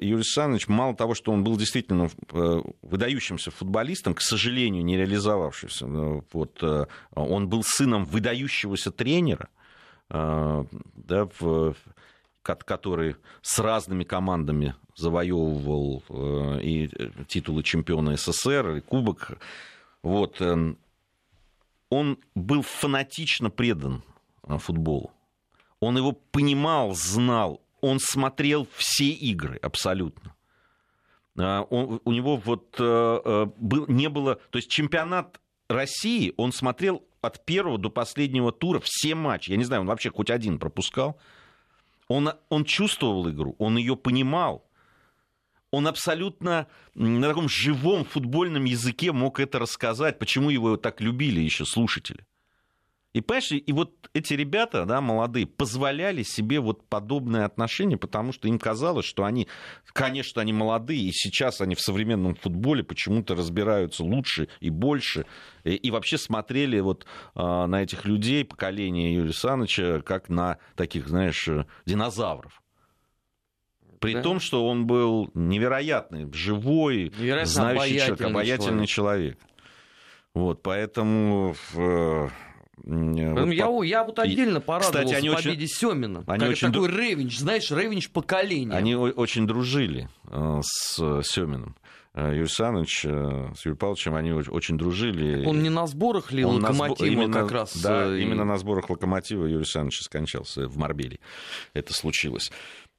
Юрий 0.00 0.16
Александрович, 0.16 0.68
мало 0.68 0.94
того, 0.94 1.14
что 1.14 1.32
он 1.32 1.44
был 1.44 1.56
действительно 1.56 2.10
э, 2.32 2.62
выдающимся 2.82 3.50
футболистом, 3.50 4.14
к 4.14 4.20
сожалению, 4.20 4.84
не 4.84 4.96
реализовавшимся, 4.96 5.86
вот, 6.32 6.58
э, 6.62 6.86
он 7.14 7.48
был 7.48 7.62
сыном 7.62 8.04
выдающегося 8.04 8.90
тренера, 8.90 9.48
да, 10.10 11.28
в, 11.38 11.74
который 12.42 13.16
с 13.42 13.58
разными 13.58 14.04
командами 14.04 14.74
завоевывал 14.96 16.02
и 16.62 16.88
титулы 17.28 17.62
чемпиона 17.62 18.16
СССР, 18.16 18.76
и 18.76 18.80
кубок. 18.80 19.38
Вот, 20.02 20.40
он 21.90 22.18
был 22.34 22.62
фанатично 22.62 23.50
предан 23.50 24.02
футболу. 24.58 25.12
Он 25.80 25.96
его 25.96 26.12
понимал, 26.12 26.94
знал, 26.94 27.60
он 27.80 27.98
смотрел 28.00 28.66
все 28.76 29.10
игры 29.10 29.56
абсолютно. 29.62 30.34
А, 31.38 31.62
он, 31.62 32.00
у 32.04 32.12
него 32.12 32.36
вот 32.36 32.76
э, 32.78 33.20
э, 33.24 33.46
был, 33.56 33.86
не 33.88 34.08
было... 34.08 34.36
То 34.50 34.58
есть 34.58 34.70
чемпионат 34.70 35.40
России 35.68 36.32
он 36.36 36.52
смотрел 36.52 37.04
от 37.20 37.44
первого 37.44 37.78
до 37.78 37.90
последнего 37.90 38.52
тура 38.52 38.80
все 38.82 39.14
матчи. 39.14 39.50
Я 39.50 39.56
не 39.56 39.64
знаю, 39.64 39.82
он 39.82 39.88
вообще 39.88 40.10
хоть 40.10 40.30
один 40.30 40.58
пропускал. 40.58 41.18
Он, 42.08 42.32
он 42.48 42.64
чувствовал 42.64 43.28
игру, 43.30 43.54
он 43.58 43.76
ее 43.76 43.96
понимал. 43.96 44.64
Он 45.70 45.86
абсолютно 45.86 46.66
на 46.94 47.28
таком 47.28 47.48
живом 47.48 48.04
футбольном 48.04 48.64
языке 48.64 49.12
мог 49.12 49.38
это 49.38 49.58
рассказать, 49.58 50.18
почему 50.18 50.48
его 50.48 50.78
так 50.78 51.02
любили 51.02 51.40
еще 51.40 51.66
слушатели. 51.66 52.24
И, 53.18 53.20
понимаешь, 53.20 53.50
и 53.50 53.72
вот 53.72 54.10
эти 54.14 54.34
ребята, 54.34 54.84
да, 54.84 55.00
молодые, 55.00 55.44
позволяли 55.44 56.22
себе 56.22 56.60
вот 56.60 56.86
подобное 56.86 57.46
отношение, 57.46 57.98
потому 57.98 58.32
что 58.32 58.46
им 58.46 58.60
казалось, 58.60 59.06
что 59.06 59.24
они, 59.24 59.48
конечно, 59.92 60.40
они 60.40 60.52
молодые, 60.52 61.00
и 61.00 61.10
сейчас 61.10 61.60
они 61.60 61.74
в 61.74 61.80
современном 61.80 62.36
футболе 62.36 62.84
почему-то 62.84 63.34
разбираются 63.34 64.04
лучше 64.04 64.46
и 64.60 64.70
больше, 64.70 65.26
и, 65.64 65.74
и 65.74 65.90
вообще 65.90 66.16
смотрели 66.16 66.78
вот 66.78 67.06
а, 67.34 67.66
на 67.66 67.82
этих 67.82 68.04
людей, 68.04 68.44
поколения 68.44 69.12
Юрия 69.12 69.32
Саныча, 69.32 70.00
как 70.02 70.28
на 70.28 70.58
таких, 70.76 71.08
знаешь, 71.08 71.48
динозавров. 71.86 72.62
При 73.98 74.14
да. 74.14 74.22
том, 74.22 74.38
что 74.38 74.64
он 74.64 74.86
был 74.86 75.28
невероятный, 75.34 76.32
живой, 76.32 77.12
Невероятно 77.18 77.52
знающий 77.52 77.98
человек, 77.98 78.20
обаятельный 78.20 78.86
человек. 78.86 79.38
человек. 79.38 79.38
Вот, 80.34 80.62
поэтому 80.62 81.56
вот 82.84 83.50
я, 83.52 83.66
по... 83.66 83.82
я 83.82 84.04
вот 84.04 84.18
отдельно 84.18 84.60
порадовался 84.60 85.04
Кстати, 85.04 85.18
они 85.18 85.30
победе 85.30 85.64
очень... 85.64 85.68
Семина. 85.68 86.24
Они 86.26 86.40
как 86.40 86.50
очень 86.50 86.72
такой 86.72 86.88
ревенч, 86.88 87.38
знаешь, 87.38 87.70
ревенч 87.70 88.10
поколения. 88.10 88.74
Они 88.74 88.94
очень 88.94 89.46
дружили 89.46 90.08
э, 90.30 90.60
с 90.62 91.22
Семиным. 91.22 91.76
Э, 92.14 92.34
Юрий 92.34 92.48
Саныч 92.48 93.04
э, 93.04 93.52
с 93.54 93.64
Юрием 93.64 93.76
Павловичем, 93.76 94.14
они 94.14 94.32
очень 94.32 94.76
дружили. 94.76 95.46
Он 95.46 95.62
не 95.62 95.68
на 95.68 95.86
сборах 95.86 96.32
ли 96.32 96.44
Он 96.44 96.56
локомотива 96.56 97.06
именно, 97.06 97.32
как 97.32 97.52
раз? 97.52 97.76
Да, 97.80 98.14
и... 98.16 98.22
именно 98.22 98.44
на 98.44 98.56
сборах 98.56 98.90
локомотива 98.90 99.46
Юрий 99.46 99.64
Саныч 99.64 100.00
скончался 100.00 100.66
в 100.66 100.76
Марбеле. 100.76 101.20
Это 101.74 101.92
случилось. 101.92 102.50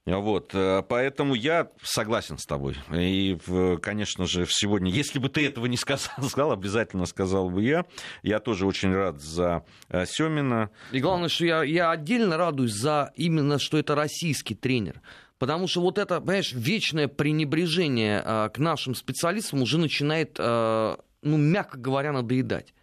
Вот, 0.06 0.54
э, 0.54 0.82
поэтому 0.88 1.34
я 1.34 1.70
согласен 1.82 2.38
с 2.38 2.46
тобой. 2.46 2.76
И, 2.90 3.38
конечно 3.82 4.26
же, 4.26 4.46
сегодня, 4.48 4.90
если 4.90 5.18
бы 5.18 5.28
ты 5.28 5.46
этого 5.46 5.66
не 5.66 5.76
сказал, 5.76 6.10
сказал, 6.22 6.52
обязательно 6.52 7.04
сказал 7.06 7.50
бы 7.50 7.62
я. 7.62 7.84
Я 8.22 8.40
тоже 8.40 8.66
очень 8.66 8.92
рад 8.94 9.20
за 9.20 9.64
э, 9.88 10.06
Семина. 10.06 10.70
И 10.90 11.00
главное, 11.00 11.28
что 11.28 11.44
я, 11.44 11.62
я 11.62 11.90
отдельно 11.90 12.38
радуюсь 12.38 12.72
за 12.72 13.12
именно, 13.14 13.58
что 13.58 13.76
это 13.76 13.94
российский 13.94 14.54
тренер. 14.54 15.02
Потому 15.38 15.68
что 15.68 15.80
вот 15.82 15.98
это, 15.98 16.20
понимаешь, 16.20 16.52
вечное 16.52 17.06
пренебрежение 17.06 18.22
э, 18.24 18.48
к 18.52 18.58
нашим 18.58 18.94
специалистам 18.94 19.62
уже 19.62 19.78
начинает, 19.78 20.38
ну, 20.38 20.96
мягко 21.22 21.78
говоря, 21.78 22.12
надоедать. 22.12 22.74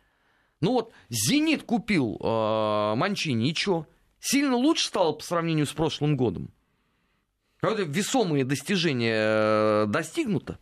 Ну 0.59 0.73
вот, 0.73 0.91
«Зенит» 1.09 1.63
купил 1.63 2.17
Манчини, 2.19 3.51
и 3.51 3.55
что? 3.55 3.85
Сильно 4.19 4.55
лучше 4.55 4.87
стало 4.87 5.11
по 5.13 5.23
сравнению 5.23 5.67
с 5.67 5.71
прошлым 5.71 6.17
годом? 6.17 6.51
Какое-то 7.59 7.83
весомые 7.83 8.45
достижения 8.45 9.15
э, 9.15 9.85
достигнуто. 9.87 10.59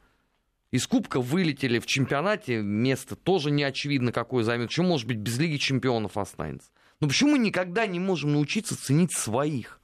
Из 0.71 0.87
Кубка 0.87 1.19
вылетели 1.19 1.79
в 1.79 1.85
чемпионате, 1.85 2.61
место 2.61 3.15
тоже 3.15 3.51
не 3.51 3.63
очевидно, 3.63 4.11
какое 4.11 4.43
займет. 4.43 4.69
Почему, 4.69 4.89
может 4.89 5.07
быть, 5.07 5.17
без 5.17 5.37
Лиги 5.37 5.57
Чемпионов 5.57 6.17
останется? 6.17 6.69
Но 6.99 7.07
почему 7.07 7.31
мы 7.31 7.39
никогда 7.39 7.85
не 7.85 7.99
можем 7.99 8.33
научиться 8.33 8.81
ценить 8.81 9.13
своих, 9.13 9.79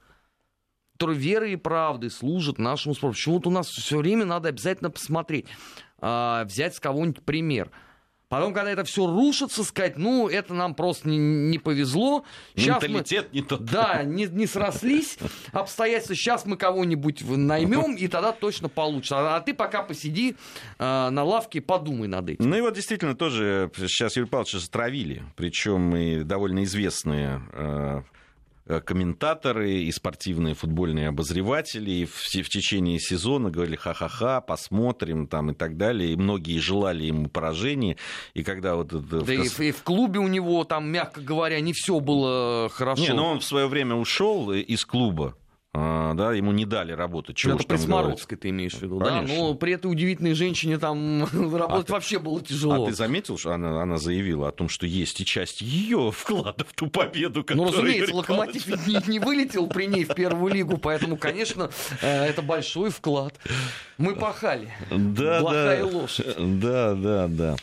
которые 0.94 1.18
верой 1.18 1.52
и 1.52 1.56
правдой 1.56 2.10
служат 2.10 2.58
нашему 2.58 2.94
спорту? 2.94 3.14
Почему 3.14 3.34
вот 3.36 3.46
у 3.46 3.50
нас 3.50 3.68
все 3.68 3.98
время 3.98 4.24
надо 4.24 4.48
обязательно 4.48 4.90
посмотреть, 4.90 5.46
а, 5.98 6.44
взять 6.44 6.74
с 6.76 6.80
кого-нибудь 6.80 7.22
пример– 7.22 7.70
Потом, 8.32 8.54
когда 8.54 8.70
это 8.70 8.82
все 8.84 9.06
рушится, 9.06 9.62
сказать, 9.62 9.98
ну, 9.98 10.26
это 10.26 10.54
нам 10.54 10.74
просто 10.74 11.06
не, 11.06 11.18
не 11.18 11.58
повезло. 11.58 12.24
Сейчас 12.56 12.82
Менталитет 12.82 13.28
мы, 13.30 13.38
не 13.38 13.44
тот. 13.44 13.62
Да, 13.66 14.04
не, 14.04 14.24
не 14.24 14.46
срослись 14.46 15.18
обстоятельства. 15.52 16.14
Сейчас 16.14 16.46
мы 16.46 16.56
кого-нибудь 16.56 17.22
наймем, 17.28 17.94
и 17.94 18.08
тогда 18.08 18.32
точно 18.32 18.70
получится. 18.70 19.18
А, 19.18 19.36
а 19.36 19.40
ты 19.42 19.52
пока 19.52 19.82
посиди 19.82 20.34
э, 20.78 21.08
на 21.10 21.22
лавке 21.24 21.58
и 21.58 21.60
подумай 21.60 22.08
над 22.08 22.30
этим. 22.30 22.48
Ну 22.48 22.56
и 22.56 22.62
вот 22.62 22.74
действительно 22.74 23.14
тоже 23.14 23.70
сейчас 23.76 24.16
Юрий 24.16 24.30
Павловича 24.30 24.60
затравили. 24.60 25.24
Причем 25.36 25.94
и 25.94 26.22
довольно 26.22 26.64
известные 26.64 27.42
э, 27.52 28.02
комментаторы 28.66 29.72
и 29.82 29.92
спортивные 29.92 30.54
футбольные 30.54 31.08
обозреватели 31.08 31.90
и 31.90 32.04
в, 32.04 32.14
в 32.14 32.48
течение 32.48 32.98
сезона 32.98 33.50
говорили 33.50 33.76
ха-ха-ха, 33.76 34.40
посмотрим 34.40 35.26
там 35.26 35.50
и 35.50 35.54
так 35.54 35.76
далее. 35.76 36.12
И 36.12 36.16
многие 36.16 36.58
желали 36.58 37.04
ему 37.04 37.28
поражения. 37.28 37.96
И 38.34 38.42
когда 38.42 38.76
вот... 38.76 38.88
Да 38.88 39.18
в... 39.18 39.30
и, 39.30 39.48
в, 39.48 39.60
и 39.60 39.72
в 39.72 39.82
клубе 39.82 40.20
у 40.20 40.28
него 40.28 40.64
там, 40.64 40.90
мягко 40.90 41.20
говоря, 41.20 41.60
не 41.60 41.72
все 41.72 42.00
было 42.00 42.68
хорошо. 42.72 43.02
Не, 43.02 43.12
но 43.12 43.32
он 43.32 43.40
в 43.40 43.44
свое 43.44 43.66
время 43.66 43.96
ушел 43.96 44.52
из 44.52 44.84
клуба 44.84 45.36
да, 45.74 46.32
ему 46.34 46.52
не 46.52 46.66
дали 46.66 46.92
работать. 46.92 47.36
Чего 47.36 47.54
это 47.54 47.66
при 47.66 47.76
Смородской 47.76 48.36
ты 48.36 48.50
имеешь 48.50 48.74
в 48.74 48.82
виду, 48.82 48.98
Конечно. 48.98 49.26
да? 49.26 49.34
Но 49.34 49.54
при 49.54 49.72
этой 49.72 49.90
удивительной 49.90 50.34
женщине 50.34 50.78
там 50.78 51.24
работать 51.32 51.88
а 51.88 51.92
вообще 51.92 52.18
ты, 52.18 52.24
было 52.24 52.42
тяжело. 52.42 52.84
А 52.84 52.88
ты 52.88 52.94
заметил, 52.94 53.38
что 53.38 53.52
она, 53.52 53.80
она 53.82 53.96
заявила 53.96 54.48
о 54.48 54.52
том, 54.52 54.68
что 54.68 54.86
есть 54.86 55.20
и 55.20 55.24
часть 55.24 55.62
ее 55.62 56.12
вклада 56.12 56.64
в 56.64 56.74
ту 56.74 56.88
победу, 56.88 57.40
ну, 57.40 57.44
которую... 57.44 57.66
Ну, 57.66 57.72
разумеется, 57.72 58.14
Локомотив 58.14 58.86
не, 58.86 59.10
не 59.10 59.18
вылетел 59.24 59.66
при 59.66 59.86
ней 59.86 60.04
в 60.04 60.14
первую 60.14 60.52
лигу, 60.52 60.76
поэтому, 60.76 61.16
конечно, 61.16 61.70
э, 62.02 62.24
это 62.24 62.42
большой 62.42 62.90
вклад. 62.90 63.34
Мы 64.02 64.16
пахали. 64.16 64.68
Да, 64.90 65.40
Плохая 65.40 65.82
да. 65.82 65.86
лошадь. 65.86 66.58
Да, 66.60 66.94
да, 66.94 67.28
да. 67.28 67.56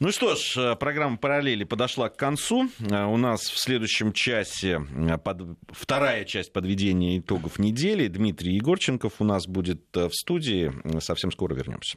Ну 0.00 0.10
что 0.10 0.34
ж, 0.34 0.56
э, 0.56 0.74
программа 0.76 1.16
«Параллели» 1.16 1.62
подошла 1.62 2.08
к 2.08 2.16
концу. 2.16 2.68
Э, 2.90 3.04
у 3.04 3.16
нас 3.16 3.42
в 3.42 3.56
следующем 3.56 4.12
часе 4.12 4.80
под... 5.22 5.56
вторая 5.70 6.24
часть 6.24 6.52
подведения 6.52 7.18
итогов 7.18 7.60
недели. 7.60 8.08
Дмитрий 8.08 8.54
Егорченков 8.56 9.14
у 9.20 9.24
нас 9.24 9.46
будет 9.46 9.84
э, 9.96 10.08
в 10.08 10.14
студии. 10.14 10.72
Совсем 10.98 11.30
скоро 11.30 11.54
вернемся. 11.54 11.96